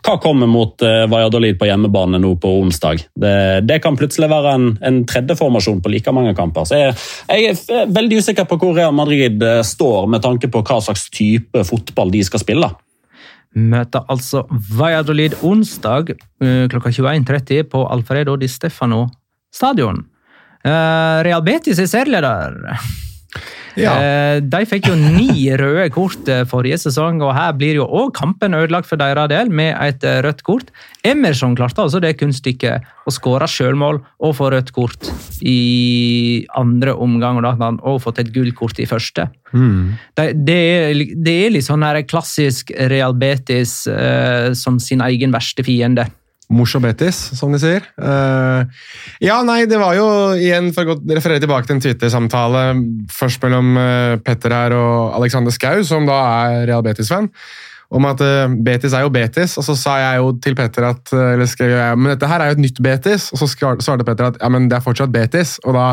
Hva 0.07 0.15
kommer 0.23 0.47
mot 0.47 0.79
uh, 0.87 1.05
Valladolid 1.11 1.57
på 1.59 1.67
hjemmebane 1.67 2.21
nå 2.23 2.31
på 2.41 2.53
onsdag? 2.61 3.03
Det, 3.19 3.33
det 3.67 3.81
kan 3.83 3.99
plutselig 3.99 4.29
være 4.31 4.53
en, 4.55 4.69
en, 4.79 5.01
tredje 5.11 5.35
formasjon 5.37 5.83
på 5.83 5.91
like 5.91 6.15
mange 6.15 6.37
kamper. 6.39 6.69
Så 6.71 6.79
jeg, 6.79 6.95
jeg, 7.27 7.57
er 7.75 7.91
veldig 7.93 8.21
usikker 8.23 8.47
på 8.49 8.61
hvor 8.63 8.77
Real 8.79 8.95
Madrid 8.95 9.43
uh, 9.43 9.59
står 9.67 10.07
med 10.15 10.23
tanke 10.25 10.51
på 10.55 10.63
hva 10.63 10.79
slags 10.87 11.09
type 11.11 11.67
fotball 11.67 12.15
de 12.15 12.23
skal 12.27 12.47
spille 12.47 12.71
møter 13.57 14.05
altså 14.13 14.45
Valladolid 14.51 15.39
onsdag 15.43 16.13
eh, 16.13 16.67
klokka 16.71 16.93
21.30 16.93 17.69
på 17.73 17.85
Alfredo 17.89 18.37
di 18.37 18.49
Stefano 18.49 19.07
stadion. 19.55 20.05
Eh, 20.65 21.19
Real 21.25 21.43
Betis 21.43 21.81
er 21.81 21.91
serieleder. 21.91 22.59
Ja. 23.79 23.93
Eh, 24.01 24.39
de 24.43 24.61
fikk 24.67 24.89
jo 24.91 24.95
ni 24.99 25.47
røde 25.59 25.87
kort 25.95 26.29
eh, 26.31 26.45
forrige 26.49 26.81
sesong, 26.83 27.21
og 27.23 27.35
her 27.37 27.53
blir 27.59 27.79
jo 27.79 27.87
òg 27.87 28.11
kampen 28.17 28.57
ødelagt 28.57 28.89
for 28.89 28.99
deres 29.01 29.31
del 29.31 29.53
med 29.55 29.77
et 29.77 30.05
eh, 30.07 30.21
rødt 30.25 30.43
kort. 30.47 30.73
Emerson 31.07 31.55
klarte 31.59 31.85
altså 31.85 32.01
det 32.03 32.17
kunststykket 32.19 32.89
å 33.07 33.15
skåre 33.15 33.47
sjølmål 33.49 34.01
og 34.25 34.35
få 34.37 34.51
rødt 34.55 34.73
kort 34.77 35.11
i 35.47 36.47
andre 36.59 36.97
omgang, 36.97 37.39
og 37.39 37.47
da 37.47 37.55
hadde 37.55 37.71
han 37.71 37.83
òg 37.87 38.01
fått 38.07 38.23
et 38.25 38.33
gullkort 38.35 38.81
i 38.83 38.89
første. 38.89 39.29
Mm. 39.53 39.95
Det, 40.19 40.29
det, 40.49 40.59
er, 40.59 41.05
det, 41.15 41.37
er, 41.47 41.53
litt 41.55 41.69
sånn 41.69 41.87
her 41.87 42.03
klassisk 42.09 42.73
Real 42.91 43.15
Betis 43.17 43.83
eh, 43.93 44.51
som 44.59 44.81
sin 44.83 45.05
egen 45.05 45.35
verste 45.37 45.65
fiende. 45.67 46.09
Morsobetis, 46.49 47.17
som 47.37 47.53
de 47.53 47.61
sier. 47.61 47.85
Uh, 48.01 48.65
ja, 49.21 49.37
nei, 49.45 49.67
det 49.69 49.77
var 49.81 49.97
jo 49.99 50.07
igjen, 50.33 50.71
for 50.73 50.95
å 50.95 50.99
referere 51.11 51.43
tilbake 51.43 51.69
til 51.69 51.77
en 51.77 51.83
Twitter-samtale 51.85 52.63
først 53.13 53.43
mellom 53.45 53.75
uh, 53.77 54.15
Petter 54.25 54.55
her 54.57 54.75
og 54.77 55.19
Alexander 55.19 55.53
Skau, 55.53 55.83
som 55.85 56.09
da 56.09 56.17
er 56.49 56.63
Real 56.71 56.85
Betis-venn, 56.87 57.29
om 57.93 58.09
at 58.09 58.25
uh, 58.25 58.47
Betis 58.65 58.97
er 58.97 59.05
jo 59.05 59.13
Betis. 59.13 59.59
Og 59.61 59.67
så 59.67 59.77
sa 59.77 59.99
jeg 60.01 60.23
jo 60.23 60.31
til 60.45 60.57
Petter 60.57 60.89
at 60.89 61.13
eller 61.13 61.51
skrev 61.51 61.75
jeg, 61.77 61.99
men 62.01 62.15
dette 62.15 62.31
her 62.31 62.45
er 62.45 62.53
jo 62.53 62.57
et 62.57 62.65
nytt 62.65 62.81
Betis, 62.85 63.29
og 63.35 63.43
så 63.43 63.51
svarte 63.53 64.07
Petter 64.09 64.31
at 64.31 64.41
ja, 64.41 64.49
men 64.53 64.71
det 64.73 64.79
er 64.79 64.87
fortsatt 64.87 65.13
Betis. 65.13 65.59
og 65.67 65.77
da 65.77 65.91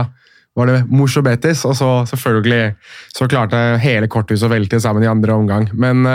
var 0.55 0.71
det 0.71 0.85
Morso 0.87 1.19
Betis, 1.19 1.65
og 1.67 1.75
så 1.75 1.89
selvfølgelig 2.07 2.77
så 3.11 3.27
klarte 3.27 3.59
hele 3.83 4.07
korthuset 4.07 4.47
å 4.47 4.53
velte 4.53 4.79
sammen 4.79 5.03
i 5.03 5.11
andre 5.11 5.35
omgang. 5.35 5.67
Men 5.75 6.07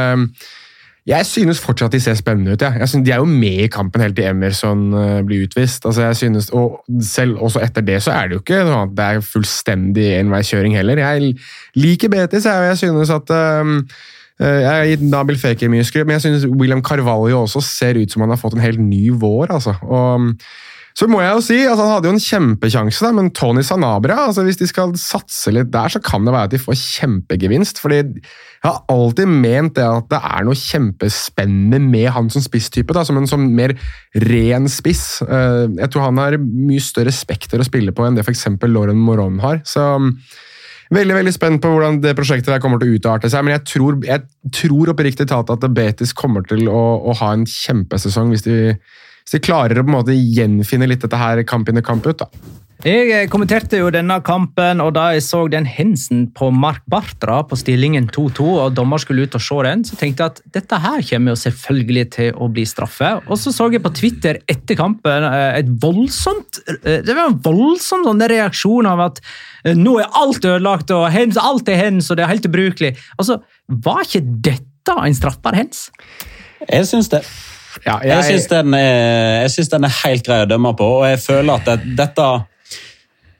jeg 1.08 1.26
synes 1.26 1.60
fortsatt 1.62 1.94
de 1.94 2.00
ser 2.02 2.14
spennende 2.18 2.52
ut. 2.52 2.62
Ja. 2.62 2.74
Jeg 2.76 2.88
synes 2.88 3.06
De 3.06 3.12
er 3.12 3.22
jo 3.22 3.24
med 3.24 3.64
i 3.64 3.72
kampen 3.72 4.02
helt 4.04 4.16
til 4.16 4.28
Emerson 4.28 4.92
uh, 4.92 5.22
blir 5.26 5.46
utvist. 5.46 5.86
Altså 5.86 6.02
jeg 6.02 6.16
synes, 6.16 6.50
og 6.50 6.84
Selv 7.02 7.40
også 7.40 7.62
etter 7.64 7.80
det 7.80 8.02
så 8.04 8.12
er 8.12 8.28
det 8.28 8.36
jo 8.36 8.44
ikke 8.44 8.62
sånn 8.68 8.88
at 8.88 8.96
det 8.96 9.06
er 9.06 9.24
fullstendig 9.24 10.08
enveiskjøring 10.20 10.76
heller. 10.76 11.00
Jeg 11.00 11.34
liker 11.80 12.12
Betis, 12.12 12.44
jeg, 12.44 12.56
og 12.56 12.68
jeg 12.68 12.82
synes 12.82 13.12
at 13.16 13.32
um, 13.32 13.78
jeg 14.40 14.68
har 14.68 14.88
gitt 14.88 15.02
Nabil 15.04 15.36
Faker 15.36 15.68
mye 15.68 15.84
skryt, 15.84 16.06
men 16.08 16.16
jeg 16.16 16.24
synes 16.24 16.46
William 16.48 16.80
Carvalho 16.84 17.42
også 17.42 17.60
ser 17.64 17.98
ut 18.00 18.12
som 18.12 18.24
han 18.24 18.32
har 18.32 18.40
fått 18.40 18.56
en 18.56 18.64
helt 18.64 18.80
ny 18.80 19.10
vår. 19.12 19.52
altså. 19.52 19.74
Og 19.84 20.32
Så 20.96 21.06
må 21.06 21.20
jeg 21.20 21.32
jo 21.32 21.40
si, 21.44 21.58
altså 21.64 21.84
Han 21.84 21.92
hadde 21.94 22.08
jo 22.08 22.14
en 22.16 22.24
kjempekjanse, 22.24 23.04
da, 23.04 23.12
men 23.12 23.30
Tony 23.30 23.62
Sanabria 23.62 24.26
altså 24.26 24.42
Hvis 24.42 24.58
de 24.58 24.66
skal 24.66 24.96
satse 24.98 25.52
litt 25.52 25.70
der, 25.72 25.88
så 25.88 26.00
kan 26.00 26.24
det 26.24 26.32
være 26.32 26.48
at 26.48 26.54
de 26.54 26.58
får 26.58 26.76
kjempegevinst. 26.80 27.80
fordi 27.80 28.02
Jeg 28.60 28.68
har 28.74 28.82
alltid 28.92 29.30
ment 29.32 29.72
det 29.78 29.86
at 29.88 30.10
det 30.12 30.18
er 30.20 30.44
noe 30.44 30.58
kjempespennende 30.58 31.78
med 31.80 32.10
han 32.12 32.28
som 32.32 32.44
spisstype. 32.44 32.92
Som 33.08 33.16
en 33.16 33.28
sånn 33.30 33.46
mer 33.56 33.72
ren 34.28 34.68
spiss. 34.68 35.22
Eh, 35.24 35.64
Jeg 35.80 35.88
tror 35.90 36.10
han 36.10 36.20
har 36.20 36.36
mye 36.42 36.82
større 36.84 37.14
spekter 37.14 37.62
å 37.62 37.66
spille 37.66 37.94
på 37.96 38.04
enn 38.04 38.18
det 38.18 38.26
f.eks. 38.26 38.46
Lauren 38.68 39.00
Moron 39.00 39.40
har. 39.40 39.62
så 39.64 40.02
Veldig 40.90 41.14
veldig 41.14 41.32
spent 41.32 41.60
på 41.62 41.70
hvordan 41.70 42.00
det 42.02 42.16
prosjektet 42.18 42.50
der 42.50 42.62
kommer 42.62 42.80
til 42.80 42.90
å 42.90 42.96
utarte 42.98 43.28
seg. 43.30 43.44
Men 43.46 43.54
jeg 43.54 43.66
tror, 43.70 44.00
jeg 44.02 44.24
tror 44.56 44.90
oppriktig 44.90 45.28
talt 45.30 45.52
at 45.54 45.66
Betis 45.70 46.12
kommer 46.18 46.42
til 46.42 46.66
å, 46.66 46.80
å 47.06 47.14
ha 47.20 47.28
en 47.36 47.44
kjempesesong 47.46 48.32
hvis 48.34 48.42
de, 48.42 48.56
hvis 48.74 49.36
de, 49.36 49.42
klarer 49.46 49.78
å 49.78 49.84
på 49.86 49.92
en 49.92 49.98
måte 50.00 50.18
gjenfinne 50.18 50.90
litt 50.90 51.06
dette 51.06 51.20
her 51.20 51.44
kamp 51.46 51.70
inn 51.70 51.78
i 51.78 51.86
kamp 51.86 52.10
ut. 52.10 52.18
da. 52.18 52.26
Jeg 52.80 53.10
eh, 53.12 53.26
kommenterte 53.28 53.76
jo 53.76 53.90
denne 53.92 54.14
kampen, 54.24 54.80
og 54.80 54.94
da 54.96 55.10
jeg 55.12 55.20
så 55.26 55.42
den 55.52 55.66
hensen 55.68 56.22
på 56.32 56.46
Mark 56.48 56.80
Bartra 56.88 57.42
på 57.44 57.58
stillingen 57.60 58.06
2-2, 58.08 58.46
og 58.46 58.72
dommer 58.72 59.02
skulle 59.02 59.26
ut 59.28 59.36
og 59.36 59.42
se 59.44 59.58
den, 59.66 59.82
så 59.84 59.98
tenkte 60.00 60.24
jeg 60.24 60.32
at 60.32 60.40
dette 60.54 60.78
her 60.80 61.04
kommer 61.10 61.34
jo 61.34 61.40
selvfølgelig 61.42 62.04
til 62.14 62.40
å 62.40 62.48
bli 62.48 62.64
straffe. 62.64 63.10
Og 63.28 63.36
så 63.36 63.52
så 63.52 63.68
jeg 63.68 63.84
på 63.84 63.92
Twitter 63.98 64.40
etter 64.48 64.80
kampen 64.80 65.28
eh, 65.28 65.58
et 65.60 65.68
voldsomt 65.82 66.62
eh, 66.78 67.02
Det 67.04 67.12
var 67.12 67.28
en 67.28 67.36
voldsom 67.44 68.06
sånn 68.06 68.24
reaksjon 68.32 68.88
av 68.88 69.04
at 69.10 69.20
nå 69.76 69.98
er 70.00 70.16
alt 70.16 70.40
ødelagt, 70.40 70.96
og 70.96 71.10
hens, 71.12 71.36
alt 71.36 71.68
er 71.68 71.82
hens, 71.82 72.08
og 72.08 72.16
det 72.16 72.24
er 72.24 72.32
helt 72.32 72.48
ubrukelig. 72.48 72.94
Altså, 73.20 73.42
Var 73.68 74.06
ikke 74.06 74.24
dette 74.24 74.96
en 74.96 75.18
straffbar 75.20 75.58
hens? 75.58 75.90
Jeg 76.64 76.88
syns 76.88 77.12
det. 77.12 77.26
Ja, 77.84 78.00
jeg 78.00 78.16
jeg 78.16 78.40
syns 78.40 78.48
den, 78.48 78.72
den, 78.72 79.84
er 79.86 79.98
helt 80.00 80.24
grei 80.24 80.40
å 80.46 80.48
dømme 80.48 80.72
på, 80.80 80.88
og 81.02 81.10
jeg 81.10 81.20
føler 81.22 81.60
at 81.60 81.68
det, 81.68 81.98
dette 82.00 82.30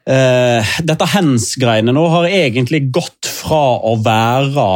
Uh, 0.09 0.65
dette 0.87 1.07
hands-greiene 1.13 1.93
nå 1.93 2.07
har 2.09 2.31
egentlig 2.31 2.87
gått 2.95 3.29
fra 3.29 3.79
å 3.85 3.97
være 4.01 4.71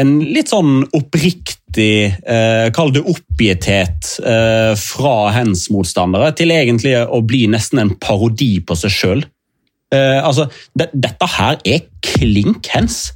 en 0.00 0.10
litt 0.34 0.50
sånn 0.50 0.84
oppriktig, 0.94 2.10
uh, 2.26 2.66
kall 2.74 2.92
det 2.94 3.04
oppgitthet, 3.10 4.10
uh, 4.22 4.74
fra 4.78 5.14
hands-motstandere, 5.34 6.32
til 6.38 6.54
egentlig 6.54 6.96
å 7.02 7.22
bli 7.26 7.44
nesten 7.50 7.82
en 7.82 7.94
parodi 8.02 8.56
på 8.62 8.78
seg 8.78 8.96
sjøl. 8.96 9.28
altså, 9.90 10.44
de, 10.78 10.86
dette 10.94 11.26
her 11.26 11.56
er 11.66 11.80
klink 12.06 12.68
hands. 12.70 13.08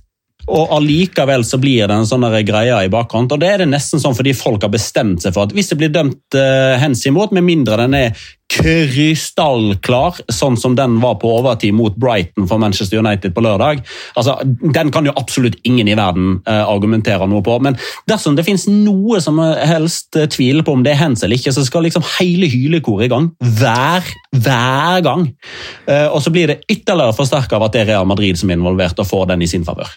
Og 0.50 0.72
allikevel 0.76 1.44
så 1.46 1.56
blir 1.60 1.86
det 1.88 1.94
en 1.94 2.08
sånn 2.08 2.26
greie 2.44 2.80
i 2.84 2.90
bakkant. 2.92 3.32
og 3.32 3.40
Det 3.40 3.48
er 3.48 3.62
det 3.62 3.70
nesten 3.70 4.02
sånn 4.02 4.16
fordi 4.16 4.34
folk 4.36 4.66
har 4.66 4.72
bestemt 4.72 5.22
seg 5.24 5.32
for 5.36 5.46
at 5.46 5.54
hvis 5.56 5.70
det 5.72 5.78
blir 5.80 5.92
dømt 5.94 6.36
uh, 6.36 6.74
hens 6.80 7.04
imot, 7.08 7.32
med 7.32 7.46
mindre 7.46 7.78
den 7.80 7.96
er 7.96 8.26
krystallklar, 8.52 10.18
sånn 10.32 10.56
som 10.60 10.74
den 10.76 10.98
var 11.02 11.16
på 11.22 11.30
overtid 11.38 11.74
mot 11.74 11.94
Brighton 11.98 12.46
for 12.50 12.60
Manchester 12.60 13.00
United 13.00 13.34
på 13.34 13.42
lørdag. 13.44 13.80
Altså, 14.14 14.36
Den 14.44 14.90
kan 14.94 15.06
jo 15.06 15.14
absolutt 15.16 15.56
ingen 15.64 15.88
i 15.88 15.96
verden 15.96 16.40
eh, 16.46 16.62
argumentere 16.62 17.26
noe 17.30 17.42
på. 17.44 17.56
Men 17.64 17.78
dersom 18.10 18.36
det 18.36 18.44
finnes 18.46 18.66
noe 18.68 19.20
som 19.24 19.40
helst 19.40 20.14
uh, 20.18 20.26
tviler 20.30 20.64
på 20.64 20.74
om 20.76 20.84
det 20.84 20.92
er 20.92 21.00
hands 21.00 21.24
eller 21.24 21.40
ikke, 21.40 21.54
så 21.54 21.64
skal 21.66 21.86
liksom 21.86 22.04
hele 22.18 22.48
hylekoret 22.50 23.08
i 23.08 23.12
gang. 23.12 23.30
Hver, 23.58 24.12
hver 24.36 25.02
gang. 25.06 25.26
Eh, 25.88 26.06
og 26.10 26.20
så 26.22 26.32
blir 26.34 26.52
det 26.52 26.60
ytterligere 26.68 27.16
forsterka 27.16 27.58
av 27.58 27.66
at 27.68 27.74
det 27.74 27.84
er 27.84 27.90
Real 27.94 28.08
Madrid 28.08 28.38
som 28.38 28.52
er 28.52 28.60
involvert 28.60 29.00
og 29.00 29.08
får 29.08 29.32
den 29.32 29.44
i 29.46 29.50
sin 29.50 29.66
favør. 29.66 29.90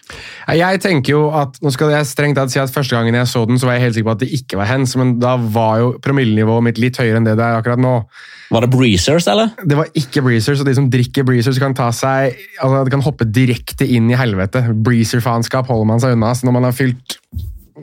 Jeg 0.56 0.82
tenker 0.82 1.14
jo 1.14 1.28
at, 1.36 1.60
nå 1.62 1.72
skal 1.74 1.92
jeg 1.94 2.08
strengt 2.10 2.38
tatt 2.38 2.52
si 2.54 2.60
at 2.62 2.72
Første 2.78 2.94
gangen 2.94 3.16
jeg 3.16 3.26
så 3.26 3.42
den, 3.48 3.58
så 3.58 3.66
var 3.66 3.78
jeg 3.78 3.88
helt 3.88 3.96
sikker 3.96 4.08
på 4.10 4.16
at 4.16 4.20
det 4.22 4.32
ikke 4.34 4.58
var 4.60 4.68
hands, 4.70 4.92
men 5.00 5.16
da 5.22 5.34
var 5.40 5.80
jo 5.80 5.94
promillenivået 6.04 6.66
mitt 6.68 6.78
litt 6.82 6.98
høyere 7.00 7.18
enn 7.18 7.26
det 7.26 7.34
det 7.38 7.46
er 7.46 7.58
akkurat 7.58 7.80
nå. 7.82 7.94
Var 8.48 8.64
det 8.64 8.70
Breezers, 8.72 9.28
eller? 9.28 9.52
Det 9.60 9.76
var 9.76 9.90
ikke 9.98 10.22
Breezers, 10.24 10.62
og 10.62 10.68
de 10.68 10.76
som 10.76 10.88
drikker 10.92 11.26
Breezers, 11.28 11.60
kan 11.60 11.76
ta 11.76 11.90
seg, 11.92 12.38
altså, 12.56 12.84
de 12.86 12.94
kan 12.94 13.04
hoppe 13.04 13.28
direkte 13.28 13.84
inn 13.84 14.08
i 14.08 14.16
helvete. 14.18 14.64
Breezer-faenskap 14.72 15.68
holder 15.68 15.90
man 15.92 16.04
seg 16.04 16.16
unna 16.16 16.32
når 16.44 16.56
man 16.56 16.68
har 16.68 16.76
fylt 16.76 17.18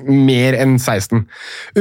mer 0.05 0.57
enn 0.59 0.78
16. 0.80 1.26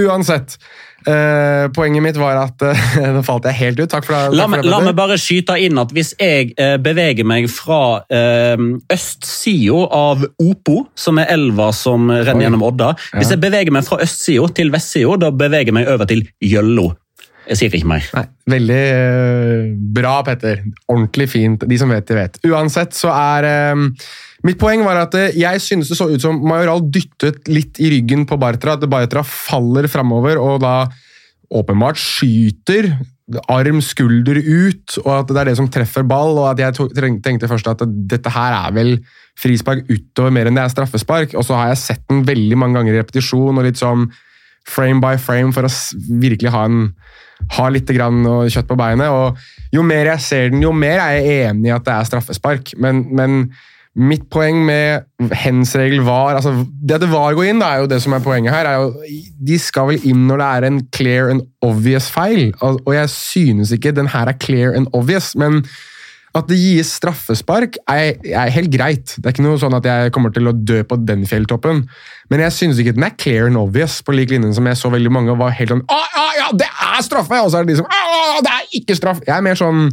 Uansett. 0.05 0.59
Uh, 1.05 1.69
poenget 1.77 2.01
mitt 2.01 2.17
var 2.17 2.39
at 2.41 2.63
uh, 2.65 2.85
Nå 3.19 3.21
falt 3.27 3.45
jeg 3.51 3.59
helt 3.59 3.83
ut. 3.83 3.91
Takk 3.93 4.07
for 4.07 4.17
det. 4.17 4.39
La, 4.39 4.47
meg, 4.49 4.65
la 4.65 4.79
meg 4.81 4.95
bare 4.97 5.19
skyte 5.21 5.59
inn 5.61 5.77
at 5.81 5.93
hvis 5.93 6.15
jeg 6.17 6.55
uh, 6.57 6.79
beveger 6.81 7.29
meg 7.29 7.51
fra 7.53 7.81
uh, 8.01 8.65
østsida 8.95 9.83
av 9.93 10.25
Opo, 10.41 10.79
som 10.97 11.21
er 11.21 11.29
elva 11.35 11.69
som 11.77 12.09
renner 12.09 12.41
Oi. 12.41 12.47
gjennom 12.47 12.65
Odda 12.71 12.95
Hvis 13.19 13.35
jeg 13.35 13.43
beveger 13.45 13.75
meg 13.75 13.85
fra 13.85 14.01
østsida 14.05 14.49
til 14.57 14.73
vestsida, 14.73 15.19
da 15.27 15.33
beveger 15.35 15.75
jeg 15.75 15.77
meg 15.83 15.93
over 15.93 16.09
til 16.09 16.25
Gjøllo. 16.41 16.95
Jeg 17.51 17.61
sier 17.61 17.75
ikke 17.77 17.91
mer. 17.91 18.05
Nei, 18.17 18.25
Veldig 18.55 18.83
uh, 18.97 19.73
bra, 19.97 20.19
Petter. 20.27 20.63
Ordentlig 20.89 21.29
fint. 21.33 21.67
De 21.69 21.81
som 21.81 21.91
vet, 21.93 22.07
de 22.09 22.17
vet. 22.17 22.39
Uansett 22.49 22.97
så 22.97 23.13
er 23.15 23.49
uh, 23.75 24.05
Mitt 24.45 24.59
poeng 24.61 24.85
var 24.85 25.01
at 25.01 25.17
uh, 25.17 25.31
jeg 25.33 25.63
synes 25.65 25.91
det 25.91 25.99
så 25.99 26.11
ut 26.13 26.21
som 26.23 26.41
Majoral 26.45 26.85
dyttet 26.93 27.49
litt 27.53 27.81
i 27.81 27.91
ryggen 27.93 28.25
på 28.29 28.39
Bartra. 28.41 28.79
At 28.79 28.87
Bartra 28.91 29.25
faller 29.27 29.89
framover 29.93 30.41
og 30.41 30.63
da 30.65 30.77
åpenbart 31.55 32.01
skyter 32.01 32.95
arm, 33.49 33.81
skulder 33.81 34.37
ut, 34.37 34.99
og 35.01 35.11
at 35.15 35.31
det 35.31 35.41
er 35.41 35.49
det 35.49 35.57
som 35.57 35.69
treffer 35.73 36.05
ball. 36.05 36.37
og 36.41 36.51
at 36.51 36.61
Jeg 36.61 37.21
tenkte 37.25 37.49
først 37.49 37.69
at 37.71 37.85
dette 37.85 38.31
her 38.31 38.57
er 38.67 38.75
vel 38.77 38.99
frispark 39.41 39.89
utover 39.89 40.31
mer 40.31 40.47
enn 40.47 40.59
det 40.59 40.65
er 40.65 40.73
straffespark. 40.73 41.35
Og 41.35 41.45
så 41.45 41.57
har 41.57 41.73
jeg 41.73 41.83
sett 41.83 42.05
den 42.11 42.25
veldig 42.27 42.59
mange 42.59 42.79
ganger 42.79 42.95
i 42.95 43.01
repetisjon 43.01 43.57
og 43.57 43.65
litt 43.65 43.81
sånn 43.81 44.11
frame 44.69 45.01
by 45.01 45.17
frame 45.21 45.53
for 45.53 45.67
å 45.67 45.73
virkelig 46.21 46.53
ha 46.53 46.65
en 46.69 46.87
har 47.57 47.71
litt 47.75 47.91
kjøtt 47.91 48.69
på 48.69 48.79
beinet. 48.79 49.09
og 49.11 49.39
Jo 49.75 49.85
mer 49.87 50.11
jeg 50.15 50.25
ser 50.25 50.51
den, 50.51 50.63
jo 50.63 50.73
mer 50.73 51.01
er 51.03 51.19
jeg 51.19 51.47
enig 51.51 51.71
i 51.71 51.77
at 51.77 51.87
det 51.87 51.95
er 51.95 52.11
straffespark. 52.11 52.75
Men, 52.81 53.05
men 53.15 53.41
mitt 53.95 54.27
poeng 54.33 54.65
med 54.67 55.31
hens-regel 55.45 56.03
var 56.03 56.35
altså 56.35 56.65
Det 56.67 56.97
at 56.97 57.05
det 57.05 57.13
var 57.13 57.33
å 57.33 57.39
gå 57.39 57.47
inn, 57.47 57.63
da, 57.63 57.71
er 57.71 57.85
jo 57.85 57.91
det 57.91 58.01
som 58.03 58.17
er 58.17 58.25
poenget 58.25 58.55
her. 58.55 58.67
er 58.67 58.83
jo, 58.83 58.93
De 59.39 59.59
skal 59.59 59.93
vel 59.93 60.07
inn 60.11 60.27
når 60.29 60.43
det 60.43 60.51
er 60.51 60.69
en 60.69 60.85
clear 60.97 61.31
and 61.31 61.47
obvious 61.63 62.11
feil. 62.11 62.53
Og 62.63 62.95
jeg 62.95 63.11
synes 63.15 63.75
ikke 63.75 63.95
den 63.95 64.11
her 64.11 64.31
er 64.31 64.39
clear 64.39 64.75
and 64.75 64.91
obvious. 64.93 65.35
men 65.37 65.65
at 66.35 66.49
det 66.51 66.59
gis 66.59 66.97
straffespark, 66.99 67.77
er, 67.87 68.17
er, 68.27 68.51
helt 68.51 68.73
greit. 68.75 69.15
Det 69.17 69.29
er 69.29 69.35
ikke 69.37 69.45
noe 69.47 69.61
sånn 69.61 69.77
at 69.77 69.87
jeg 69.87 70.11
kommer 70.15 70.33
til 70.35 70.51
å 70.51 70.55
dø 70.57 70.81
på 70.83 70.99
den 71.07 71.23
fjelltoppen. 71.31 71.85
Men 72.33 72.45
jeg 72.45 72.57
synes 72.57 72.81
ikke 72.81 72.95
den 72.97 73.07
er 73.07 73.17
clear 73.21 73.49
and 73.51 73.61
obvious, 73.61 74.01
på 74.05 74.15
lik 74.17 74.33
linje 74.33 74.55
som 74.57 74.69
jeg 74.71 74.81
så 74.81 74.91
veldig 74.93 75.13
mange 75.13 75.35
var 75.39 75.55
helt 75.57 75.75
sånn 75.75 75.85
Å, 75.85 75.99
ah, 75.99 76.31
ja, 76.39 76.51
det 76.57 76.69
er 76.69 77.03
straffe! 77.05 77.41
Og 77.45 77.51
så 77.53 77.61
er 77.61 77.67
det 77.67 77.75
de 77.75 77.83
som 77.83 77.91
Å, 77.91 78.39
det 78.45 78.55
er 78.55 78.79
ikke 78.81 78.97
straff! 78.99 79.21
Jeg 79.27 79.37
er 79.37 79.45
mer 79.45 79.59
sånn 79.61 79.91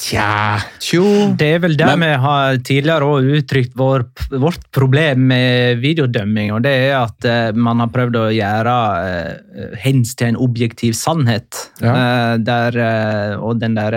Tja 0.00 0.56
tjo 0.80 1.04
Det 1.36 1.48
er 1.56 1.60
vel 1.60 1.74
der 1.76 1.92
Men, 1.92 2.06
vi 2.06 2.18
har 2.22 2.58
tidligere 2.64 3.04
òg 3.04 3.26
uttrykt 3.36 3.74
vår, 3.76 4.06
vårt 4.40 4.62
problem 4.72 5.26
med 5.30 5.80
videodømming, 5.82 6.52
og 6.54 6.62
det 6.64 6.72
er 6.86 6.94
at 6.96 7.26
uh, 7.28 7.58
man 7.58 7.82
har 7.82 7.90
prøvd 7.92 8.16
å 8.16 8.24
gjøre 8.32 8.74
uh, 9.04 9.74
hens 9.82 10.14
til 10.16 10.30
en 10.30 10.38
objektiv 10.40 10.94
sannhet. 10.96 11.58
Ja. 11.82 11.92
Uh, 11.92 12.34
der, 12.40 12.78
og 13.42 13.60
den 13.60 13.76
der 13.76 13.96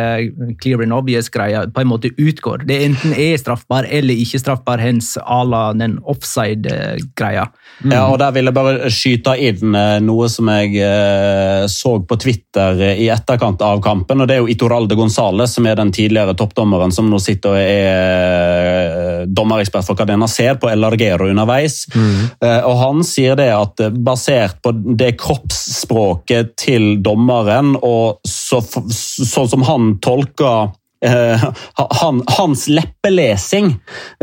clear 0.62 0.84
and 0.84 0.96
obvious-greia 0.96 1.66
på 1.74 1.84
en 1.84 1.90
måte 1.90 2.12
utgår. 2.20 2.66
Det 2.68 2.82
enten 2.86 3.16
er 3.16 3.38
straffbar 3.40 3.88
eller 3.88 4.20
ikke 4.20 4.42
straffbar 4.42 4.84
hens 4.84 5.14
à 5.24 5.40
la 5.48 5.64
den 5.78 5.98
offside-greia. 6.04 7.48
Mm. 7.84 7.94
Ja, 7.96 8.04
og 8.10 8.20
Der 8.20 8.36
vil 8.36 8.50
jeg 8.50 8.58
bare 8.58 8.92
skyte 8.94 9.38
inn 9.40 9.78
noe 10.06 10.28
som 10.32 10.50
jeg 10.52 11.70
så 11.72 11.96
på 12.04 12.20
Twitter 12.22 12.80
i 12.94 13.08
etterkant 13.14 13.64
av 13.66 13.82
kampen. 13.84 14.22
og 14.22 14.30
Det 14.30 14.38
er 14.38 14.44
jo 14.44 14.52
Itoralde 14.52 14.98
Gonzales 15.00 15.56
som 15.56 15.68
er 15.70 15.80
den 15.80 15.93
tidligere 15.96 16.36
toppdommeren 16.38 16.94
som 16.94 17.10
nå 17.12 17.20
sitter 17.22 17.54
og 17.54 17.60
er 17.62 19.24
eh, 19.24 19.24
dommerekspert 19.28 19.88
for 19.88 20.00
Cadena 20.00 20.28
ser 20.32 20.60
på 20.62 20.70
El 20.72 20.84
Argero 20.88 21.30
underveis. 21.32 21.84
Mm. 21.96 22.30
Eh, 22.44 22.62
og 22.68 22.78
Han 22.84 23.04
sier 23.08 23.40
det 23.40 23.50
at 23.56 23.84
eh, 23.84 23.94
basert 23.94 24.60
på 24.64 24.74
det 24.74 25.14
kroppsspråket 25.22 26.56
til 26.60 26.96
dommeren, 27.04 27.76
og 27.82 28.24
så, 28.28 28.62
sånn 28.64 29.52
som 29.52 29.68
han 29.68 29.98
tolker 30.04 30.74
Uh, 31.04 31.54
han, 31.76 32.24
hans 32.38 32.68
leppelesing 32.68 33.66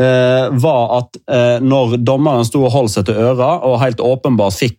uh, 0.01 0.49
var 0.49 0.95
at 0.97 1.19
uh, 1.29 1.61
når 1.61 1.99
dommeren 2.01 2.47
sto 2.47 2.63
og 2.65 2.73
holdt 2.73 2.95
seg 2.95 3.05
til 3.05 3.19
øra 3.21 3.51
og 3.67 3.77
helt 3.83 4.01
åpenbart 4.01 4.57
fikk 4.57 4.77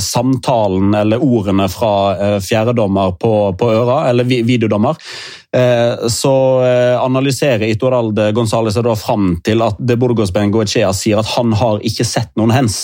samtalen 0.00 0.92
eller 0.94 1.22
ordene 1.24 1.64
fra 1.72 2.38
fjerdedommer 2.44 3.16
på, 3.18 3.32
på 3.58 3.70
øra, 3.74 3.96
eller 4.12 4.28
videodommer, 4.28 4.94
så 5.50 6.32
analyserer 7.02 7.66
Itoralde 7.66 8.28
Gonzales 8.36 8.76
da 8.78 8.92
fram 8.94 9.32
til 9.42 9.64
at 9.66 9.80
De 9.82 9.96
Burgos 9.98 10.30
Bengoechea 10.30 10.92
sier 10.94 11.18
at 11.18 11.32
han 11.34 11.56
har 11.58 11.82
ikke 11.82 12.06
sett 12.06 12.30
noen 12.38 12.52
hens. 12.54 12.76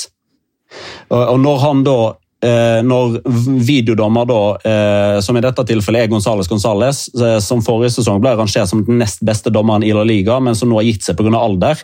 Og 1.15 1.39
når 1.39 1.61
han 1.63 1.85
da 1.87 1.99
Eh, 2.45 2.83
når 2.85 3.21
videodommer, 3.65 4.27
da, 4.29 4.41
eh, 4.71 5.21
som 5.25 5.37
i 5.39 5.41
dette 5.41 5.65
tilfellet 5.65 6.05
er 6.05 6.11
Gonzales 6.13 6.51
Gonzales, 6.51 7.07
eh, 7.17 7.39
som 7.41 7.63
forrige 7.65 7.95
sesong 7.95 8.21
ble 8.21 8.35
rangert 8.37 8.69
som 8.69 8.83
den 8.85 9.01
nest 9.01 9.23
beste 9.25 9.51
dommeren 9.51 9.87
i 9.87 9.95
La 9.97 10.05
Liga, 10.05 10.37
men 10.41 10.55
som 10.55 10.69
nå 10.69 10.77
har 10.77 10.85
gitt 10.85 11.07
seg 11.07 11.17
pga. 11.17 11.33
alder 11.33 11.81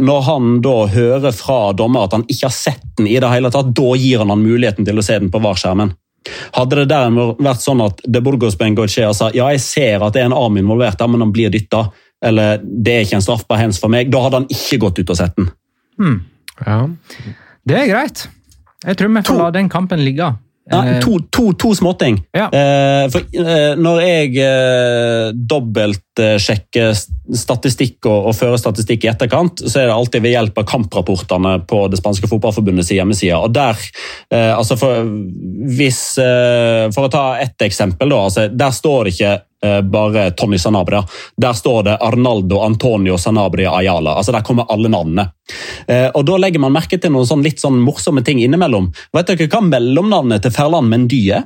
Når 0.00 0.22
han 0.22 0.60
da 0.64 0.86
hører 0.86 1.32
fra 1.32 1.72
dommer 1.72 2.04
at 2.04 2.12
han 2.16 2.24
ikke 2.24 2.48
har 2.48 2.56
sett 2.56 2.82
den 2.96 3.06
i 3.06 3.18
det 3.20 3.28
hele 3.28 3.50
tatt, 3.50 3.74
da 3.74 3.94
gir 3.94 4.18
han 4.18 4.30
han 4.30 4.42
muligheten 4.42 4.86
til 4.86 4.96
å 4.96 5.04
se 5.04 5.18
den 5.18 5.30
på 5.30 5.40
VAR-skjermen. 5.42 5.92
Hadde 6.54 6.82
det 6.82 6.88
derimot 6.92 7.40
vært 7.42 7.62
sånn 7.64 7.80
at 7.84 8.00
De 8.06 8.20
Burgos 8.24 8.56
Bengochea 8.60 9.12
sa 9.16 9.30
ja, 9.34 9.48
jeg 9.54 9.62
ser 9.64 10.04
at 10.06 10.14
det 10.14 10.22
er 10.22 10.30
en 10.30 10.36
arm 10.36 10.56
involvert, 10.60 10.98
der, 11.00 11.10
men 11.10 11.24
han 11.24 11.32
blir 11.34 11.50
dytta, 11.52 11.86
eller 12.22 12.60
det 12.62 12.94
er 12.94 13.06
ikke 13.06 13.18
en 13.18 13.24
straffbar 13.24 13.58
hands 13.58 13.80
for 13.82 13.92
meg, 13.92 14.10
da 14.12 14.20
hadde 14.26 14.42
han 14.42 14.50
ikke 14.52 14.78
gått 14.84 15.02
ut 15.02 15.10
og 15.10 15.18
sett 15.18 15.34
den. 15.40 15.50
Ja. 16.66 16.78
Det 17.66 17.78
er 17.78 17.90
greit. 17.90 18.26
Jeg 18.82 18.98
tror 18.98 19.12
vi 19.14 19.22
To. 19.22 19.32
får 19.32 19.38
la 19.42 19.50
den 19.54 19.68
kampen 19.70 20.02
ligge. 20.04 20.32
Ja, 20.70 20.82
Eh, 20.86 21.00
to, 21.00 21.18
to, 21.30 21.52
to 21.52 21.74
småting. 21.74 22.20
Ja. 22.32 22.44
Eh, 22.46 23.08
for, 23.10 23.24
eh, 23.34 23.74
når 23.78 24.00
jeg 24.02 24.36
eh, 24.38 25.32
dobbeltsjekker 25.34 26.94
statistikk 27.34 28.06
og, 28.06 28.28
og 28.30 28.36
fører 28.38 28.60
statistikk 28.60 29.06
i 29.06 29.10
etterkant, 29.10 29.64
så 29.66 29.82
er 29.82 29.90
det 29.90 29.96
alltid 29.96 30.22
ved 30.22 30.36
hjelp 30.36 30.60
av 30.62 30.68
kamprapportene 30.70 31.56
på 31.66 31.84
det 31.90 31.98
spanske 31.98 32.30
fotballforbundets 32.30 32.92
hjemmeside. 32.94 33.38
Og 33.42 33.54
der, 33.54 33.78
eh, 34.30 34.52
altså 34.54 34.78
for, 34.78 35.08
hvis, 35.78 36.02
eh, 36.22 36.86
for 36.94 37.08
å 37.08 37.12
ta 37.12 37.24
ett 37.42 37.66
eksempel, 37.66 38.14
da, 38.14 38.22
altså, 38.28 38.46
der 38.52 38.76
står 38.76 39.08
det 39.08 39.16
ikke 39.16 39.32
eh, 39.34 39.48
bare 39.82 40.30
Tony 40.34 40.58
Sanabria. 40.58 41.04
Der 41.36 41.52
står 41.54 41.82
det 41.86 41.96
Arnaldo 42.02 42.60
Antonio 42.64 43.16
Sanabria 43.18 43.70
Ayala. 43.76 44.16
altså 44.18 44.32
Der 44.32 44.42
kommer 44.42 44.66
alle 44.68 44.88
navnene. 44.88 45.28
Eh, 45.86 46.08
og 46.14 46.24
Da 46.26 46.36
legger 46.36 46.60
man 46.60 46.72
merke 46.74 46.98
til 46.98 47.12
noen 47.14 47.26
sånn 47.26 47.42
litt 47.42 47.60
sånn 47.62 47.78
morsomme 47.80 48.24
ting 48.26 48.40
innimellom. 48.42 48.90
Vet 49.14 49.26
dere 49.30 49.46
hva 49.48 49.60
mellomnavnet 49.62 50.42
til 50.42 50.50
Ferland 50.50 50.88
Mendy 50.90 51.22
er? 51.30 51.44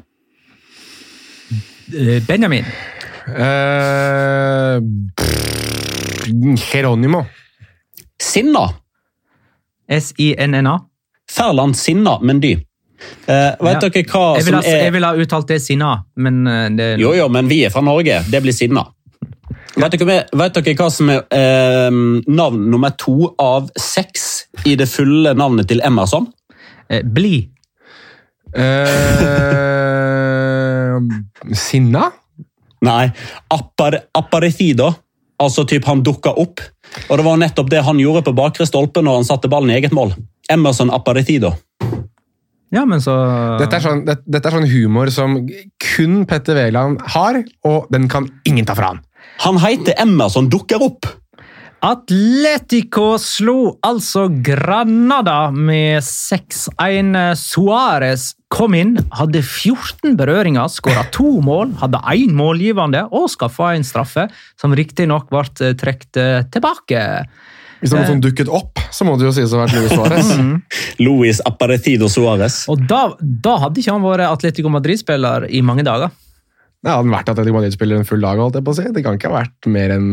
eh, 1.94 2.22
Benjamin. 2.26 2.64
Uh, 3.28 4.80
Geronimo. 6.72 7.24
Sinna. 8.22 8.68
S-I-N-N-A. 9.88 10.78
Ferland 11.30 11.76
Sinna 11.76 12.18
Mendy. 12.22 12.56
Eh, 13.26 13.56
vet 13.60 13.82
Ja. 13.82 13.88
dere 13.88 14.02
hva 14.04 14.36
Jeg 14.36 14.44
som 14.44 14.54
ha, 14.54 14.62
jeg 14.62 14.86
er 14.86 14.90
ville 14.94 15.06
ha 15.06 15.14
uttalt 15.24 15.48
det 15.48 15.60
sinna, 15.62 16.04
men 16.16 16.46
eh, 16.46 16.68
det 16.70 16.98
Jo, 17.00 17.12
jo, 17.14 17.28
men 17.28 17.48
vi 17.48 17.64
er 17.66 17.70
fra 17.74 17.80
Norge. 17.82 18.20
Det 18.30 18.42
blir 18.42 18.52
Sinna. 18.54 18.84
Vet 19.76 19.92
dere, 19.98 20.24
vet 20.32 20.54
dere 20.54 20.74
hva 20.78 20.90
som 20.90 21.10
er 21.10 21.24
eh, 21.30 21.90
navn 22.28 22.70
nummer 22.70 22.90
to 22.96 23.34
av 23.42 23.68
seks 23.76 24.46
i 24.64 24.74
det 24.76 24.86
fulle 24.88 25.34
navnet 25.36 25.68
til 25.68 25.80
Emerson? 25.84 26.26
eh, 26.88 27.02
Bli. 27.02 27.48
Eh, 29.66 31.00
Sinna? 31.66 32.10
Nei, 32.86 33.10
Appar, 33.52 33.98
Apparecido. 34.14 34.92
Altså 35.42 35.64
typ 35.68 35.84
han 35.84 36.00
dukka 36.04 36.32
opp. 36.40 36.60
Og 37.10 37.18
det 37.18 37.24
var 37.26 37.36
nettopp 37.36 37.68
det 37.70 37.82
han 37.84 37.98
gjorde 38.00 38.22
på 38.24 38.32
bakre 38.36 38.64
stolpe 38.68 39.02
når 39.04 39.18
han 39.20 39.26
satte 39.28 39.50
ballen 39.52 39.70
i 39.74 39.76
eget 39.76 39.92
mål. 39.92 40.14
Emerson 40.52 40.90
Apparecido. 40.94 41.50
Ja, 42.74 42.82
men 42.88 43.02
så 43.02 43.14
Dette 43.60 43.78
er, 43.78 43.84
sånn, 43.84 44.02
det, 44.08 44.18
dette 44.26 44.50
er 44.50 44.56
sånn 44.58 44.70
humor 44.70 45.10
som 45.14 45.38
kun 45.82 46.24
Petter 46.26 46.58
Wæland 46.58 47.04
har, 47.14 47.38
og 47.68 47.86
den 47.94 48.08
kan 48.10 48.26
ingen 48.48 48.66
ta 48.66 48.74
fra 48.78 48.94
han. 48.94 49.04
Han 49.44 49.60
heter 49.62 49.98
Emerson 50.02 50.50
dukker 50.50 50.82
opp! 50.82 51.06
Atletico 51.84 53.18
slo 53.20 53.76
altså 53.84 54.24
Granada 54.42 55.52
med 55.52 56.00
6-1. 56.02 57.12
Suárez 57.38 58.30
kom 58.50 58.74
inn, 58.74 58.96
hadde 59.14 59.42
14 59.44 60.16
berøringer, 60.18 60.70
skåra 60.72 61.04
to 61.14 61.36
mål, 61.44 61.76
hadde 61.82 62.00
én 62.16 62.32
målgivende 62.34 63.04
og 63.12 63.28
skaffa 63.30 63.74
en 63.76 63.86
straffe, 63.86 64.24
som 64.58 64.74
riktignok 64.74 65.28
ble 65.30 65.44
eh, 65.60 65.76
trukket 65.78 66.22
eh, 66.22 66.46
tilbake. 66.54 67.04
Hvis 67.80 67.92
det 67.92 67.96
er 67.96 68.02
noe 68.02 68.12
som 68.14 68.22
dukket 68.24 68.50
opp, 68.52 68.80
så 68.94 69.06
må 69.06 69.16
det 69.20 69.26
jo 69.28 69.32
sies 69.36 69.52
å 69.52 69.60
ha 69.60 69.66
vært 69.66 69.76
Luis 69.76 69.92
Suárez. 69.92 70.30
Luis 71.06 71.42
Aparecido 71.48 72.08
Suárez. 72.12 72.62
Og 72.72 72.84
da, 72.88 73.02
da 73.20 73.56
hadde 73.66 73.82
ikke 73.82 73.96
han 73.96 74.04
vært 74.04 74.28
Atletico 74.30 74.72
Madrid-spiller 74.72 75.48
i 75.52 75.60
mange 75.66 75.84
dager. 75.86 76.14
Det 76.80 76.92
hadde 76.92 77.12
vært 77.12 77.32
Atletico 77.32 77.58
Madrid-spiller 77.58 78.00
en 78.00 78.08
full 78.08 78.24
dag. 78.24 78.40
holdt 78.40 78.60
jeg 78.60 78.66
på 78.66 78.72
å 78.74 78.78
si. 78.78 78.86
Det 78.94 79.04
kan 79.04 79.18
ikke 79.18 79.32
ha 79.32 79.40
vært 79.42 79.70
mer 79.72 79.96
enn 79.96 80.08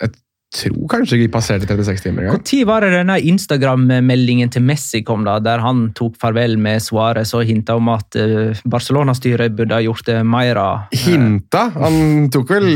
Jeg 0.00 0.14
tror 0.54 0.86
kanskje 0.88 1.18
de 1.20 1.26
passerte 1.32 1.66
36 1.68 2.04
timer. 2.04 2.28
Når 2.30 2.64
var 2.68 2.84
det 2.84 2.92
denne 2.94 3.16
Instagram-meldingen 3.28 4.50
til 4.52 4.62
Messi 4.64 5.02
kom, 5.06 5.24
da, 5.26 5.36
der 5.42 5.60
han 5.64 5.90
tok 5.96 6.16
farvel 6.20 6.56
med 6.62 6.82
Suárez 6.84 7.34
og 7.36 7.44
hinta 7.48 7.76
om 7.76 7.90
at 7.92 8.16
eh, 8.20 8.56
Barcelona-styret 8.64 9.56
burde 9.58 9.76
ha 9.76 9.82
gjort 9.84 10.06
det 10.06 10.20
mer 10.26 10.60
av 10.60 10.96
Hinta. 11.04 11.66
Han 11.74 12.28
tok 12.32 12.54
vel 12.54 12.70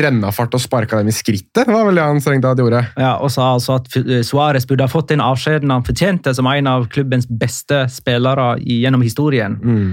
rennafart 0.00 0.56
og 0.56 0.64
sparka 0.64 1.00
dem 1.00 1.12
i 1.12 1.14
skrittet. 1.14 1.68
Var 1.68 1.86
vel 1.90 2.00
det 2.00 2.08
han 2.08 2.22
strengt 2.24 2.46
tatt 2.48 2.62
gjorde. 2.62 2.82
Ja, 2.96 3.14
og 3.20 3.32
sa 3.34 3.52
altså 3.54 3.78
at 3.78 4.00
eh, 4.00 4.24
Suárez 4.26 4.66
burde 4.68 4.88
ha 4.88 4.90
fått 4.90 5.12
den 5.12 5.24
avskjeden 5.24 5.74
han 5.74 5.86
fortjente 5.86 6.34
som 6.36 6.48
en 6.50 6.72
av 6.72 6.88
klubbens 6.90 7.28
beste 7.28 7.84
spillere 7.92 8.54
gjennom 8.64 9.04
historien. 9.06 9.60
Mm. 9.60 9.88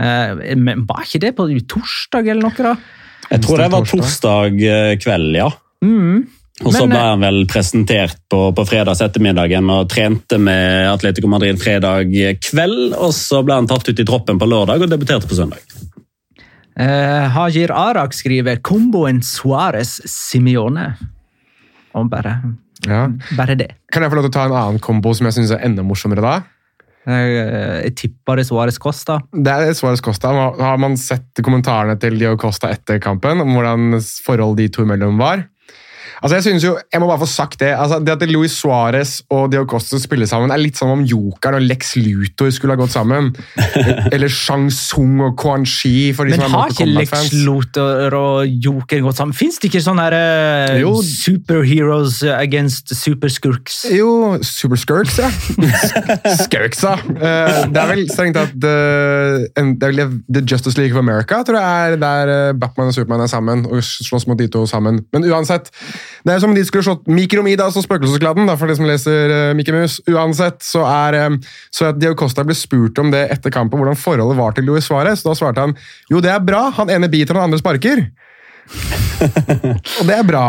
Eh, 0.00 0.54
men 0.58 0.86
Var 0.88 1.06
ikke 1.06 1.22
det 1.22 1.34
på 1.38 1.48
torsdag 1.70 2.28
eller 2.28 2.48
noe, 2.48 2.70
da? 2.72 2.76
Jeg 3.30 3.44
tror 3.44 3.62
det 3.62 3.72
var 3.72 3.86
torsdag 3.88 4.64
eh, 4.68 4.94
kveld, 5.00 5.36
ja. 5.38 5.52
Mm. 5.84 6.24
Og 6.62 6.70
så 6.70 6.84
ble 6.86 7.00
eh, 7.00 7.08
han 7.10 7.22
vel 7.24 7.40
presentert 7.50 8.20
på, 8.30 8.52
på 8.54 8.64
fredags 8.68 9.00
ettermiddagen 9.02 9.66
og 9.74 9.88
trente 9.90 10.38
med 10.38 10.86
Atletico 10.92 11.26
Madrid 11.26 11.58
fredag 11.58 12.12
kveld. 12.46 12.94
Og 12.94 13.10
så 13.16 13.40
ble 13.42 13.56
han 13.58 13.66
tatt 13.70 13.90
ut 13.90 13.98
i 13.98 14.06
troppen 14.06 14.38
på 14.38 14.46
lørdag 14.46 14.84
og 14.86 14.92
debuterte 14.92 15.26
på 15.26 15.34
søndag. 15.34 15.64
Eh, 16.78 17.26
Hajir 17.34 17.70
Arak 17.74 18.14
skriver 18.14 18.56
'komboen 18.62 19.20
Suárez-Simione'. 19.22 20.94
Og 21.94 22.10
bare, 22.10 22.40
Ja. 22.86 23.08
bare 23.36 23.54
det. 23.54 23.70
Kan 23.92 24.02
jeg 24.02 24.10
få 24.10 24.14
lov 24.14 24.24
til 24.24 24.30
å 24.30 24.32
ta 24.32 24.44
en 24.46 24.52
annen 24.52 24.80
kombo 24.80 25.14
som 25.14 25.26
jeg 25.26 25.34
syns 25.34 25.50
er 25.52 25.64
enda 25.64 25.82
morsommere 25.82 26.20
da? 26.22 26.42
Eh, 27.06 27.82
Jeg 27.84 27.94
tipper 27.96 28.36
det 28.36 28.46
Suárez 28.46 28.78
Costa. 28.78 29.20
Det 29.32 29.52
er 29.52 29.72
Suárez 29.74 30.00
Costa. 30.00 30.28
Har 30.28 30.78
man 30.78 30.96
sett 30.96 31.34
kommentarene 31.42 31.98
til 32.00 32.18
Dio 32.18 32.36
Costa 32.36 32.68
etter 32.68 32.98
kampen? 32.98 33.40
om 33.40 33.54
hvordan 33.54 34.00
forhold 34.24 34.56
de 34.56 34.68
to 34.68 34.82
imellom 34.82 35.18
var? 35.18 35.44
Altså, 36.22 36.34
Jeg 36.36 36.42
synes 36.42 36.64
jo, 36.64 36.76
jeg 36.92 37.00
må 37.00 37.06
bare 37.10 37.22
få 37.24 37.26
sagt 37.30 37.60
det. 37.60 37.72
altså 37.74 37.98
Det 37.98 38.14
at 38.14 38.28
Luis 38.30 38.52
Suárez 38.52 39.20
og 39.30 39.52
Dio 39.52 39.64
Costa 39.68 39.98
spiller 39.98 40.26
sammen, 40.26 40.50
er 40.50 40.60
litt 40.60 40.76
som 40.78 40.90
om 40.94 41.02
Jokeren 41.04 41.58
og 41.58 41.62
Lex 41.66 41.96
Luthor 41.96 42.50
skulle 42.54 42.76
ha 42.76 42.80
gått 42.80 42.94
sammen. 42.94 43.32
Eller 44.14 44.28
Shang 44.28 44.70
Tsung 44.70 45.20
og 45.24 45.36
Quan 45.40 45.64
de 45.64 46.12
Men 46.16 46.40
har 46.40 46.70
ikke 46.70 46.86
Lex 46.86 47.32
Luthor 47.44 48.14
og 48.14 48.46
Joker 48.46 49.00
gått 49.04 49.16
sammen? 49.20 49.34
Fins 49.36 49.58
det 49.58 49.70
ikke 49.70 49.82
sånne 49.84 50.06
her, 50.08 50.84
uh, 50.84 51.02
superheroes 51.02 52.22
against 52.22 52.94
superskurks? 52.94 53.84
Jo, 53.94 54.38
Super 54.42 54.76
Skirks, 54.80 55.18
ja. 55.18 55.30
Skurks, 56.44 56.82
ja. 56.84 56.94
Eh, 57.14 57.60
Det 57.74 57.80
er 57.82 57.90
vel 57.90 58.04
strengt 58.10 58.38
tatt 58.38 58.66
eh, 58.68 59.46
er 59.54 59.74
vel 59.84 60.02
The 60.28 60.42
Justice 60.44 60.78
League 60.78 60.94
of 60.96 61.02
America, 61.02 61.42
tror 61.46 61.58
jeg 61.60 61.94
er 61.94 62.00
der 62.00 62.52
Batman 62.58 62.90
og 62.92 62.96
Superman 62.96 63.24
er 63.26 63.30
sammen 63.32 63.64
og 63.68 63.82
slåss 63.84 64.26
mot 64.30 64.38
de 64.38 64.48
to 64.52 64.64
sammen. 64.70 65.02
Men 65.14 65.26
uansett, 65.30 65.70
det 66.24 66.34
er 66.34 66.42
som 66.42 66.52
om 66.52 66.56
de 66.56 66.64
skulle 66.66 66.86
slått 66.86 67.08
Mikromidas 67.10 67.78
og 67.80 67.86
Spøkelseskladden, 67.86 68.50
for 68.58 68.70
de 68.70 68.78
som 68.78 68.88
leser 68.88 69.32
uh, 69.32 69.54
Mickey 69.56 69.74
Mouse. 69.76 70.02
Uansett 70.10 70.62
så 70.64 70.84
er 70.88 71.18
um, 71.28 71.40
så 71.74 71.90
at 71.90 72.00
Dio 72.00 72.14
Costa 72.18 72.44
ble 72.46 72.56
spurt 72.58 72.98
om 73.02 73.12
det 73.14 73.26
etter 73.34 73.54
kampen, 73.54 73.80
hvordan 73.80 73.98
forholdet 73.98 74.40
var 74.40 74.56
til 74.56 74.68
Luis 74.68 74.90
Suárez. 74.90 75.24
Da 75.24 75.36
svarte 75.38 75.64
han 75.64 75.76
jo, 76.12 76.22
det 76.24 76.32
er 76.34 76.44
bra, 76.44 76.68
han 76.78 76.92
ene 76.92 77.10
biter, 77.12 77.38
han 77.38 77.50
andre 77.50 77.62
sparker. 77.62 78.06
Og 79.24 80.06
det 80.08 80.14
er 80.14 80.26
bra. 80.26 80.46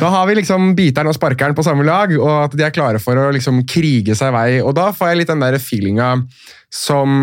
Da 0.00 0.10
har 0.12 0.26
vi 0.28 0.36
liksom 0.38 0.72
biteren 0.76 1.08
og 1.08 1.16
sparkeren 1.16 1.56
på 1.56 1.64
samme 1.64 1.86
lag, 1.86 2.12
og 2.18 2.32
at 2.44 2.56
de 2.56 2.64
er 2.66 2.74
klare 2.74 3.00
for 3.02 3.18
å 3.18 3.28
liksom 3.34 3.62
krige 3.68 4.16
seg 4.18 4.32
vei. 4.34 4.60
Og 4.60 4.74
da 4.76 4.90
får 4.96 5.12
jeg 5.12 5.20
litt 5.20 5.32
den 5.32 5.44
der 5.44 5.58
feelinga 5.62 6.10
som 6.74 7.20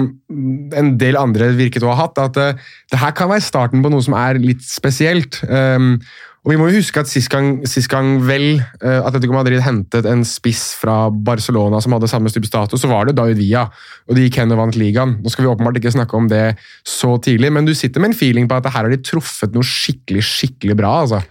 en 0.73 0.93
del 1.01 1.19
andre 1.19 1.51
virket 1.57 1.85
å 1.85 1.91
ha 1.91 2.05
hatt, 2.05 2.21
at 2.21 2.39
uh, 2.41 2.69
det 2.91 3.01
her 3.01 3.13
kan 3.17 3.29
være 3.29 3.45
starten 3.45 3.83
på 3.85 3.91
noe 3.93 4.05
som 4.05 4.17
er 4.17 4.41
litt 4.41 4.63
spesielt. 4.65 5.41
Um, 5.45 5.99
og 6.45 6.51
vi 6.53 6.57
må 6.61 6.67
jo 6.69 6.77
huske 6.77 7.01
at 7.01 7.09
Sist 7.09 7.31
gang, 7.33 7.63
sist 7.65 7.89
gang 7.89 8.19
vel 8.25 8.59
eh, 8.59 8.99
Atletico 9.01 9.33
Madrid 9.33 9.63
hentet 9.65 10.05
en 10.09 10.21
spiss 10.27 10.75
fra 10.77 11.07
Barcelona 11.09 11.79
som 11.81 11.95
hadde 11.95 12.09
samme 12.11 12.29
type 12.29 12.45
status, 12.45 12.83
så 12.83 12.89
var 12.91 13.09
det 13.09 13.15
David 13.17 13.39
Villa, 13.41 13.63
og 14.05 14.17
de 14.17 14.27
gikk 14.27 14.37
hen 14.43 14.53
og 14.53 14.61
vant 14.61 14.77
ligaen. 14.77 15.15
Nå 15.23 15.33
skal 15.33 15.47
vi 15.47 15.49
åpenbart 15.49 15.79
ikke 15.81 15.95
snakke 15.95 16.19
om 16.19 16.29
det 16.29 16.43
så 16.85 17.15
tidlig, 17.17 17.49
men 17.55 17.65
du 17.65 17.73
sitter 17.73 18.03
med 18.03 18.13
en 18.13 18.17
feeling 18.19 18.49
på 18.51 18.59
at 18.59 18.69
her 18.69 18.85
har 18.85 18.93
de 18.93 19.01
truffet 19.01 19.57
noe 19.57 19.65
skikkelig 19.65 20.21
skikkelig 20.27 20.77
bra. 20.77 20.91
altså. 21.07 21.23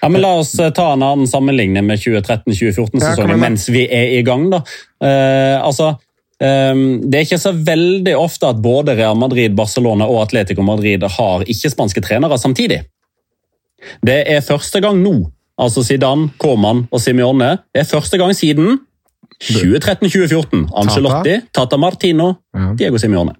Ja, 0.00 0.08
men 0.08 0.24
La 0.24 0.32
oss 0.40 0.54
eh, 0.56 0.72
ta 0.72 0.88
en 0.94 1.04
annen 1.04 1.28
sammenligning 1.28 1.84
med 1.90 2.00
2013-2014-sesongen 2.00 3.04
Ja, 3.04 3.12
kom 3.20 3.28
igjen, 3.28 3.36
da. 3.36 3.42
mens 3.44 3.68
vi 3.74 3.84
er 3.92 4.16
i 4.16 4.24
gang. 4.26 4.48
da. 4.54 4.62
Uh, 5.04 5.58
altså, 5.66 5.92
Det 6.42 7.14
er 7.20 7.28
ikke 7.28 7.38
så 7.38 7.52
veldig 7.54 8.16
ofte 8.18 8.48
at 8.50 8.64
både 8.64 8.96
Real 8.98 9.20
Madrid, 9.20 9.52
Barcelona 9.54 10.08
og 10.10 10.24
Atletico 10.24 10.64
Madrid 10.66 11.04
har 11.20 11.44
ikke-spanske 11.44 12.02
trenere 12.02 12.40
samtidig. 12.40 12.80
Det 14.06 14.18
er 14.26 14.40
første 14.46 14.80
gang 14.80 15.00
nå. 15.02 15.14
Altså 15.58 15.82
Zidane, 15.86 16.30
Koman 16.40 16.86
og 16.90 17.00
Simione. 17.00 17.58
Det 17.74 17.84
er 17.84 17.88
første 17.88 18.18
gang 18.18 18.34
siden 18.36 18.78
2013-2014. 19.42 20.68
Angelotti, 20.74 21.40
Tata 21.54 21.76
Martino, 21.76 22.32
Ja. 22.54 22.72
Diego 22.78 22.98
Simione. 22.98 23.34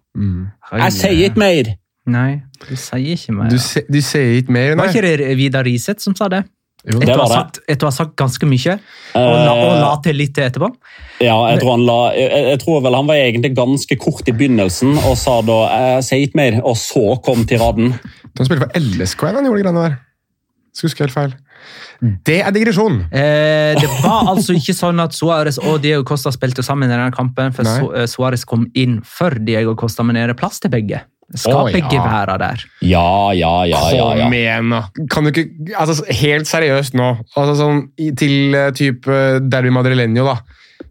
Jeg 0.73 0.93
sier 0.93 1.29
ikke 1.29 1.39
mer! 1.39 1.77
Nei, 2.07 2.41
du 2.69 2.75
sier 2.75 3.15
ikke 3.15 3.33
mer. 3.37 3.51
Du, 3.53 3.61
se, 3.63 3.85
du 3.87 4.01
sier 4.03 4.41
ikke 4.41 4.53
mer, 4.53 4.75
Var 4.77 4.91
ikke 4.91 5.05
det 5.07 5.37
Vidar 5.39 5.63
Riseth 5.65 6.03
som 6.03 6.17
sa 6.19 6.27
det? 6.33 6.43
Jo, 6.83 6.99
Etter 6.99 7.15
å 7.15 7.29
ha 7.29 7.31
sagt, 7.31 7.61
sagt 7.95 8.17
ganske 8.19 8.47
mye, 8.51 8.73
og 9.15 9.35
la, 9.39 9.53
og 9.55 9.77
la 9.79 9.91
til 10.03 10.17
litt 10.19 10.35
etterpå. 10.43 10.67
Ja, 11.23 11.37
jeg 11.53 11.61
tror, 11.61 11.77
han 11.77 11.85
la, 11.87 11.99
jeg, 12.19 12.41
jeg 12.51 12.61
tror 12.65 12.81
vel 12.83 12.97
han 12.99 13.07
var 13.07 13.21
egentlig 13.23 13.53
ganske 13.55 13.99
kort 14.03 14.27
i 14.27 14.35
begynnelsen 14.35 14.97
og 14.99 15.15
sa 15.21 15.37
da 15.47 15.59
'jeg 15.71 16.05
sier 16.09 16.25
ikke 16.27 16.41
mer', 16.41 16.59
og 16.67 16.75
så 16.77 17.23
kom 17.23 17.47
tiraden. 17.47 17.95
Han 18.35 18.49
spilte 18.49 18.67
for 18.67 18.81
LSK, 18.81 19.23
han 19.31 19.47
gjorde 19.47 19.63
de 19.63 19.63
greiene 19.63 19.85
der. 19.87 19.95
Skal 20.73 20.89
huske 20.89 21.05
helt 21.05 21.15
feil. 21.15 21.35
Det 22.27 22.41
er 22.43 22.51
digresjon! 22.55 23.05
Eh, 23.15 23.79
det 23.79 23.89
var 24.03 24.33
altså 24.33 24.57
ikke 24.59 24.75
sånn 24.75 24.99
at 25.03 25.15
Suárez 25.15 25.61
og 25.63 25.79
Diego 25.85 26.03
Costa 26.09 26.33
spilte 26.35 26.65
sammen 26.67 26.89
i 26.89 26.93
denne 26.93 27.13
kampen, 27.15 27.55
for 27.55 27.69
Nei. 27.69 28.03
Eh, 28.03 28.09
Suárez 28.11 28.47
kom 28.49 28.67
inn 28.75 28.99
før 29.07 29.39
Diego 29.39 29.77
Costa, 29.79 30.07
men 30.07 30.19
er 30.19 30.33
det 30.33 30.39
plass 30.41 30.63
til 30.63 30.73
begge? 30.73 31.05
Skal 31.33 31.55
oh, 31.57 31.69
ja. 31.71 31.79
begge 31.79 32.01
være 32.03 32.35
der? 32.43 32.65
Ja, 32.85 33.33
ja, 33.33 33.53
ja. 33.65 33.79
ja, 33.95 34.09
ja. 34.19 34.25
Kom 34.27 34.35
igjen, 34.37 34.73
da! 34.75 34.83
Kan 35.13 35.25
du 35.25 35.31
ikke 35.31 35.47
altså, 35.81 36.05
Helt 36.19 36.51
seriøst 36.51 36.99
nå, 36.99 37.13
altså, 37.33 37.55
sånn, 37.57 37.87
til 38.21 38.57
uh, 38.59 38.67
type 38.77 39.09
uh, 39.09 39.39
Derby 39.41 39.73
Madrileño, 39.73 40.27
da. 40.29 40.41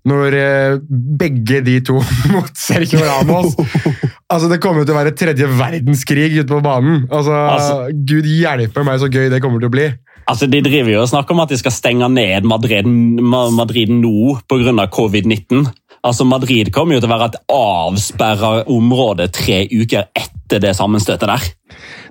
Når 0.08 0.34
eh, 0.34 0.80
begge 1.20 1.60
de 1.62 1.76
to 1.86 2.00
mot 2.34 2.48
Sergio 2.58 3.04
Ramos 3.06 3.54
Altså, 4.32 4.48
Det 4.50 4.62
kommer 4.64 4.82
jo 4.82 4.88
til 4.88 4.96
å 4.96 5.02
være 5.02 5.12
tredje 5.18 5.48
verdenskrig 5.60 6.30
ute 6.40 6.48
på 6.54 6.62
banen. 6.64 7.04
Altså, 7.12 7.36
Altså- 7.36 7.92
Gud 8.08 8.24
hjelpe 8.30 8.86
meg 8.88 9.00
så 9.02 9.10
gøy 9.12 9.30
det 9.30 9.42
kommer 9.44 9.60
til 9.60 9.68
å 9.70 9.76
bli. 9.76 9.90
Altså, 10.30 10.48
De 10.50 10.62
driver 10.62 10.92
jo 10.94 11.02
og 11.02 11.10
snakker 11.10 11.32
om 11.36 11.42
at 11.44 11.50
de 11.50 11.58
skal 11.58 11.72
stenge 11.76 12.08
ned 12.14 12.46
Madrid, 12.48 12.86
Ma- 12.86 13.50
Madrid 13.52 13.90
nå 13.90 14.40
pga. 14.48 14.88
covid-19. 14.88 15.68
Altså, 16.04 16.26
Madrid 16.26 16.72
kommer 16.74 16.96
jo 16.96 17.02
til 17.02 17.10
å 17.10 17.14
være 17.18 17.26
et 17.34 17.42
avsperra 17.52 18.66
område 18.72 19.28
tre 19.32 19.68
uker 19.70 20.08
etter 20.16 20.60
det 20.64 20.72
sammenstøtet 20.76 21.28
der. 21.30 21.44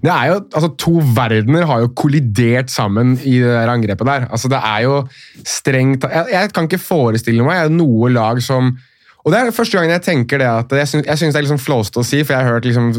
Det 0.03 0.11
er 0.13 0.27
jo, 0.31 0.37
altså 0.55 0.71
To 0.79 0.93
verdener 1.15 1.67
har 1.67 1.81
jo 1.81 1.89
kollidert 1.89 2.71
sammen 2.73 3.19
i 3.27 3.39
det 3.41 3.51
der 3.51 3.69
angrepet 3.73 4.07
der. 4.07 4.29
Altså 4.31 4.49
Det 4.49 4.61
er 4.63 4.83
jo 4.87 5.09
strengt 5.45 6.07
jeg, 6.09 6.27
jeg 6.33 6.53
kan 6.53 6.69
ikke 6.69 6.81
forestille 6.81 7.45
meg 7.45 7.71
noe 7.75 8.09
lag 8.15 8.41
som 8.43 8.77
og 9.21 9.33
Det 9.33 9.39
er 9.39 9.53
første 9.53 9.77
gangen 9.77 9.93
jeg 9.93 10.07
tenker 10.07 10.41
det 10.41 10.49
at 10.49 10.75
jeg 10.81 10.89
syns, 10.89 11.07
det 11.21 11.37
er 11.37 11.45
liksom 11.45 11.61
flåste 11.61 12.01
å 12.01 12.07
si, 12.07 12.23
for 12.25 12.35
jeg 12.35 12.47
har 12.47 12.57
hørt 12.57 12.69
liksom 12.69 12.91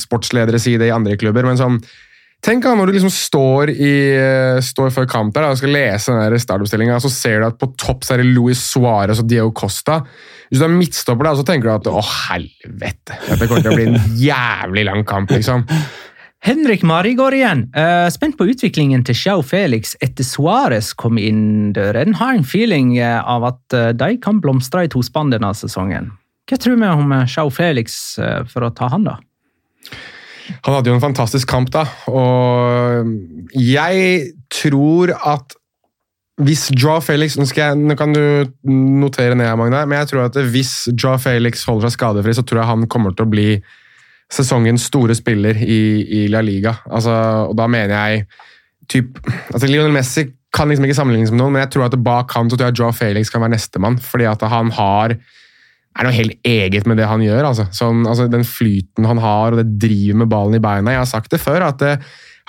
sportsledere 0.00 0.60
si 0.62 0.76
det 0.80 0.90
i 0.90 0.94
andre 0.94 1.18
klubber. 1.20 1.46
men 1.46 1.60
sånn 1.60 1.80
Tenk 2.38 2.62
da, 2.62 2.70
når 2.78 2.86
du 2.86 2.94
liksom 2.94 3.10
står, 3.10 3.72
i, 3.74 3.94
eh, 4.14 4.60
står 4.62 4.92
før 4.94 5.08
kamp 5.10 5.32
der 5.34 5.42
da, 5.42 5.48
og 5.50 5.58
skal 5.58 5.72
lese 5.74 6.14
den 6.14 6.38
startoppstillinga, 6.38 7.00
så 7.02 7.10
ser 7.10 7.40
du 7.40 7.46
at 7.48 7.56
på 7.58 7.72
topp 7.74 8.06
så 8.06 8.14
er 8.14 8.22
det 8.22 8.28
Luis 8.30 8.60
Suárez 8.62 9.18
og 9.18 9.26
Diego 9.26 9.50
Costa. 9.50 10.04
Hvis 10.46 10.62
du 10.62 10.66
er 10.68 10.70
midtstopper, 10.70 11.26
da, 11.26 11.32
så 11.34 11.42
tenker 11.42 11.66
du 11.66 11.72
at 11.74 11.90
å 11.90 11.98
helvete, 11.98 13.18
dette 13.26 13.48
kommer 13.50 13.66
til 13.66 13.72
å 13.72 13.74
bli 13.74 13.88
en 13.90 14.14
jævlig 14.22 14.86
lang 14.86 15.02
kamp. 15.08 15.34
liksom. 15.34 15.66
Henrik 16.44 16.84
Marigård 16.86 17.34
igjen. 17.34 17.64
Uh, 17.74 18.06
spent 18.14 18.38
på 18.38 18.46
utviklingen 18.48 19.02
til 19.06 19.16
Xiao 19.18 19.42
Felix 19.42 19.96
etter 20.04 20.26
Suárez 20.26 20.92
kom 20.96 21.18
inn 21.18 21.72
døren. 21.76 22.14
Har 22.20 22.36
en 22.36 22.46
feeling 22.46 22.94
eh, 23.00 23.18
av 23.18 23.46
at 23.50 23.74
eh, 23.76 23.90
de 23.96 24.14
kan 24.22 24.38
blomstre 24.42 24.86
i 24.86 24.92
tospann 24.92 25.34
denne 25.34 25.50
sesongen. 25.58 26.12
Hva 26.48 26.60
tror 26.62 26.78
vi 26.78 26.88
om 26.88 27.16
Xiao 27.28 27.50
Felix 27.52 27.98
for 28.48 28.64
å 28.64 28.70
ta 28.72 28.88
han, 28.88 29.04
da? 29.04 29.18
Han 30.64 30.78
hadde 30.78 30.88
jo 30.88 30.96
en 30.96 31.02
fantastisk 31.02 31.50
kamp, 31.50 31.68
da. 31.74 31.84
Og 32.08 33.10
jeg 33.52 34.30
tror 34.54 35.12
at 35.18 35.58
hvis 36.38 36.68
Joe 36.70 37.02
Felix 37.02 37.34
Nå, 37.38 37.48
jeg, 37.50 37.74
nå 37.82 37.96
kan 37.98 38.14
du 38.14 38.22
notere 38.70 39.36
ned, 39.36 39.50
Magne, 39.58 39.82
men 39.90 39.98
jeg 40.00 40.12
tror 40.12 40.28
at 40.28 40.38
hvis 40.52 40.86
Joe 40.94 41.18
Felix 41.20 41.66
holder 41.66 41.88
seg 41.88 41.98
skadefri, 41.98 42.34
så 42.36 42.46
tror 42.46 42.62
jeg 42.62 42.70
han 42.70 42.88
kommer 42.90 43.16
til 43.16 43.26
å 43.26 43.32
bli 43.32 43.48
sesongens 44.32 44.84
store 44.90 45.16
spiller 45.16 45.56
i, 45.64 45.80
i 46.04 46.26
La 46.32 46.42
Liga. 46.44 46.74
Altså, 46.90 47.14
og 47.48 47.56
da 47.58 47.68
mener 47.70 47.94
jeg 47.96 48.26
typ, 48.88 49.18
altså 49.52 49.68
Lionel 49.68 49.94
Messi 49.94 50.26
kan 50.54 50.70
liksom 50.70 50.86
ikke 50.86 50.96
sammenlignes 50.96 51.32
med 51.32 51.42
noen, 51.42 51.56
men 51.56 51.64
jeg 51.64 51.74
tror 51.74 51.88
at 51.88 51.98
bak 52.04 52.32
han 52.36 52.48
så 52.48 52.56
tror 52.56 52.70
jeg 52.70 52.80
Joe 52.80 52.94
Felix 52.96 53.32
kan 53.32 53.44
være 53.44 53.56
nestemann. 53.56 53.98
fordi 54.00 54.28
at 54.28 54.42
han 54.48 54.72
har 54.76 55.18
er 55.98 56.06
noe 56.06 56.14
helt 56.14 56.46
eget 56.46 56.86
med 56.86 57.00
det 57.00 57.08
han 57.10 57.22
gjør. 57.24 57.50
Altså. 57.50 57.66
Sånn, 57.74 58.04
altså, 58.06 58.28
den 58.30 58.46
flyten 58.46 59.08
han 59.08 59.20
har, 59.22 59.52
og 59.52 59.60
det 59.60 59.80
drivet 59.82 60.20
med 60.20 60.30
ballen 60.30 60.54
i 60.58 60.62
beina. 60.62 60.94
Jeg 60.94 61.02
har 61.02 61.10
sagt 61.10 61.32
det 61.34 61.40
før, 61.42 61.64
at 61.72 61.82
jeg 61.82 61.98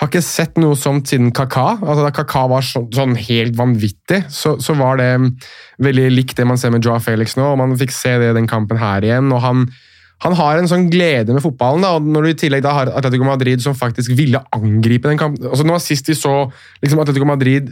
har 0.00 0.08
ikke 0.08 0.22
sett 0.24 0.60
noe 0.60 0.78
sånt 0.78 1.10
siden 1.10 1.32
Kaka. 1.36 1.80
Altså, 1.80 2.04
da 2.06 2.12
Kaka 2.14 2.46
var 2.52 2.64
så, 2.66 2.84
sånn 2.94 3.16
helt 3.18 3.58
vanvittig, 3.58 4.22
så, 4.32 4.54
så 4.62 4.76
var 4.78 5.00
det 5.02 5.10
veldig 5.82 6.06
likt 6.14 6.38
det 6.38 6.46
man 6.48 6.60
ser 6.60 6.72
med 6.74 6.86
Joe 6.86 7.00
Felix 7.02 7.34
nå. 7.36 7.48
og 7.52 7.58
Man 7.60 7.76
fikk 7.80 7.94
se 7.94 8.14
det 8.22 8.30
i 8.30 8.38
den 8.38 8.48
kampen 8.50 8.80
her 8.80 9.04
igjen. 9.06 9.32
og 9.34 9.42
han 9.44 9.66
han 10.20 10.34
har 10.36 10.58
en 10.60 10.68
sånn 10.68 10.88
glede 10.92 11.32
med 11.32 11.40
fotballen, 11.40 11.84
da, 11.84 11.94
og 11.96 12.04
når 12.04 12.26
du 12.26 12.30
i 12.30 12.38
tillegg 12.42 12.64
da 12.64 12.74
har 12.76 12.90
Atletico 12.92 13.24
Madrid 13.24 13.62
som 13.64 13.76
faktisk 13.76 14.12
ville 14.18 14.42
angripe 14.52 15.08
den 15.08 15.20
kampen 15.20 15.48
altså 15.48 15.64
Nå 15.64 15.78
sist 15.80 16.10
vi 16.10 16.16
så 16.18 16.34
liksom 16.82 17.00
Atletico 17.00 17.28
Madrid 17.28 17.70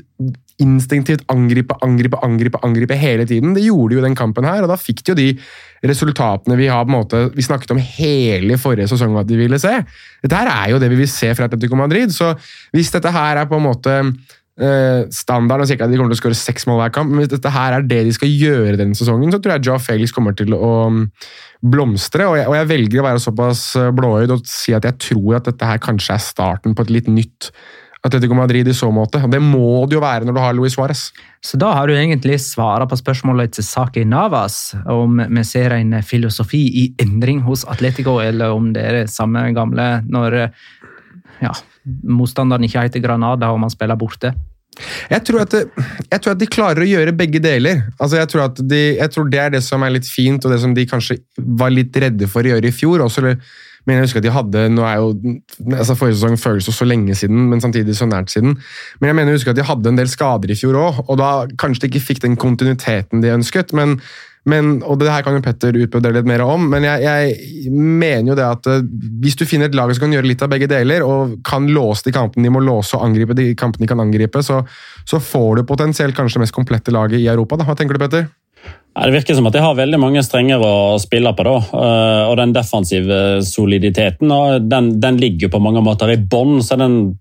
instinktivt 0.64 1.26
angripe, 1.30 1.76
angripe, 1.84 2.18
angripe 2.24 2.60
angripe 2.66 2.96
hele 2.98 3.26
tiden. 3.28 3.52
Det 3.54 3.66
gjorde 3.66 3.92
de 3.92 3.98
jo 4.00 4.06
den 4.06 4.16
kampen 4.18 4.48
her, 4.48 4.64
og 4.64 4.72
da 4.72 4.78
fikk 4.80 5.04
de 5.04 5.12
jo 5.12 5.18
de 5.18 5.28
resultatene 5.92 6.56
vi 6.58 6.70
har 6.72 6.82
på 6.86 6.90
en 6.90 6.96
måte, 6.96 7.20
vi 7.36 7.44
snakket 7.46 7.76
om 7.76 7.82
hele 7.82 8.56
forrige 8.58 8.88
sesong 8.90 9.14
at 9.20 9.28
de 9.28 9.38
ville 9.38 9.60
se. 9.62 9.76
Dette 10.24 10.40
her 10.40 10.50
er 10.50 10.72
jo 10.72 10.80
det 10.82 10.90
vi 10.90 11.02
vil 11.04 11.12
se 11.12 11.30
fra 11.36 11.46
Atletico 11.46 11.78
Madrid, 11.78 12.10
så 12.14 12.32
hvis 12.74 12.90
dette 12.96 13.12
her 13.14 13.44
er 13.44 13.50
på 13.50 13.60
en 13.60 13.68
måte 13.68 14.00
eh, 14.60 15.06
standard, 15.14 15.62
og 15.62 15.68
sier 15.68 15.78
ikke 15.78 15.88
at 15.88 15.94
de 15.94 16.00
kommer 16.00 16.14
til 16.14 16.18
å 16.18 16.22
skåre 16.22 16.38
seks 16.38 16.68
mål 16.68 16.82
hver 16.82 16.94
kamp, 16.94 17.12
men 17.12 17.22
hvis 17.22 17.32
dette 17.34 17.52
her 17.54 17.78
er 17.78 17.88
det 17.88 18.02
de 18.08 18.14
skal 18.16 18.30
gjøre 18.32 18.78
denne 18.80 18.98
sesongen, 18.98 19.32
så 19.32 19.40
tror 19.42 19.56
jeg 19.56 19.66
Joe 19.68 19.82
Felix 19.82 20.14
kommer 20.14 20.36
til 20.38 20.54
å 20.56 20.72
um, 20.90 21.02
blomstre. 21.62 22.28
Og 22.28 22.38
jeg, 22.40 22.48
og 22.50 22.56
jeg 22.58 22.70
velger 22.74 23.02
å 23.02 23.08
være 23.08 23.24
såpass 23.24 23.64
eh, 23.78 23.90
blåøyd 23.94 24.36
og 24.36 24.46
si 24.48 24.76
at 24.76 24.86
jeg 24.88 25.02
tror 25.10 25.40
at 25.40 25.50
dette 25.50 25.72
her 25.72 25.82
kanskje 25.82 26.16
er 26.16 26.24
starten 26.24 26.76
på 26.76 26.86
et 26.86 26.96
litt 26.98 27.12
nytt 27.12 27.52
Atletico 28.06 28.34
Madrid 28.34 28.68
i 28.70 28.74
så 28.76 28.90
måte. 28.94 29.18
Det 29.26 29.40
må 29.42 29.82
det 29.90 29.96
jo 29.96 30.02
være 30.02 30.26
når 30.26 30.36
du 30.36 30.40
har 30.40 30.54
Luis 30.54 30.76
Suárez. 30.76 31.08
Så 31.42 31.58
da 31.58 31.72
har 31.74 31.90
du 31.90 31.96
egentlig 31.96 32.38
svara 32.42 32.86
på 32.86 32.96
spørsmålet 32.98 33.56
til 33.56 33.66
Saki 33.66 34.04
Navas, 34.06 34.76
om 34.86 35.18
vi 35.18 35.44
ser 35.46 35.74
en 35.74 35.96
filosofi 36.06 36.62
i 36.82 36.84
endring 37.02 37.42
hos 37.46 37.66
Atletico, 37.68 38.20
eller 38.22 38.54
om 38.54 38.70
det 38.74 38.86
er 38.86 39.00
det 39.00 39.10
samme 39.10 39.48
gamle 39.56 39.88
når 40.06 40.38
ja, 41.44 41.52
motstanderen 42.04 42.66
ikke 42.66 42.86
heter 42.86 43.04
Granada 43.04 43.50
og 43.52 43.60
man 43.62 43.72
spiller 43.72 43.98
borte. 43.98 44.34
Jeg 45.10 45.24
tror, 45.26 45.42
at 45.42 45.54
jeg 45.58 46.20
tror 46.22 46.34
at 46.34 46.40
de 46.40 46.46
klarer 46.50 46.84
å 46.84 46.88
gjøre 46.88 47.14
begge 47.16 47.40
deler. 47.42 47.80
Altså 47.98 48.20
jeg, 48.20 48.30
tror 48.30 48.52
de, 48.60 48.82
jeg 48.98 49.10
tror 49.14 49.30
det 49.32 49.40
er 49.42 49.56
det 49.56 49.62
som 49.66 49.82
er 49.82 49.96
litt 49.96 50.06
fint, 50.06 50.44
og 50.44 50.54
det 50.54 50.60
som 50.62 50.74
de 50.76 50.84
kanskje 50.86 51.18
var 51.58 51.72
litt 51.74 51.96
redde 51.98 52.28
for 52.30 52.46
å 52.46 52.52
gjøre 52.52 52.70
i 52.70 52.74
fjor. 52.74 53.02
også, 53.08 53.34
men 53.88 53.96
jeg 53.96 54.04
husker 54.04 54.20
at 54.20 54.26
de 54.26 54.34
hadde, 54.34 54.62
nå 54.74 54.84
er 54.84 55.00
jo, 55.00 55.34
altså 55.72 55.96
Forrige 55.96 56.18
sesong 56.18 56.38
føles 56.40 56.68
jo 56.68 56.74
så 56.76 56.86
lenge 56.86 57.16
siden, 57.16 57.46
men 57.50 57.62
samtidig 57.64 57.96
så 57.96 58.06
nært 58.06 58.30
siden. 58.34 58.58
Men 59.00 59.10
jeg 59.10 59.16
mener 59.16 59.32
jeg 59.32 59.40
husker 59.40 59.54
at 59.54 59.60
de 59.60 59.64
hadde 59.64 59.92
en 59.92 60.00
del 60.00 60.10
skader 60.12 60.52
i 60.52 60.58
fjor 60.60 60.76
òg, 60.76 61.02
og 61.06 61.20
da 61.20 61.30
kanskje 61.60 61.86
de 61.86 61.92
ikke 61.92 62.06
fikk 62.10 62.24
den 62.26 62.36
kontinuiteten 62.38 63.24
de 63.24 63.32
ønsket. 63.32 63.72
men 63.72 63.96
men, 64.48 64.78
og 64.86 65.00
det 65.00 65.10
her 65.10 65.24
kan 65.26 65.36
jo 65.36 65.42
Petter 65.44 65.76
utbødre 65.76 66.12
litt 66.14 66.28
mer 66.28 66.44
om, 66.44 66.68
men 66.70 66.86
jeg, 66.86 67.02
jeg 67.04 67.72
mener 67.74 68.32
jo 68.32 68.38
det 68.38 68.46
at 68.46 68.68
eh, 68.70 68.84
hvis 69.22 69.38
du 69.38 69.44
finner 69.48 69.68
et 69.68 69.76
lag 69.76 69.90
som 69.92 70.06
kan 70.06 70.14
gjøre 70.14 70.30
litt 70.30 70.44
av 70.44 70.52
begge 70.52 70.70
deler, 70.70 71.04
og 71.04 71.38
kan 71.46 71.66
låse 71.72 72.06
de 72.06 72.14
kampene 72.14 72.46
de 72.46 72.52
må 72.54 72.62
låse 72.64 72.96
og 72.96 73.04
angripe 73.08 73.36
de 73.38 73.50
kampene 73.58 73.84
de 73.84 73.90
kan 73.90 74.04
angripe, 74.04 74.42
så, 74.46 74.62
så 75.08 75.20
får 75.22 75.58
du 75.58 75.66
potensielt 75.68 76.16
kanskje 76.16 76.38
det 76.38 76.46
mest 76.46 76.56
komplette 76.56 76.94
laget 76.94 77.20
i 77.20 77.28
Europa. 77.28 77.58
Da. 77.58 77.68
Hva 77.68 77.76
tenker 77.78 77.98
du, 77.98 78.04
Petter? 78.04 78.28
Det 78.98 79.14
virker 79.14 79.34
som 79.34 79.46
at 79.46 79.54
de 79.54 79.60
har 79.62 79.76
veldig 79.78 79.98
mange 80.00 80.22
strenger 80.26 80.62
å 80.64 80.98
spille 80.98 81.30
på. 81.36 81.44
da, 81.46 81.56
eh, 81.56 82.22
og 82.30 82.36
Den 82.36 82.52
defensive 82.52 83.42
soliditeten 83.46 84.32
den, 84.68 85.00
den 85.00 85.16
ligger 85.16 85.48
på 85.48 85.60
mange 85.62 85.82
måter 85.84 86.10
i 86.10 86.16
bånn. 86.16 86.62
så 86.62 86.76
den, 86.76 87.18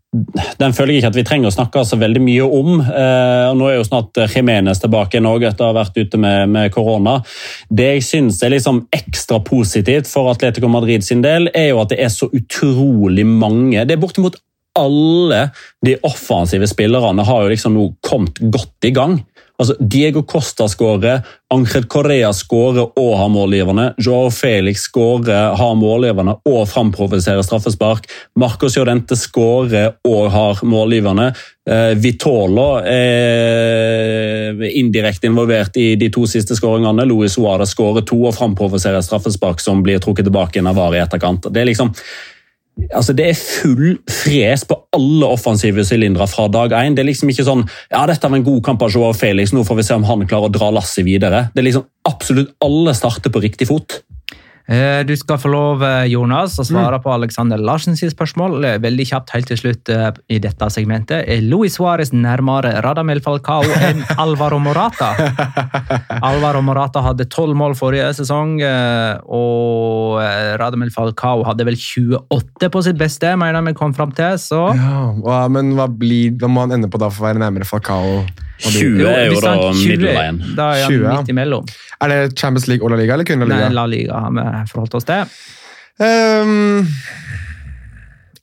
den 0.58 0.74
føler 0.74 0.94
jeg 0.94 1.04
ikke 1.04 1.12
at 1.14 1.20
vi 1.20 1.24
trenger 1.24 1.52
å 1.52 1.54
snakke 1.54 1.86
så 1.86 2.00
veldig 2.02 2.24
mye 2.24 2.48
om. 2.50 2.82
Eh, 2.82 3.46
og 3.52 3.58
Nå 3.60 3.70
er 3.70 3.78
jo 3.78 3.86
snart 3.86 4.18
Jimenez 4.34 4.82
tilbake 4.82 5.20
i 5.20 5.22
Norge 5.22 5.52
etter 5.52 5.68
å 5.68 5.70
ha 5.70 5.78
vært 5.84 6.02
ute 6.02 6.18
med 6.18 6.72
korona. 6.74 7.20
Det 7.70 7.92
jeg 7.98 8.08
syns 8.10 8.42
er 8.42 8.56
liksom 8.56 8.88
ekstra 8.92 9.40
positivt 9.46 10.10
for 10.10 10.32
Atletico 10.34 10.68
Madrid 10.68 11.06
sin 11.06 11.22
del, 11.22 11.52
er 11.54 11.70
jo 11.76 11.82
at 11.84 11.94
det 11.94 12.02
er 12.02 12.10
så 12.10 12.32
utrolig 12.34 13.26
mange. 13.28 13.86
Det 13.86 13.94
er 13.94 14.02
bortimot 14.02 14.42
alle 14.78 15.48
de 15.86 15.98
offensive 16.06 16.68
spillerne 16.70 17.26
har 17.26 17.44
jo 17.44 17.50
liksom 17.54 17.78
nå 17.78 17.88
kommet 18.06 18.38
godt 18.54 18.86
i 18.86 18.94
gang. 18.94 19.20
Altså, 19.58 19.74
Diego 19.82 20.22
Costa 20.22 20.68
skårer, 20.70 21.24
Ancred 21.54 21.88
Correa 21.90 22.30
skårer 22.36 22.92
og 23.00 23.14
har 23.18 23.30
målgiverne. 23.34 23.88
Joao 23.98 24.30
Felix 24.30 24.84
skårer, 24.86 25.56
har 25.58 25.74
målgiverne 25.80 26.36
og 26.46 26.68
framprovoserer 26.70 27.42
straffespark. 27.42 28.06
Marcos 28.38 28.78
Jordente 28.78 29.18
skårer 29.18 29.96
og 30.06 30.30
har 30.36 30.62
målgiverne. 30.62 31.32
Eh, 31.68 31.96
Vitolo 31.98 32.68
er 32.86 34.62
indirekte 34.78 35.32
involvert 35.32 35.82
i 35.82 35.96
de 35.98 36.12
to 36.14 36.30
siste 36.30 36.56
skåringene. 36.60 37.10
Luis 37.10 37.34
Suárez 37.34 37.74
skårer 37.74 38.06
to 38.06 38.22
og 38.30 38.38
framprovoserer 38.38 39.02
straffespark 39.02 39.64
som 39.64 39.82
blir 39.82 39.98
trukket 40.04 40.30
tilbake 40.30 40.62
av 40.62 40.78
VAR 40.78 41.00
i 41.00 41.02
etterkant. 41.02 41.50
Det 41.50 41.64
er 41.64 41.72
liksom 41.74 41.96
Altså, 42.94 43.14
Det 43.18 43.30
er 43.30 43.38
full 43.38 43.98
fres 44.10 44.64
på 44.68 44.78
alle 44.96 45.30
offensive 45.34 45.86
sylindere 45.86 46.28
fra 46.30 46.48
dag 46.52 46.76
én. 46.78 46.96
Det 46.96 47.04
er 47.04 47.10
liksom 47.10 47.32
ikke 47.34 47.48
sånn 47.48 47.66
ja, 47.92 48.06
dette 48.10 48.30
var 48.30 48.38
en 48.38 48.46
god 48.46 48.64
kamp 48.66 48.84
av 48.86 48.94
Joao 48.94 49.16
Felix, 49.18 49.54
nå 49.54 49.66
får 49.68 49.80
vi 49.80 49.88
se 49.88 49.98
om 49.98 50.06
han 50.08 50.28
klarer 50.30 50.52
å 50.52 50.54
dra 50.54 50.70
lasset 50.76 51.06
videre. 51.08 51.48
Det 51.54 51.64
er 51.64 51.72
liksom 51.72 51.88
Absolutt 52.08 52.54
alle 52.64 52.94
starter 52.96 53.34
på 53.34 53.42
riktig 53.44 53.68
fot. 53.68 53.98
Eh, 54.68 55.04
Du 55.08 55.16
skal 55.16 55.38
få 55.40 55.48
lov, 55.52 55.84
eh, 55.84 56.06
Jonas, 56.12 56.58
å 56.60 56.64
svare 56.68 57.00
på 57.00 57.12
Alexander 57.14 57.58
Larsens 57.58 58.02
spørsmål. 58.04 58.66
Eh, 58.66 58.78
Veldig 58.84 59.06
kjapt 59.08 59.30
helt 59.32 59.48
til 59.48 59.58
slutt 59.58 59.90
i 60.30 60.40
dette 60.40 60.68
segmentet. 60.70 61.24
Er 61.28 61.42
Luis 61.42 61.78
Suárez 61.78 62.12
nærmere 62.12 62.82
Radamel 62.84 63.22
Falcao 63.24 63.64
enn 63.64 64.04
Alvaro 64.24 64.60
Morata? 64.60 65.14
Alvaro 66.22 66.62
Morata 66.62 67.02
hadde 67.02 67.30
tolv 67.32 67.56
mål 67.56 67.76
forrige 67.80 68.10
sesong, 68.20 68.60
og 69.28 70.20
Radamel 70.60 70.92
Falcao 70.92 71.46
hadde 71.48 71.64
vel 71.68 71.76
28 71.80 72.70
på 72.70 72.84
sitt 72.84 72.98
beste, 72.98 73.36
mener 73.40 73.62
vi 73.64 73.74
kom 73.74 73.94
fram 73.94 74.12
til. 74.12 74.36
Så 74.38 74.68
Ja, 74.76 75.48
men 75.48 75.76
hva, 75.76 75.88
blir, 75.88 76.36
hva 76.38 76.50
må 76.52 76.68
han 76.68 76.72
ende 76.78 76.90
på 76.92 77.00
da 77.00 77.10
for 77.10 77.24
å 77.24 77.30
være 77.32 77.40
nærmere 77.40 77.66
Falcao? 77.68 78.26
Og 78.66 78.72
de- 78.74 78.80
20 78.80 79.08
er 79.12 79.26
jo 79.30 79.42
da 79.44 79.52
middelveien. 79.78 80.40
Da 80.58 80.72
er 80.74 80.84
han 80.88 80.92
20, 80.92 81.04
ja. 81.04 81.18
midt 81.20 81.30
imellom. 81.30 81.68
Er 82.02 82.08
det 82.14 82.38
Champions 82.40 82.68
League 82.68 82.86
og 82.86 82.92
La 82.92 82.98
Liga, 82.98 83.14
eller 83.14 83.26
kun 83.26 83.40
La 83.40 83.46
Nei, 83.46 83.58
Liga? 83.58 83.70
La 83.78 83.86
Liga 83.86 84.14
har 84.24 84.32
vi 84.34 84.46
forholdt 84.72 84.96
oss 84.98 85.06
til. 85.06 85.38
Um, 86.00 86.88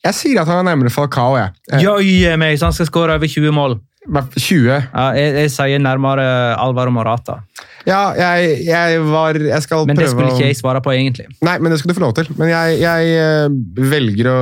jeg 0.05 0.15
sier 0.19 0.41
at 0.43 0.51
han 0.51 0.61
er 0.63 0.71
nærmere 0.71 0.91
Falcao, 0.93 1.37
jeg. 1.39 1.51
Jøye 1.83 2.37
meg, 2.41 2.59
så 2.61 2.69
han 2.69 2.77
skal 2.77 2.87
skåre 2.91 3.17
over 3.19 3.31
20 3.31 3.53
mål. 3.57 3.79
Hva- 4.09 4.27
20. 4.31 4.69
Ja, 4.69 5.07
jeg, 5.17 5.35
jeg 5.41 5.53
sier 5.55 5.83
nærmere 5.83 6.27
Alvaro 6.61 6.93
Morata. 6.95 7.41
Ja, 7.85 8.15
jeg, 8.17 8.65
jeg 8.65 9.01
var 9.05 9.37
Jeg 9.37 9.61
skal 9.65 9.85
Men 9.89 9.99
det 9.99 10.09
skulle 10.09 10.33
ikke 10.33 10.49
jeg 10.49 10.57
svare 10.57 10.81
på, 10.85 10.93
egentlig. 10.95 11.27
Nei, 11.45 11.59
men 11.61 11.73
det 11.73 11.81
skal 11.81 11.93
du 11.93 11.99
få 11.99 12.05
lov 12.07 12.15
til. 12.17 12.31
Men 12.41 12.49
jeg, 12.49 12.79
jeg 12.81 13.11
eh, 13.21 13.57
velger 13.93 14.31
å 14.31 14.39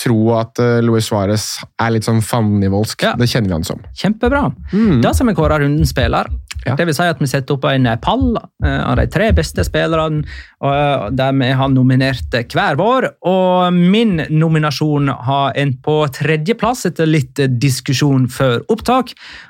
tro 0.00 0.16
at 0.38 0.62
uh, 0.62 0.78
Luis 0.84 1.10
Suárez 1.10 1.44
er 1.82 1.92
litt 1.92 2.08
sånn 2.08 2.22
fandenivoldsk. 2.24 3.04
Ja. 3.04 3.12
Det 3.20 3.28
kjenner 3.28 3.52
vi 3.52 3.56
han 3.58 3.68
som. 3.68 3.84
Kjempebra. 3.96 4.46
Da 5.04 5.12
skal 5.12 5.30
vi 5.30 5.36
kåre 5.36 5.60
rundens 5.60 5.92
spiller. 5.92 6.30
Ja. 6.66 6.74
Det 6.74 6.88
vil 6.88 6.96
si 6.96 7.04
at 7.06 7.20
vi 7.22 7.28
setter 7.30 7.54
opp 7.54 7.66
en 7.68 7.86
pall 8.02 8.32
eh, 8.40 8.80
av 8.80 8.96
de 8.98 9.06
tre 9.12 9.28
beste 9.36 9.62
spillerne, 9.66 10.24
der 10.56 11.34
vi 11.36 11.50
har 11.54 11.68
nominert 11.70 12.32
hver 12.32 12.78
vår. 12.80 13.10
Og 13.28 13.76
min 13.76 14.22
nominasjon 14.32 15.12
har 15.28 15.52
endt 15.60 15.82
på 15.84 15.98
tredjeplass 16.16 16.88
etter 16.88 17.06
litt 17.06 17.44
diskusjon 17.60 18.26
før 18.32 18.64
opptak. 18.72 19.05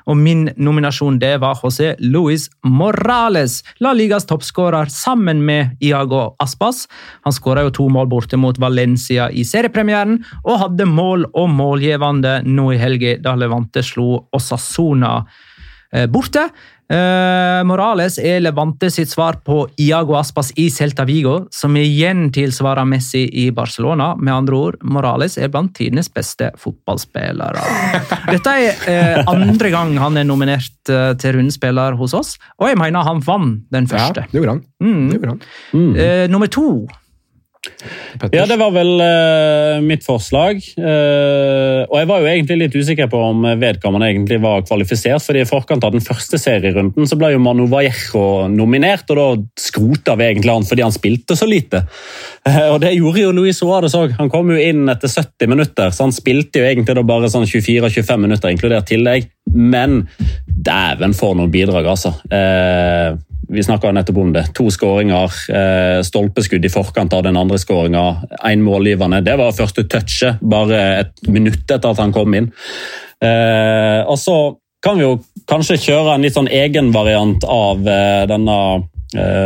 Og 0.07 0.17
min 0.19 0.47
nominasjon 0.57 1.19
det 1.21 1.35
var 1.43 1.59
José 1.61 1.93
Luis 2.03 2.47
Morales, 2.63 3.63
La 3.79 3.93
Ligas 3.97 4.27
toppskårer 4.29 4.91
sammen 4.93 5.43
med 5.45 5.77
Iago 5.83 6.35
Aspas. 6.43 6.85
Han 7.25 7.35
skåra 7.35 7.65
jo 7.67 7.73
to 7.79 7.89
mål 7.93 8.09
borte 8.11 8.37
mot 8.37 8.59
Valencia 8.61 9.29
i 9.31 9.45
seriepremieren, 9.47 10.19
og 10.45 10.61
hadde 10.63 10.89
mål 10.89 11.27
og 11.33 11.51
målgivende 11.53 12.41
nå 12.47 12.71
i 12.73 12.81
helga 12.81 13.17
da 13.23 13.35
Levante 13.39 13.83
slo 13.85 14.27
Osasona 14.35 15.21
borte. 16.11 16.49
Eh, 16.87 17.61
Morales 17.67 18.15
er 18.21 18.39
Levante 18.39 18.87
sitt 18.93 19.11
svar 19.11 19.41
på 19.43 19.65
Iago 19.83 20.15
Aspas 20.15 20.53
i 20.55 20.69
Celta 20.71 21.03
Vigo, 21.07 21.41
som 21.51 21.75
igjen 21.75 22.29
tilsvarer 22.31 22.87
Messi 22.87 23.25
i 23.27 23.49
Barcelona. 23.51 24.13
Med 24.15 24.33
andre 24.33 24.59
ord, 24.69 24.77
Morales 24.87 25.35
er 25.37 25.51
blant 25.51 25.73
tidenes 25.75 26.07
beste 26.13 26.53
fotballspillere. 26.61 27.65
Dette 28.33 28.53
er 28.55 28.87
eh, 28.87 29.19
andre 29.27 29.73
gang 29.73 29.97
han 29.99 30.19
er 30.21 30.29
nominert 30.29 30.93
eh, 30.93 31.11
til 31.19 31.35
rundespiller 31.39 31.97
hos 31.99 32.15
oss, 32.15 32.37
og 32.61 32.71
jeg 32.71 32.79
mener 32.79 33.03
han 33.07 33.19
vant 33.25 33.67
den 33.73 33.91
første. 33.91 34.23
Ja, 34.23 34.31
det 34.31 34.39
gjorde 34.39 34.55
han. 34.55 34.63
Mm. 34.79 35.03
Det 35.09 35.19
gjorde 35.19 35.35
han. 35.35 35.43
Mm. 35.73 36.31
nummer 36.31 36.47
to 36.47 36.69
Petter. 38.17 38.37
Ja, 38.37 38.45
det 38.49 38.57
var 38.59 38.71
vel 38.73 38.91
uh, 39.01 39.81
mitt 39.83 40.05
forslag. 40.05 40.61
Uh, 40.77 41.83
og 41.87 41.95
jeg 41.99 42.09
var 42.09 42.23
jo 42.23 42.29
egentlig 42.31 42.57
litt 42.61 42.77
usikker 42.77 43.09
på 43.11 43.21
om 43.29 43.45
vedkommende 43.59 44.09
egentlig 44.11 44.39
var 44.43 44.63
kvalifisert, 44.65 45.23
fordi 45.25 45.43
i 45.43 45.49
forkant 45.49 45.85
av 45.85 45.93
den 45.95 46.03
første 46.03 46.39
serierunden 46.41 47.09
så 47.09 47.17
ble 47.19 47.33
jo 47.33 47.43
Manu 47.43 47.65
Vallejo 47.71 48.47
nominert, 48.51 49.05
og 49.13 49.19
da 49.19 49.27
skrota 49.61 50.17
vi 50.19 50.29
egentlig 50.31 50.53
han 50.53 50.67
fordi 50.67 50.85
han 50.85 50.95
spilte 50.95 51.37
så 51.37 51.49
lite. 51.49 51.83
Uh, 52.47 52.73
og 52.75 52.81
det 52.85 52.95
gjorde 52.95 53.25
jo 53.25 53.35
Luis 53.35 53.61
Suárez 53.61 53.97
òg. 53.97 54.15
Han 54.21 54.31
kom 54.33 54.53
jo 54.53 54.59
inn 54.61 54.87
etter 54.93 55.11
70 55.11 55.51
minutter, 55.51 55.93
så 55.93 56.07
han 56.07 56.15
spilte 56.15 56.63
jo 56.63 56.69
egentlig 56.69 56.97
da 56.97 57.05
bare 57.07 57.31
sånn 57.31 57.47
24-25 57.49 58.25
minutter, 58.25 58.53
inkludert 58.53 58.89
tillegg. 58.89 59.29
Men 59.53 60.03
dæven 60.45 61.15
for 61.17 61.37
noen 61.37 61.51
bidrag, 61.51 61.87
altså. 61.87 62.13
Eh, 62.33 63.15
vi 63.49 63.63
snakka 63.63 63.91
nettopp 63.91 64.17
om 64.17 64.33
det. 64.33 64.43
To 64.57 64.67
skåringer, 64.73 65.31
eh, 65.49 66.01
stolpeskudd 66.03 66.65
i 66.65 66.69
forkant 66.69 67.13
av 67.13 67.23
den 67.23 67.37
andre 67.37 67.57
skåringa. 67.57 68.21
Én 68.43 68.61
målgivende. 68.61 69.23
Det 69.23 69.37
var 69.37 69.55
første 69.55 69.87
touchet, 69.87 70.41
bare 70.41 70.99
et 70.99 71.27
minutt 71.27 71.71
etter 71.71 71.89
at 71.89 71.97
han 71.97 72.13
kom 72.13 72.33
inn. 72.33 72.51
Eh, 73.23 74.01
og 74.07 74.17
så 74.17 74.57
kan 74.83 74.97
vi 74.97 75.03
jo 75.03 75.19
kanskje 75.47 75.79
kjøre 75.87 76.15
en 76.15 76.21
litt 76.21 76.35
sånn 76.35 76.51
egen 76.51 76.91
variant 76.91 77.43
av 77.43 77.87
eh, 77.87 78.25
denne 78.29 78.57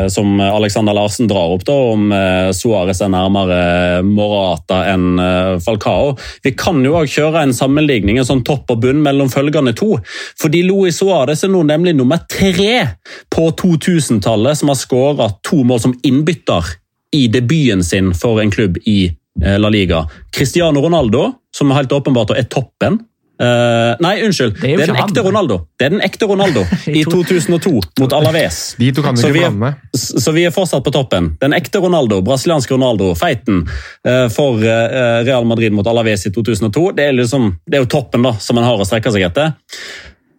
som 0.09 0.39
Alexander 0.41 0.93
Larsen 0.93 1.28
drar 1.30 1.53
opp, 1.53 1.66
da, 1.68 1.76
om 1.93 2.12
eh, 2.16 2.49
Suárez 2.55 3.01
er 3.01 3.12
nærmere 3.14 4.01
Morata 4.05 4.82
enn 4.89 5.20
eh, 5.22 5.59
Falcao. 5.62 6.16
Vi 6.43 6.53
kan 6.57 6.82
jo 6.86 6.95
også 6.97 7.22
kjøre 7.22 7.43
en 7.45 7.53
sammenligning, 7.55 8.18
en 8.18 8.28
sånn 8.28 8.43
topp 8.47 8.74
og 8.74 8.82
bunn 8.86 9.03
mellom 9.05 9.30
følgende 9.32 9.76
to. 9.78 9.93
Fordi 10.41 10.64
Luis 10.66 10.99
Suárez 11.01 11.45
er 11.45 11.53
nå 11.53 11.64
nemlig 11.68 11.95
nummer 11.97 12.24
tre 12.32 12.97
på 13.34 13.49
2000-tallet 13.62 14.62
som 14.62 14.74
har 14.74 14.80
skåra 14.80 15.30
to 15.45 15.62
mål 15.68 15.84
som 15.86 15.97
innbytter 16.07 16.76
i 17.16 17.28
debuten 17.32 17.84
sin 17.84 18.14
for 18.16 18.41
en 18.41 18.51
klubb 18.53 18.80
i 18.88 19.12
eh, 19.43 19.57
La 19.59 19.70
Liga. 19.70 20.05
Cristiano 20.34 20.82
Ronaldo, 20.82 21.32
som 21.55 21.74
helt 21.76 21.91
åpenbart 21.91 22.34
er 22.38 22.49
toppen. 22.49 23.01
Eh, 23.42 23.96
nei, 24.04 24.20
unnskyld. 24.22 24.60
Det 24.62 24.70
er 24.70 24.78
Det 24.78 24.84
er, 24.84 24.92
den 24.92 25.00
han. 25.00 25.10
ekte 25.10 25.22
Ronaldo 25.26 25.56
Det 25.80 25.86
er 25.88 25.94
den 25.96 26.02
ekte 26.06 26.28
Ronaldo 26.30 26.62
i 27.00 27.02
2002 27.08 27.72
mot 28.00 28.14
Alaves. 28.14 28.60
De 28.78 28.92
to 28.94 29.02
kan 29.02 29.18
du 29.18 29.22
Så 29.22 29.32
ikke 29.32 29.50
vi, 29.50 29.66
er, 29.66 29.80
så 29.98 30.34
vi 30.36 30.44
er 30.46 30.54
fortsatt 30.54 30.86
på 30.86 30.94
toppen. 30.94 31.32
Den 31.42 31.56
ekte 31.58 31.82
Ronaldo, 31.82 32.20
brasilianske 32.22 32.76
Ronaldo, 32.76 33.16
feiten 33.18 33.64
uh, 33.66 34.28
for 34.30 34.62
uh, 34.62 35.24
Real 35.26 35.48
Madrid 35.50 35.74
mot 35.74 35.88
Alaves 35.89 36.28
i 36.30 36.34
2002. 36.36 36.92
Det 36.98 37.08
er, 37.08 37.18
liksom, 37.18 37.56
det 37.66 37.80
er 37.80 37.86
jo 37.86 37.89
toppen 37.89 38.28
da, 38.28 38.36
som 38.38 38.62
en 38.62 38.68
har 38.68 38.78
å 38.78 38.86
strekke 38.86 39.14
seg 39.16 39.26
etter. 39.32 39.56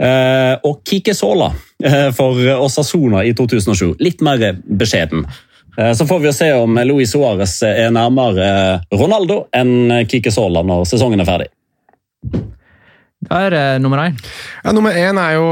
Eh, 0.03 0.55
og 0.67 0.81
Kike 0.89 1.15
Sola 1.15 1.53
for 2.17 2.39
Osasona 2.65 3.21
i 3.27 3.35
2007. 3.39 4.01
Litt 4.03 4.23
mer 4.25 4.41
beskjeden. 4.67 5.27
Så 5.95 6.07
får 6.09 6.19
vi 6.23 6.27
jo 6.27 6.33
se 6.35 6.49
om 6.59 6.81
Luis 6.89 7.13
Suárez 7.15 7.55
er 7.67 7.93
nærmere 7.95 8.49
Ronaldo 8.91 9.45
enn 9.55 10.03
Kike 10.11 10.33
Sola 10.35 10.65
når 10.67 10.89
sesongen 10.91 11.23
er 11.23 11.29
ferdig. 11.29 11.53
Da 13.29 13.39
er 13.47 13.55
det 13.55 13.66
nummer 13.83 14.01
én. 14.03 14.16
Ja, 14.64 14.73
nummer 14.75 14.97
én 14.99 15.18
er 15.20 15.37
jo 15.37 15.47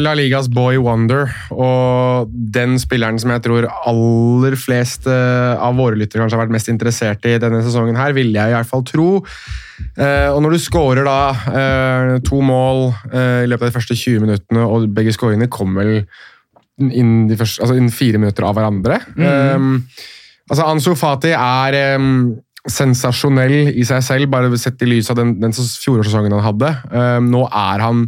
La 0.00 0.16
Ligas 0.18 0.48
boy 0.50 0.80
wonder, 0.82 1.30
og 1.54 2.32
den 2.32 2.74
spilleren 2.82 3.20
som 3.22 3.30
jeg 3.30 3.44
tror 3.44 3.68
aller 3.70 4.56
flest 4.58 5.06
eh, 5.06 5.54
av 5.54 5.78
våre 5.78 5.98
lyttere 6.00 6.24
kanskje 6.24 6.38
har 6.38 6.42
vært 6.42 6.56
mest 6.56 6.72
interessert 6.72 7.28
i 7.30 7.36
denne 7.42 7.62
sesongen, 7.62 7.98
her, 7.98 8.16
vil 8.16 8.34
jeg 8.34 8.50
i 8.50 8.56
hvert 8.56 8.70
fall 8.70 8.82
tro. 8.88 9.08
Eh, 9.94 10.26
og 10.32 10.40
når 10.42 10.56
du 10.56 10.64
scorer 10.64 11.06
da 11.06 11.18
eh, 11.54 12.10
to 12.26 12.42
mål 12.42 12.88
eh, 13.12 13.44
i 13.44 13.50
løpet 13.50 13.68
av 13.68 13.70
de 13.70 13.76
første 13.78 13.98
20 13.98 14.26
minuttene, 14.26 14.66
og 14.66 14.90
begge 14.96 15.14
scoringene 15.14 15.50
kommer 15.52 15.84
vel 15.84 15.94
innen, 16.82 17.28
de 17.30 17.38
første, 17.38 17.62
altså 17.62 17.78
innen 17.78 17.94
fire 17.94 18.18
minutter 18.18 18.46
av 18.48 18.58
hverandre 18.58 18.98
eh, 19.14 19.70
Altså, 20.44 20.66
Ansu 20.68 20.90
Fati 20.98 21.30
er 21.32 21.76
eh, 21.78 22.08
sensasjonell 22.70 23.74
i 23.74 23.84
seg 23.86 24.00
selv, 24.04 24.30
bare 24.32 24.48
sett 24.60 24.80
i 24.84 24.88
lys 24.88 25.10
av 25.12 25.18
den, 25.20 25.36
den 25.42 25.52
fjorårssesongen 25.52 26.32
han 26.32 26.46
hadde. 26.46 26.70
Eh, 26.88 27.20
nå 27.24 27.44
er 27.50 27.84
han 27.84 28.06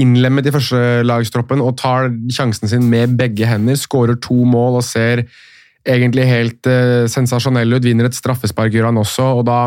innlemmet 0.00 0.48
i 0.48 0.52
førstelagstroppen 0.54 1.60
og 1.60 1.76
tar 1.80 2.08
sjansen 2.32 2.70
sin 2.70 2.86
med 2.88 3.16
begge 3.18 3.48
hender. 3.48 3.76
Skårer 3.76 4.16
to 4.24 4.38
mål 4.48 4.80
og 4.80 4.86
ser 4.86 5.26
egentlig 5.82 6.24
helt 6.28 6.68
uh, 6.70 7.04
sensasjonell 7.10 7.76
ut. 7.76 7.84
Vinner 7.84 8.08
et 8.08 8.16
straffespark, 8.16 8.72
gjør 8.72 8.88
han 8.88 9.00
også, 9.02 9.26
og 9.40 9.44
da 9.48 9.66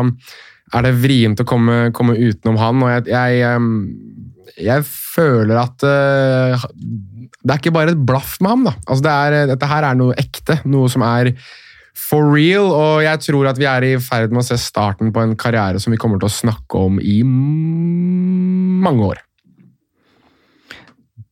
er 0.74 0.86
det 0.86 0.96
vrient 0.98 1.42
å 1.42 1.46
komme, 1.46 1.92
komme 1.94 2.16
utenom 2.18 2.58
han. 2.58 2.82
og 2.82 2.90
jeg, 2.90 3.04
jeg, 3.12 3.54
um, 3.54 4.56
jeg 4.56 4.86
føler 4.88 5.60
at 5.60 5.86
uh, 5.86 6.66
det 7.46 7.54
er 7.54 7.60
ikke 7.60 7.76
bare 7.76 7.94
et 7.94 8.06
blaff 8.08 8.40
med 8.40 8.50
ham. 8.50 8.66
da. 8.66 8.74
Altså 8.88 9.06
det 9.06 9.14
er, 9.14 9.38
dette 9.52 9.70
her 9.70 9.86
er 9.86 10.00
noe 10.00 10.16
ekte, 10.18 10.58
noe 10.66 10.90
som 10.90 11.04
er 11.06 11.36
for 11.96 12.28
real, 12.28 12.68
og 12.70 13.04
jeg 13.04 13.22
tror 13.24 13.48
at 13.50 13.58
vi 13.60 13.66
er 13.68 13.86
i 13.86 13.94
ferd 14.02 14.34
med 14.34 14.44
å 14.44 14.48
se 14.50 14.58
starten 14.60 15.12
på 15.14 15.22
en 15.24 15.36
karriere 15.38 15.80
som 15.82 15.94
vi 15.94 16.00
kommer 16.00 16.20
til 16.20 16.28
å 16.28 16.36
snakke 16.36 16.82
om 16.88 17.00
i 17.00 17.22
mange 17.26 19.08
år. 19.12 19.22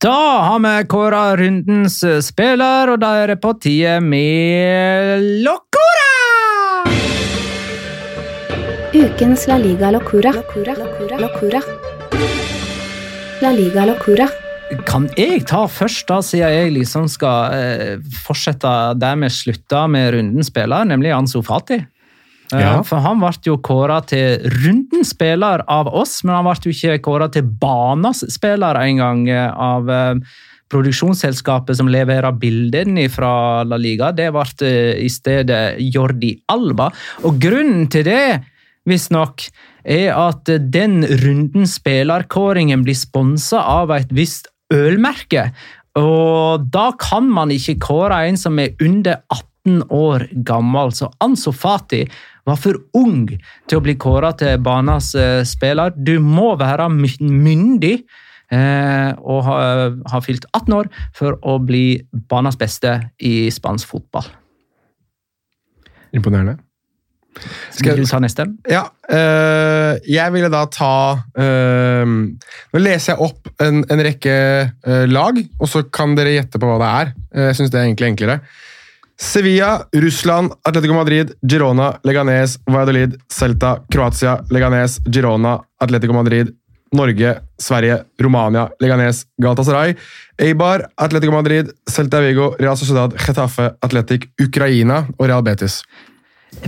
Da 0.05 0.17
har 0.49 0.59
vi 0.61 0.73
kåra 0.91 1.23
rundens 1.41 2.01
spiller, 2.27 2.93
og 2.93 3.01
da 3.01 3.15
er 3.23 3.33
det 3.33 3.39
på 3.45 3.55
tide 3.61 4.01
med 4.05 5.25
Locora! 5.45 6.11
Ukens 8.95 9.47
La 9.49 9.57
Liga 9.59 9.91
Locura. 9.91 10.33
Locura. 10.33 11.63
La 13.41 13.51
Liga 13.51 13.85
Locura. 13.89 14.29
Kan 14.89 15.11
jeg 15.19 15.45
ta 15.51 15.67
først, 15.69 16.07
da, 16.09 16.21
siden 16.25 16.53
jeg 16.53 16.73
liksom 16.79 17.09
skal 17.13 17.53
eh, 17.53 18.15
fortsette 18.25 18.71
der 18.97 19.19
vi 19.21 19.29
slutta 19.33 19.85
med 19.91 20.15
rundens 20.15 20.49
spiller, 20.49 20.87
nemlig 20.89 21.13
Ansu 21.13 21.43
Fati? 21.45 21.83
Eh, 22.53 22.61
Ja. 22.61 22.79
For 22.87 23.03
han 23.05 23.21
ble 23.21 23.33
jo 23.45 23.59
kåra 23.65 24.01
til 24.07 24.41
rundens 24.63 25.13
spiller 25.15 25.65
av 25.69 25.89
oss, 25.93 26.23
men 26.25 26.37
han 26.37 26.49
ble 26.49 26.57
jo 26.65 26.75
ikke 26.75 27.03
kåra 27.05 27.29
til 27.33 27.43
banas 27.45 28.25
spiller 28.33 28.79
engang 28.81 29.29
eh, 29.29 29.51
av 29.51 29.91
eh, 29.91 30.15
produksjonsselskapet 30.73 31.77
som 31.77 31.91
leverer 31.93 32.33
bildene 32.41 33.09
fra 33.13 33.63
La 33.69 33.77
Liga, 33.77 34.13
det 34.17 34.31
ble 34.33 34.73
i 34.97 35.11
stedet 35.13 35.77
Jordi 35.93 36.33
Alba. 36.51 36.89
Og 37.29 37.37
grunnen 37.39 37.87
til 37.93 38.09
det, 38.09 38.41
visstnok, 38.89 39.45
er 39.85 40.17
at 40.17 40.49
den 40.73 41.05
runden 41.21 41.69
spillerkåringen 41.69 42.83
blir 42.85 42.97
sponsa 42.97 43.61
av 43.61 43.93
et 43.93 44.11
visst 44.17 44.49
ølmerke. 44.75 45.49
Og 45.99 46.67
da 46.75 46.91
kan 46.99 47.29
man 47.31 47.53
ikke 47.55 47.79
kåre 47.83 48.25
en 48.29 48.39
som 48.41 48.59
er 48.59 48.75
under 48.83 49.23
18 49.31 49.85
år 49.95 50.27
gammel. 50.47 50.93
Så 50.93 51.11
Anso 51.23 51.55
Fati 51.55 52.03
var 52.45 52.59
for 52.61 52.81
ung 52.99 53.31
til 53.31 53.79
å 53.79 53.85
bli 53.85 53.95
kåra 54.01 54.35
til 54.37 54.59
banas 54.65 55.15
eh, 55.15 55.43
spiller. 55.49 55.95
Du 55.97 56.19
må 56.21 56.53
være 56.61 56.91
myndig 56.91 57.95
eh, 58.51 59.11
og 59.23 59.41
ha, 59.49 59.59
ha 60.11 60.23
fylt 60.25 60.49
18 60.53 60.79
år 60.81 60.91
for 61.17 61.39
å 61.41 61.59
bli 61.63 62.03
banas 62.31 62.59
beste 62.61 62.99
i 63.23 63.51
spansk 63.55 63.95
fotball. 63.95 64.29
Imponerende. 66.15 66.59
Skal 67.75 67.97
Vil 67.97 68.05
du 68.05 68.11
ta 68.11 68.21
neste? 68.23 68.47
ja, 68.71 68.85
øh, 69.11 69.99
jeg 70.09 70.35
ville 70.35 70.51
da 70.53 70.65
ta 70.71 70.93
øh, 71.39 72.07
Nå 72.73 72.83
leser 72.83 73.15
jeg 73.15 73.21
opp 73.27 73.51
en, 73.63 73.83
en 73.91 74.05
rekke 74.07 74.37
øh, 74.87 75.05
lag, 75.11 75.41
og 75.61 75.71
så 75.71 75.85
kan 75.91 76.15
dere 76.19 76.37
gjette 76.39 76.61
på 76.61 76.71
hva 76.71 76.79
det 76.83 76.93
er. 76.93 77.13
Jeg 77.49 77.59
syns 77.59 77.75
det 77.75 77.81
er 77.81 77.89
egentlig 77.89 78.13
enklere. 78.13 78.41
Sevilla, 79.21 79.79
Russland, 79.95 80.53
Atletico 80.67 80.95
Madrid, 80.95 81.31
Girona, 81.47 81.93
Leganes, 82.05 82.59
Valladolid, 82.67 83.15
Celta, 83.31 83.77
Kroatia, 83.93 84.41
Leganes, 84.51 84.99
Girona, 85.07 85.61
Atletico 85.81 86.13
Madrid, 86.13 86.51
Norge, 86.95 87.35
Sverige, 87.59 88.05
Romania, 88.21 88.69
Leganes, 88.81 89.25
Galatasaray, 89.43 89.95
Eibar, 90.39 90.87
Atletico 90.97 91.33
Madrid, 91.33 91.71
Celta 91.91 92.21
Vigo, 92.21 92.55
Real 92.59 92.77
Sociedad, 92.77 93.15
Getafe, 93.27 93.71
Atletic, 93.83 94.29
Ukraina 94.43 95.05
og 95.19 95.29
Real 95.29 95.43
Betis. 95.43 95.83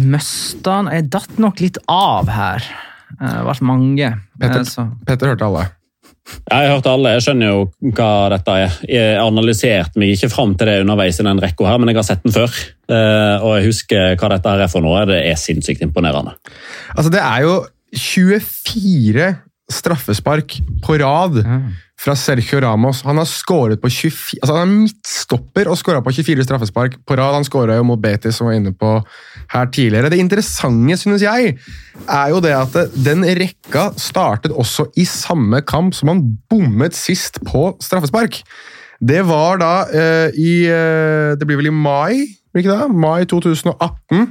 Møstan 0.03 0.91
Jeg 0.93 1.09
datt 1.11 1.39
nok 1.43 1.61
litt 1.61 1.78
av 1.89 2.28
her. 2.28 2.62
Eh, 3.20 3.39
Det 3.39 3.45
ble 3.47 3.66
mange. 3.66 4.12
Petter. 4.39 4.61
Eh, 4.61 4.64
så- 4.64 4.91
Petter 5.07 5.26
hørte 5.34 5.47
alle. 5.47 5.68
Jeg 6.51 6.68
har 6.68 6.74
hørt 6.76 6.87
alle, 6.87 7.09
jeg 7.14 7.22
skjønner 7.22 7.47
jo 7.47 7.72
hva 7.95 8.28
dette 8.30 8.49
er. 8.49 8.72
Jeg 8.89 9.18
analyserte 9.22 9.97
meg 9.97 10.09
ikke 10.16 10.30
fram 10.30 10.57
til 10.57 10.66
det 10.66 10.80
underveis 10.82 11.20
i 11.20 11.22
den 11.22 11.39
rekka 11.39 11.66
her, 11.68 11.78
men 11.78 11.89
jeg 11.89 11.97
har 11.97 12.03
sett 12.03 12.22
den 12.24 12.32
før. 12.32 12.51
Eh, 12.89 13.45
Og 13.45 13.57
jeg 13.61 13.66
husker 13.66 14.16
hva 14.16 14.28
dette 14.30 14.49
her 14.51 14.61
er 14.61 14.68
for 14.68 14.80
noe. 14.80 15.07
Det 15.07 15.24
er 15.24 15.34
sinnssykt 15.39 15.80
imponerende. 15.82 16.34
Altså, 16.97 17.11
det 17.11 17.20
er 17.22 17.43
jo 17.43 17.66
24 17.95 19.37
straffespark 19.73 20.59
på 20.85 20.99
rad 21.03 21.41
fra 22.01 22.14
Sergio 22.19 22.61
Ramos. 22.61 23.01
Han 23.07 23.19
har 23.19 23.27
skåret 23.29 23.81
på 23.83 23.91
24, 23.91 24.39
altså 24.43 24.55
han 24.55 24.62
er 24.62 24.75
midtstopper 24.85 25.71
og 25.73 25.79
skåra 25.81 26.03
på 26.05 26.12
24 26.14 26.45
straffespark 26.47 26.99
på 27.09 27.17
rad. 27.19 27.35
Han 27.39 27.47
skåra 27.47 27.79
jo 27.79 27.87
mot 27.89 28.01
Betis, 28.01 28.37
som 28.39 28.51
var 28.51 28.59
inne 28.59 28.75
på 28.77 28.93
her 29.53 29.71
tidligere. 29.73 30.12
Det 30.12 30.21
interessante, 30.21 30.99
synes 31.01 31.25
jeg, 31.25 31.57
er 32.05 32.33
jo 32.33 32.41
det 32.45 32.55
at 32.57 32.79
den 32.95 33.25
rekka 33.39 33.89
startet 34.01 34.55
også 34.55 34.91
i 34.97 35.07
samme 35.09 35.62
kamp 35.67 35.97
som 35.97 36.12
han 36.12 36.25
bommet 36.51 36.97
sist 36.97 37.41
på 37.49 37.71
straffespark. 37.83 38.43
Det 39.01 39.23
var 39.29 39.59
da 39.61 39.73
uh, 39.91 40.29
i 40.41 40.64
uh, 40.73 41.37
Det 41.37 41.45
blir 41.45 41.59
vel 41.61 41.69
i 41.69 41.75
mai, 41.75 42.25
blir 42.53 42.64
ikke 42.64 42.77
det? 42.77 42.97
Mai 42.97 43.27
2018. 43.29 44.29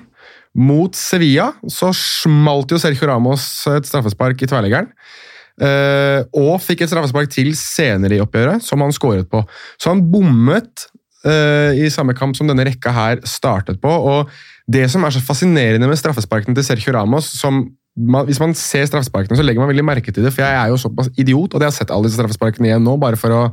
Mot 0.55 0.95
Sevilla 0.95 1.49
så 1.71 1.91
smalt 1.95 2.71
jo 2.71 2.79
Sergio 2.79 3.09
Ramos 3.09 3.43
et 3.73 3.87
straffespark 3.87 4.39
i 4.39 4.47
tverrleggeren. 4.49 4.91
Eh, 5.55 6.21
og 6.35 6.59
fikk 6.63 6.83
et 6.83 6.91
straffespark 6.91 7.31
til 7.31 7.53
senere 7.59 8.17
i 8.17 8.23
oppgjøret, 8.23 8.63
som 8.63 8.83
han 8.83 8.95
skåret 8.95 9.29
på. 9.31 9.43
Så 9.79 9.91
han 9.91 10.03
bommet 10.11 10.87
eh, 11.27 11.79
i 11.79 11.91
samme 11.91 12.15
kamp 12.17 12.35
som 12.35 12.47
denne 12.49 12.67
rekka 12.67 12.91
her 12.95 13.23
startet 13.27 13.79
på. 13.83 13.91
og 13.91 14.31
Det 14.67 14.87
som 14.91 15.03
er 15.03 15.15
så 15.15 15.23
fascinerende 15.23 15.87
med 15.91 15.99
straffesparkene 15.99 16.55
til 16.57 16.67
Sergio 16.67 16.95
Ramos 16.95 17.31
som 17.39 17.67
man, 17.95 18.25
Hvis 18.27 18.41
man 18.41 18.51
ser 18.59 18.83
straffesparkene, 18.89 19.37
så 19.39 19.43
legger 19.45 19.63
man 19.63 19.69
veldig 19.71 19.85
merke 19.87 20.11
til 20.11 20.25
det, 20.25 20.33
for 20.35 20.43
jeg 20.43 20.51
er 20.51 20.67
jo 20.67 20.75
såpass 20.75 21.07
idiot, 21.15 21.53
og 21.53 21.61
jeg 21.61 21.69
har 21.69 21.75
sett 21.77 21.91
alle 21.95 22.09
disse 22.09 22.19
straffesparkene 22.19 22.67
igjen 22.67 22.83
nå, 22.83 22.97
bare 22.99 23.15
for 23.15 23.31
å 23.31 23.43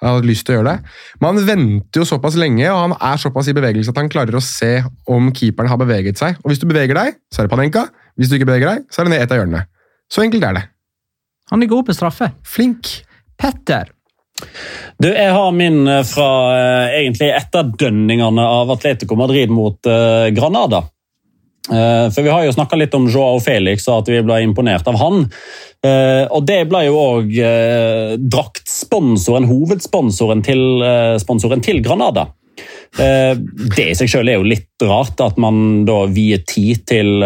jeg 0.00 0.08
hadde 0.08 0.30
lyst 0.30 0.46
til 0.48 0.54
å 0.54 0.58
gjøre 0.58 0.72
det. 0.72 0.92
Men 1.20 1.28
han 1.30 1.48
venter 1.48 2.00
jo 2.00 2.08
såpass 2.08 2.38
lenge, 2.40 2.64
og 2.72 2.78
han 2.86 2.96
er 2.96 3.20
såpass 3.20 3.50
i 3.52 3.56
bevegelse 3.56 3.92
at 3.92 4.00
han 4.00 4.08
klarer 4.12 4.38
å 4.38 4.44
se 4.44 4.72
om 5.10 5.28
keeperen 5.36 5.68
har 5.68 5.80
beveget 5.80 6.20
seg. 6.20 6.38
Og 6.40 6.52
Hvis 6.52 6.62
du 6.62 6.66
beveger 6.70 6.96
deg, 6.96 7.20
så 7.28 7.42
er 7.42 7.48
det 7.48 7.52
Panenka. 7.52 7.86
Hvis 8.16 8.32
du 8.32 8.38
ikke 8.38 8.48
beveger 8.48 8.74
deg, 8.74 8.88
så 8.88 9.02
er 9.02 9.08
det 9.08 9.14
ned 9.14 9.24
et 9.24 9.34
av 9.34 9.42
hjørnene. 9.42 9.64
Så 10.10 10.24
enkelt 10.24 10.46
er 10.48 10.56
det. 10.56 10.66
Han 11.52 11.62
er 11.62 11.70
god 11.70 11.88
på 11.88 11.96
straffe. 11.96 12.30
Flink. 12.46 12.94
Petter. 13.40 13.92
Du, 15.00 15.08
Jeg 15.08 15.32
har 15.32 15.52
min 15.52 15.82
eh, 15.88 16.04
fra 16.08 16.30
eh, 16.54 16.96
egentlig 17.02 17.30
etterdønningene 17.36 18.44
av 18.44 18.72
Atletico 18.72 19.16
Madrid 19.18 19.52
mot 19.52 19.88
eh, 19.88 20.30
Granada. 20.36 20.84
Eh, 21.68 22.06
for 22.10 22.22
Vi 22.22 22.32
har 22.32 22.44
jo 22.44 22.54
snakka 22.56 22.78
litt 22.78 22.94
om 22.96 23.08
Joao 23.10 23.40
Felix 23.44 23.84
og 23.90 24.02
at 24.02 24.10
vi 24.14 24.22
ble 24.24 24.40
imponert 24.46 24.88
av 24.88 24.98
han. 25.00 25.26
Eh, 25.84 26.24
og 26.32 26.44
Det 26.48 26.62
ble 26.70 26.86
jo 26.88 26.98
òg 27.00 27.36
eh, 27.36 28.16
draktsponsoren, 28.20 29.48
hovedsponsoren 29.50 30.44
til, 30.46 30.84
sponsoren 31.20 31.64
til 31.64 31.82
Granada. 31.84 32.30
Det 32.90 33.84
i 33.86 33.94
seg 33.94 34.08
selv 34.10 34.28
er 34.28 34.40
jo 34.40 34.48
litt 34.50 34.82
rart, 34.82 35.20
at 35.22 35.36
man 35.40 35.84
da 35.88 36.02
vier 36.10 36.42
tid 36.42 36.82
til 36.90 37.22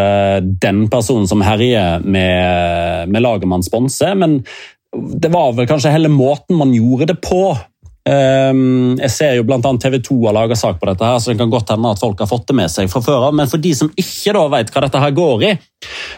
den 0.61 0.83
personen 0.93 1.25
som 1.27 1.41
herjer 1.43 2.05
med, 2.05 3.09
med 3.09 3.25
laget 3.25 3.49
man 3.49 3.65
sponser. 3.65 4.13
Men 4.15 4.43
det 4.93 5.33
var 5.33 5.55
vel 5.57 5.67
kanskje 5.67 5.95
heller 5.95 6.13
måten 6.13 6.61
man 6.61 6.75
gjorde 6.77 7.09
det 7.15 7.17
på. 7.25 7.55
Um, 8.05 8.99
jeg 9.01 9.13
ser 9.15 9.39
jo 9.39 9.45
annet 9.49 9.81
TV 9.81 9.95
2 10.05 10.19
har 10.27 10.35
laga 10.37 10.57
sak 10.59 10.77
på 10.81 10.89
dette, 10.91 11.07
her, 11.09 11.21
så 11.23 11.33
det 11.33 11.39
kan 11.41 11.53
godt 11.53 11.71
hende 11.73 11.93
at 11.95 12.03
folk 12.03 12.19
har 12.21 12.29
fått 12.29 12.51
det 12.51 12.57
med 12.59 12.73
seg 12.73 12.91
fra 12.93 13.01
før 13.05 13.31
av. 13.31 13.37
Men 13.37 13.49
for 13.49 13.63
de 13.65 13.73
som 13.77 13.89
ikke 13.97 14.35
da 14.37 14.43
vet 14.53 14.73
hva 14.75 14.83
dette 14.85 15.01
her 15.01 15.15
går 15.17 15.45
i, 15.49 15.53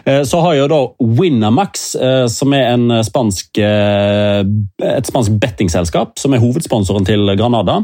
eh, 0.03 0.19
så 0.27 0.41
har 0.43 0.57
jo 0.57 0.67
da 0.73 0.81
Winamax, 0.99 1.85
eh, 1.95 2.25
som 2.31 2.55
er 2.57 2.75
spansk, 3.07 3.61
eh, 3.63 4.41
et 4.83 5.07
spansk 5.07 5.37
bettingselskap, 5.39 6.17
som 6.19 6.35
er 6.35 6.43
hovedsponsoren 6.43 7.07
til 7.07 7.23
Granada, 7.39 7.79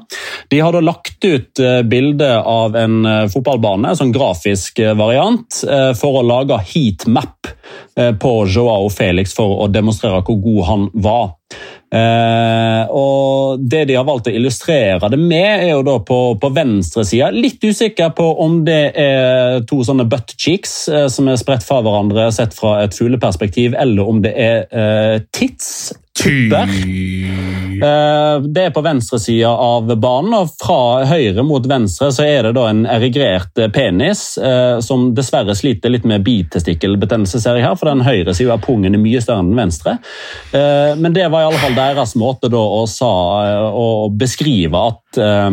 de 0.52 0.60
har 0.60 0.76
da 0.76 0.84
lagt 0.84 1.24
ut 1.24 1.62
bilde 1.88 2.30
av 2.44 2.76
en 2.76 3.30
fotballbane, 3.32 3.96
sånn 3.96 4.12
grafisk 4.14 4.80
variant, 4.98 5.64
for 5.98 6.20
å 6.20 6.26
lage 6.26 6.58
heatmap 6.74 7.48
på 7.96 8.32
Joao 8.50 8.90
Felix 8.90 9.34
for 9.34 9.64
å 9.64 9.72
demonstrere 9.72 10.24
hvor 10.26 10.42
god 10.44 10.64
han 10.68 10.90
var. 10.94 11.32
Eh, 11.94 12.84
og 12.90 13.62
Det 13.70 13.84
de 13.90 13.98
har 14.00 14.06
valgt 14.08 14.30
å 14.32 14.34
illustrere 14.34 15.10
det 15.14 15.20
med, 15.22 15.66
er 15.68 15.74
jo 15.76 15.84
da 15.86 16.00
på, 16.02 16.20
på 16.42 16.52
venstre 16.56 17.06
side. 17.06 17.30
Litt 17.38 17.64
usikker 17.64 18.14
på 18.18 18.26
om 18.44 18.62
det 18.66 18.82
er 18.98 19.62
to 19.70 19.84
sånne 19.86 20.08
butt 20.10 20.34
cheeks 20.34 20.88
eh, 20.90 21.08
som 21.14 21.30
er 21.30 21.38
spredt 21.42 21.66
fra 21.68 21.84
hverandre 21.86 22.30
sett 22.34 22.56
fra 22.58 22.80
et 22.84 22.98
fugleperspektiv, 22.98 23.78
eller 23.78 24.10
om 24.10 24.24
det 24.26 24.34
er 24.34 24.66
eh, 24.70 25.18
tits. 25.36 25.94
Tupper. 26.20 26.70
Eh, 27.84 28.40
Det 28.42 28.64
er 28.64 28.74
på 28.74 28.84
venstre 28.86 29.20
side 29.20 29.50
av 29.50 29.90
banen, 29.98 30.34
og 30.38 30.52
fra 30.62 31.04
høyre 31.10 31.44
mot 31.46 31.66
venstre 31.68 32.12
så 32.14 32.26
er 32.28 32.48
det 32.48 32.54
da 32.58 32.68
en 32.70 32.84
erigrert 32.90 33.58
eh, 33.60 33.72
penis, 33.74 34.38
eh, 34.38 34.78
som 34.86 35.10
dessverre 35.18 35.56
sliter 35.58 35.92
litt 35.94 36.06
med 36.08 36.24
bitestikkelbetennelse, 36.28 37.42
ser 37.42 37.60
jeg 37.60 37.66
her, 37.68 37.78
for 37.80 37.90
den 37.90 38.06
høyre 38.06 38.36
siden 38.36 38.54
av 38.56 38.64
pungen 38.64 38.94
er 38.94 39.02
mye 39.02 39.22
større 39.24 39.44
enn 39.44 39.56
venstre. 39.58 39.98
Men 40.54 41.14
det 41.16 41.26
var 41.32 41.44
i 41.44 41.48
alle 41.48 41.62
fall 41.62 41.76
deres 41.76 42.14
måte 42.20 42.50
da 42.52 42.62
å, 42.62 42.84
sa, 42.90 43.10
å 43.74 44.10
beskrive 44.14 44.78
at 44.78 45.03
eh, 45.18 45.50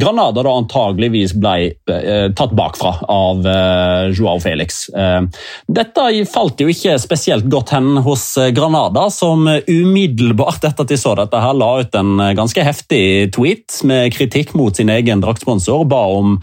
Granada 0.00 0.44
da 0.44 0.52
antageligvis 0.60 1.34
ble 1.40 1.72
uh, 1.90 2.30
tatt 2.36 2.52
bakfra 2.56 2.92
av 3.10 3.44
uh, 3.46 4.10
Joao 4.14 4.40
Felix. 4.42 4.88
Uh, 4.94 5.26
Dette 5.70 6.06
falt 6.30 6.60
jo 6.62 6.70
ikke 6.70 6.96
spesielt 7.00 7.46
godt 7.50 7.72
hen 7.74 8.00
hos 8.04 8.24
eh, 8.40 8.50
Granada, 8.56 9.06
som 9.12 9.46
umiddelbart 9.48 10.64
etter 10.66 10.84
at 10.84 10.92
de 10.92 10.98
så 11.00 11.14
dette 11.18 11.40
her 11.42 11.56
la 11.56 11.70
ut 11.82 11.98
en 11.98 12.22
ganske 12.36 12.64
heftig 12.64 13.02
tweet 13.34 13.80
med 13.86 14.10
kritikk 14.14 14.54
mot 14.58 14.76
sin 14.76 14.90
egen 14.92 15.22
draktsponsor, 15.22 15.84
ba 15.90 16.00
om 16.10 16.38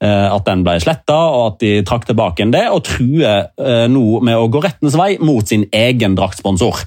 at 0.00 0.46
den 0.46 0.62
ble 0.64 0.76
sletta 0.82 1.16
og 1.30 1.42
at 1.44 1.58
de 1.62 1.72
trakk 1.86 2.06
tilbake 2.08 2.44
en 2.44 2.54
det, 2.54 2.64
og 2.72 2.84
truer 2.88 3.50
nå 3.90 4.22
med 4.24 4.38
å 4.38 4.48
gå 4.52 4.62
rettens 4.64 4.96
vei 4.98 5.12
mot 5.22 5.46
sin 5.46 5.66
egen 5.76 6.16
draktsponsor. 6.18 6.84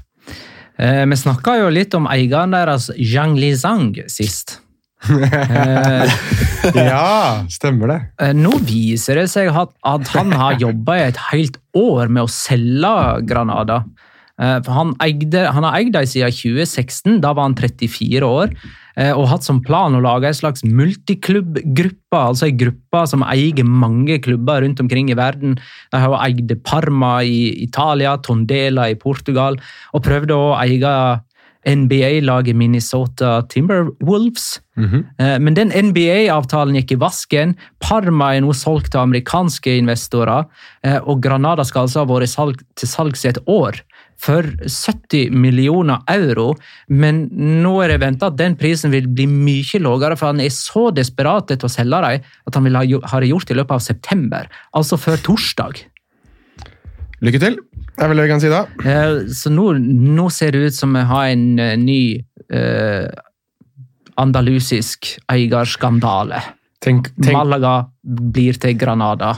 Vi 0.77 1.19
snakka 1.19 1.59
jo 1.61 1.69
litt 1.73 1.93
om 1.97 2.09
eieren 2.09 2.55
deres, 2.55 2.89
Zhang 2.97 3.37
Lizang, 3.39 3.91
sist. 4.11 4.62
Eh, 5.09 6.13
Ja, 6.79 7.43
stemmer 7.51 7.91
det. 7.91 7.99
eh, 8.23 8.31
nå 8.37 8.53
viser 8.63 9.19
det 9.19 9.27
seg 9.33 9.49
at, 9.51 9.73
han 10.13 10.31
har 10.31 10.55
jobba 10.61 10.95
i 10.99 11.07
et 11.09 11.19
helt 11.31 11.57
år 11.75 12.07
med 12.07 12.23
å 12.23 12.31
selge 12.31 12.93
Granada. 13.27 13.81
Eh, 14.41 14.59
han, 14.71 14.93
eide, 15.03 15.43
han 15.53 15.67
har 15.67 15.75
eid 15.81 15.91
dem 15.93 16.07
siden 16.09 16.31
2016, 16.33 17.19
da 17.21 17.33
var 17.35 17.49
han 17.49 17.57
34 17.59 18.23
år. 18.25 18.55
eh, 18.95 19.11
Og 19.11 19.27
hatt 19.29 19.43
som 19.45 19.59
plan 19.65 19.93
å 19.93 20.01
lage 20.01 20.31
en 20.31 20.39
slags 20.39 20.63
multiklubbgruppe, 20.63 22.17
altså 22.17 22.47
en 22.47 22.57
gruppe 22.63 23.03
som 23.09 23.25
eier 23.27 23.67
mange 23.67 24.19
klubber 24.23 24.63
rundt 24.63 24.79
omkring 24.81 25.11
i 25.11 25.17
verden. 25.19 25.59
De 25.91 25.99
har 26.01 26.15
eid 26.29 26.55
Parma 26.63 27.17
i 27.27 27.51
Italia, 27.67 28.15
Tondela 28.23 28.87
i 28.89 28.95
Portugal, 28.95 29.59
og 29.93 30.03
prøvde 30.07 30.37
å 30.37 30.53
eie 30.63 30.95
NBA-laget 31.65 32.55
Minnesota 32.55 33.41
Timberwolves. 33.49 34.61
Mm 34.77 34.89
-hmm. 34.89 35.39
Men 35.39 35.53
den 35.53 35.71
NBA-avtalen 35.71 36.75
gikk 36.75 36.91
i 36.91 36.95
vasken. 36.95 37.55
Parma 37.79 38.35
er 38.35 38.41
nå 38.41 38.53
solgt 38.53 38.91
til 38.91 38.99
amerikanske 38.99 39.77
investorer, 39.77 40.45
eh, 40.83 40.97
og 40.97 41.21
Granada 41.21 41.63
skal 41.63 41.81
altså 41.81 41.99
ha 41.99 42.05
vært 42.05 42.29
salg, 42.29 42.61
til 42.75 42.87
salgs 42.87 43.25
i 43.25 43.29
et 43.29 43.39
år 43.47 43.81
for 44.17 44.45
70 44.67 45.31
millioner 45.31 46.03
euro. 46.07 46.53
Men 46.87 47.27
nå 47.63 47.73
er 47.83 47.93
det 47.93 48.01
venta 48.03 48.29
at 48.31 48.37
den 48.39 48.55
prisen 48.59 48.93
vil 48.93 49.07
bli 49.07 49.27
mye 49.29 49.81
lavere, 49.83 50.17
for 50.19 50.31
han 50.31 50.43
er 50.43 50.53
så 50.53 50.89
desperat 50.95 51.51
etter 51.51 51.69
å 51.69 51.71
selge 51.71 52.01
dem 52.07 52.21
at 52.47 52.55
han 52.55 52.63
vil 52.67 52.79
ha, 52.79 52.85
ha 53.11 53.19
det 53.19 53.31
gjort 53.31 53.51
i 53.51 53.59
løpet 53.59 53.77
av 53.77 53.79
september, 53.79 54.49
altså 54.73 54.99
før 54.99 55.17
torsdag. 55.17 55.83
Lykke 57.23 57.39
til, 57.39 57.59
er 58.01 58.09
vel 58.09 58.17
det 58.17 58.25
vi 58.25 58.31
kan 58.31 58.41
si 58.41 58.49
da. 58.51 58.63
Eh, 58.85 59.27
Så 59.29 59.51
nå, 59.53 59.73
nå 59.77 60.29
ser 60.33 60.51
det 60.55 60.67
ut 60.69 60.75
som 60.75 60.93
vi 60.97 61.03
har 61.09 61.29
en 61.33 61.59
eh, 61.59 61.75
ny 61.77 62.01
eh, 62.53 63.07
andalusisk 64.17 65.15
eierskandale. 65.31 66.41
Tenk, 66.83 67.09
tenk, 67.15 67.33
Malaga 67.37 67.87
blir 68.03 68.57
til 68.59 68.75
Granada. 68.77 69.35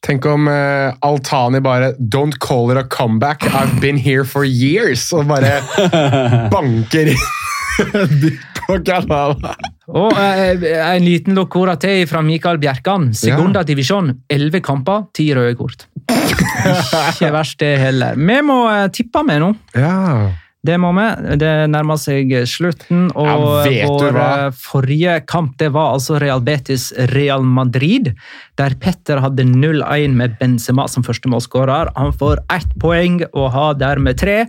tenk 0.00 0.24
om 0.24 0.46
uh, 0.48 0.94
Altani 1.04 1.60
bare 1.60 1.90
Don't 2.00 2.38
call 2.40 2.70
it 2.70 2.78
a 2.78 2.84
comeback, 2.84 3.42
I've 3.52 3.80
been 3.82 3.98
here 3.98 4.24
for 4.24 4.44
years! 4.44 5.12
Og 5.12 5.26
bare 5.28 5.60
banker 6.54 7.12
inn. 7.12 7.26
Og 9.90 10.12
eh, 10.14 10.66
en 10.78 11.06
liten 11.06 11.34
lokora 11.38 11.76
til 11.80 12.04
fra 12.10 12.22
Mikael 12.22 12.60
Bjerkan. 12.62 13.10
Segunda 13.16 13.64
divisjon, 13.66 14.12
elleve 14.30 14.62
kamper, 14.64 15.08
ti 15.16 15.30
røde 15.34 15.56
kort. 15.58 15.88
Ikke 16.10 17.32
verst, 17.34 17.58
det 17.62 17.74
heller. 17.80 18.18
Vi 18.20 18.38
må 18.46 18.62
eh, 18.70 18.86
tippe 18.94 19.24
med 19.26 19.42
nå. 19.42 19.50
Ja. 19.74 20.30
Det 20.60 20.76
må 20.76 20.90
vi. 20.92 21.06
Det 21.40 21.52
nærmer 21.72 21.96
seg 21.96 22.32
slutten. 22.48 23.06
Og 23.16 23.28
Ja, 23.30 23.36
vet 23.64 23.86
du 23.88 24.04
vår 24.04 24.18
eh, 24.20 24.58
forrige 24.60 25.14
kamp 25.28 25.54
det 25.60 25.70
var 25.72 25.94
altså 25.94 26.18
Real 26.20 26.42
Betis 26.44 26.90
Real 27.14 27.46
Madrid, 27.46 28.12
der 28.60 28.76
Petter 28.80 29.22
hadde 29.24 29.46
0-1 29.48 30.18
med 30.18 30.36
Benzema 30.40 30.84
som 30.88 31.06
første 31.06 31.32
målskårer. 31.32 31.94
Han 31.96 32.12
får 32.12 32.44
ett 32.52 32.76
poeng 32.80 33.22
og 33.32 33.48
har 33.56 33.80
dermed 33.80 34.20
tre. 34.20 34.44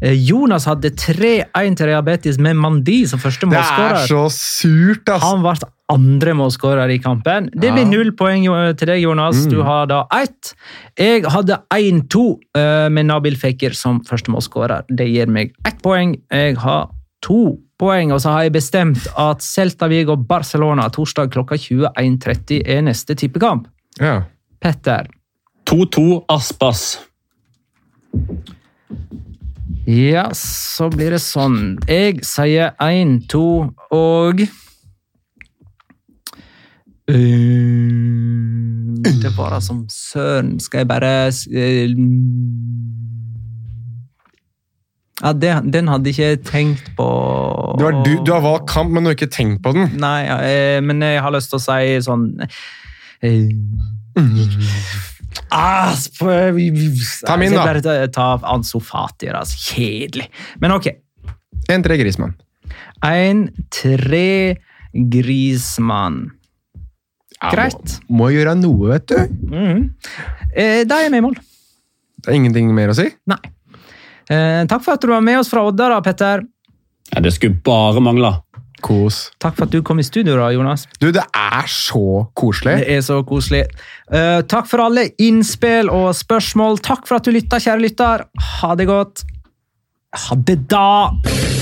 Eh, 0.00 0.16
Jonas 0.16 0.66
hadde 0.68 0.92
3-1 0.96 1.76
til 1.76 1.90
Real 1.90 2.04
Betis 2.06 2.38
med 2.40 2.56
Mandi 2.56 3.02
som 3.08 3.20
første 3.22 3.48
målskårer. 3.48 3.98
Det 3.98 4.06
er 4.06 4.10
så 4.10 4.24
surt, 4.32 5.08
ass! 5.12 5.24
Han 5.24 5.44
ble 5.44 5.70
andre 5.90 6.34
målskårer 6.38 6.92
i 6.94 7.00
kampen. 7.02 7.48
Det 7.50 7.72
blir 7.74 7.88
null 7.88 8.12
poeng 8.18 8.46
til 8.78 8.92
deg, 8.92 9.02
Jonas. 9.02 9.44
Mm. 9.44 9.50
Du 9.50 9.58
har 9.66 9.88
da 9.90 10.04
ett. 10.14 10.52
Jeg 10.98 11.24
hadde 11.30 11.58
1-2 11.74 12.22
eh, 12.56 12.86
med 12.94 13.10
Nabil 13.10 13.36
Fekir 13.40 13.74
som 13.76 14.00
første 14.06 14.32
målskårer. 14.32 14.86
Det 14.88 15.08
gir 15.10 15.30
meg 15.32 15.52
ett 15.66 15.82
poeng. 15.82 16.14
Jeg 16.30 16.56
har 16.62 16.88
to 17.24 17.58
poeng, 17.80 18.12
og 18.14 18.22
så 18.22 18.36
har 18.36 18.46
jeg 18.46 18.56
bestemt 18.56 19.06
at 19.18 19.44
Celta 19.44 19.88
Vigo 19.90 20.16
Barcelona 20.16 20.88
torsdag 20.92 21.32
klokka 21.34 21.58
21.30 21.60 22.62
er 22.64 22.84
neste 22.86 23.16
tippekamp. 23.18 23.68
Ja. 24.00 24.22
Petter. 24.60 25.10
2-2 25.68 26.24
Aspas. 26.30 26.98
Ja, 29.90 30.28
så 30.36 30.86
blir 30.92 31.10
det 31.16 31.22
sånn. 31.24 31.78
Jeg 31.90 32.20
sier 32.26 32.76
1-2 32.78 33.40
og 33.96 34.44
Uh, 37.10 39.00
Det 39.02 39.32
var 39.34 39.50
da 39.50 39.58
som 39.58 39.80
søren. 39.90 40.60
Skal 40.62 40.84
jeg 40.84 40.88
bare 40.92 41.08
eh, 41.26 41.90
Ja, 45.20 45.32
det, 45.32 45.50
den 45.74 45.88
hadde 45.90 46.12
jeg 46.12 46.38
ikke 46.38 46.50
tenkt 46.52 46.92
på. 46.96 47.08
Du, 47.80 47.84
har, 47.84 47.98
du, 48.04 48.12
du 48.22 48.30
har 48.32 48.44
valgt 48.44 48.70
kamp, 48.70 48.94
men 48.94 49.02
du 49.02 49.10
har 49.10 49.18
ikke 49.18 49.32
tenkt 49.34 49.58
på 49.64 49.72
den. 49.74 49.90
Nei, 49.98 50.20
ja, 50.28 50.38
eh, 50.46 50.78
men 50.86 51.02
jeg 51.02 51.18
har 51.24 51.34
lyst 51.34 51.50
til 51.50 51.58
å 51.58 51.64
si 51.66 51.98
sånn 52.06 52.28
eh, 53.26 53.50
ah, 55.48 55.94
Ta 57.26 57.36
min, 57.40 57.54
da. 57.54 57.64
Bare 57.64 57.82
ta, 57.84 57.94
ta 58.12 58.28
Ansofati. 58.54 59.28
Altså. 59.28 59.58
Kjedelig. 59.70 60.28
Men 60.60 60.76
ok. 60.76 60.90
En 61.70 61.82
tre 61.82 61.96
Grismann. 62.00 62.34
En, 63.06 63.48
tre, 63.70 64.56
Grismann. 64.92 66.30
Ja, 67.40 67.52
Greit. 67.54 67.96
Må, 68.08 68.26
må 68.26 68.32
gjøre 68.34 68.56
noe, 68.60 68.90
vet 68.92 69.08
du. 69.08 69.16
Mm. 69.54 69.86
Eh, 70.52 70.82
da 70.88 71.00
er 71.00 71.12
vi 71.12 71.22
i 71.22 71.24
mål. 71.24 71.38
Det 72.20 72.28
er 72.28 72.36
ingenting 72.36 72.68
mer 72.76 72.92
å 72.92 72.96
si. 72.98 73.06
Nei. 73.30 73.40
Eh, 74.30 74.62
takk 74.70 74.84
for 74.84 74.94
at 74.94 75.02
du 75.02 75.08
var 75.10 75.24
med 75.24 75.40
oss 75.40 75.48
fra 75.50 75.64
Odda, 75.66 75.88
da, 75.94 76.02
Petter. 76.04 76.44
Ja, 77.10 77.22
det 77.24 77.32
skulle 77.34 77.58
bare 77.64 78.02
mangle. 78.04 78.34
Kos. 78.82 79.22
Takk 79.42 79.58
for 79.58 79.68
at 79.68 79.74
du 79.74 79.80
kom 79.86 80.00
i 80.02 80.06
studio, 80.06 80.36
da, 80.40 80.50
Jonas. 80.54 80.86
Du, 81.00 81.10
det 81.14 81.24
er 81.36 81.70
så 81.70 82.26
koselig. 82.38 82.80
Det 82.82 82.96
er 82.96 83.04
så 83.06 83.20
koselig. 83.26 83.64
Uh, 84.10 84.40
takk 84.50 84.68
for 84.70 84.84
alle 84.86 85.10
innspill 85.22 85.92
og 85.92 86.12
spørsmål. 86.18 86.80
Takk 86.84 87.06
for 87.08 87.20
at 87.20 87.28
du 87.28 87.34
lytta, 87.36 87.60
kjære 87.62 87.84
lytter. 87.86 88.26
Ha 88.60 88.74
det 88.80 88.88
godt. 88.90 89.26
Ha 90.26 90.40
det, 90.46 90.62
da! 90.72 91.59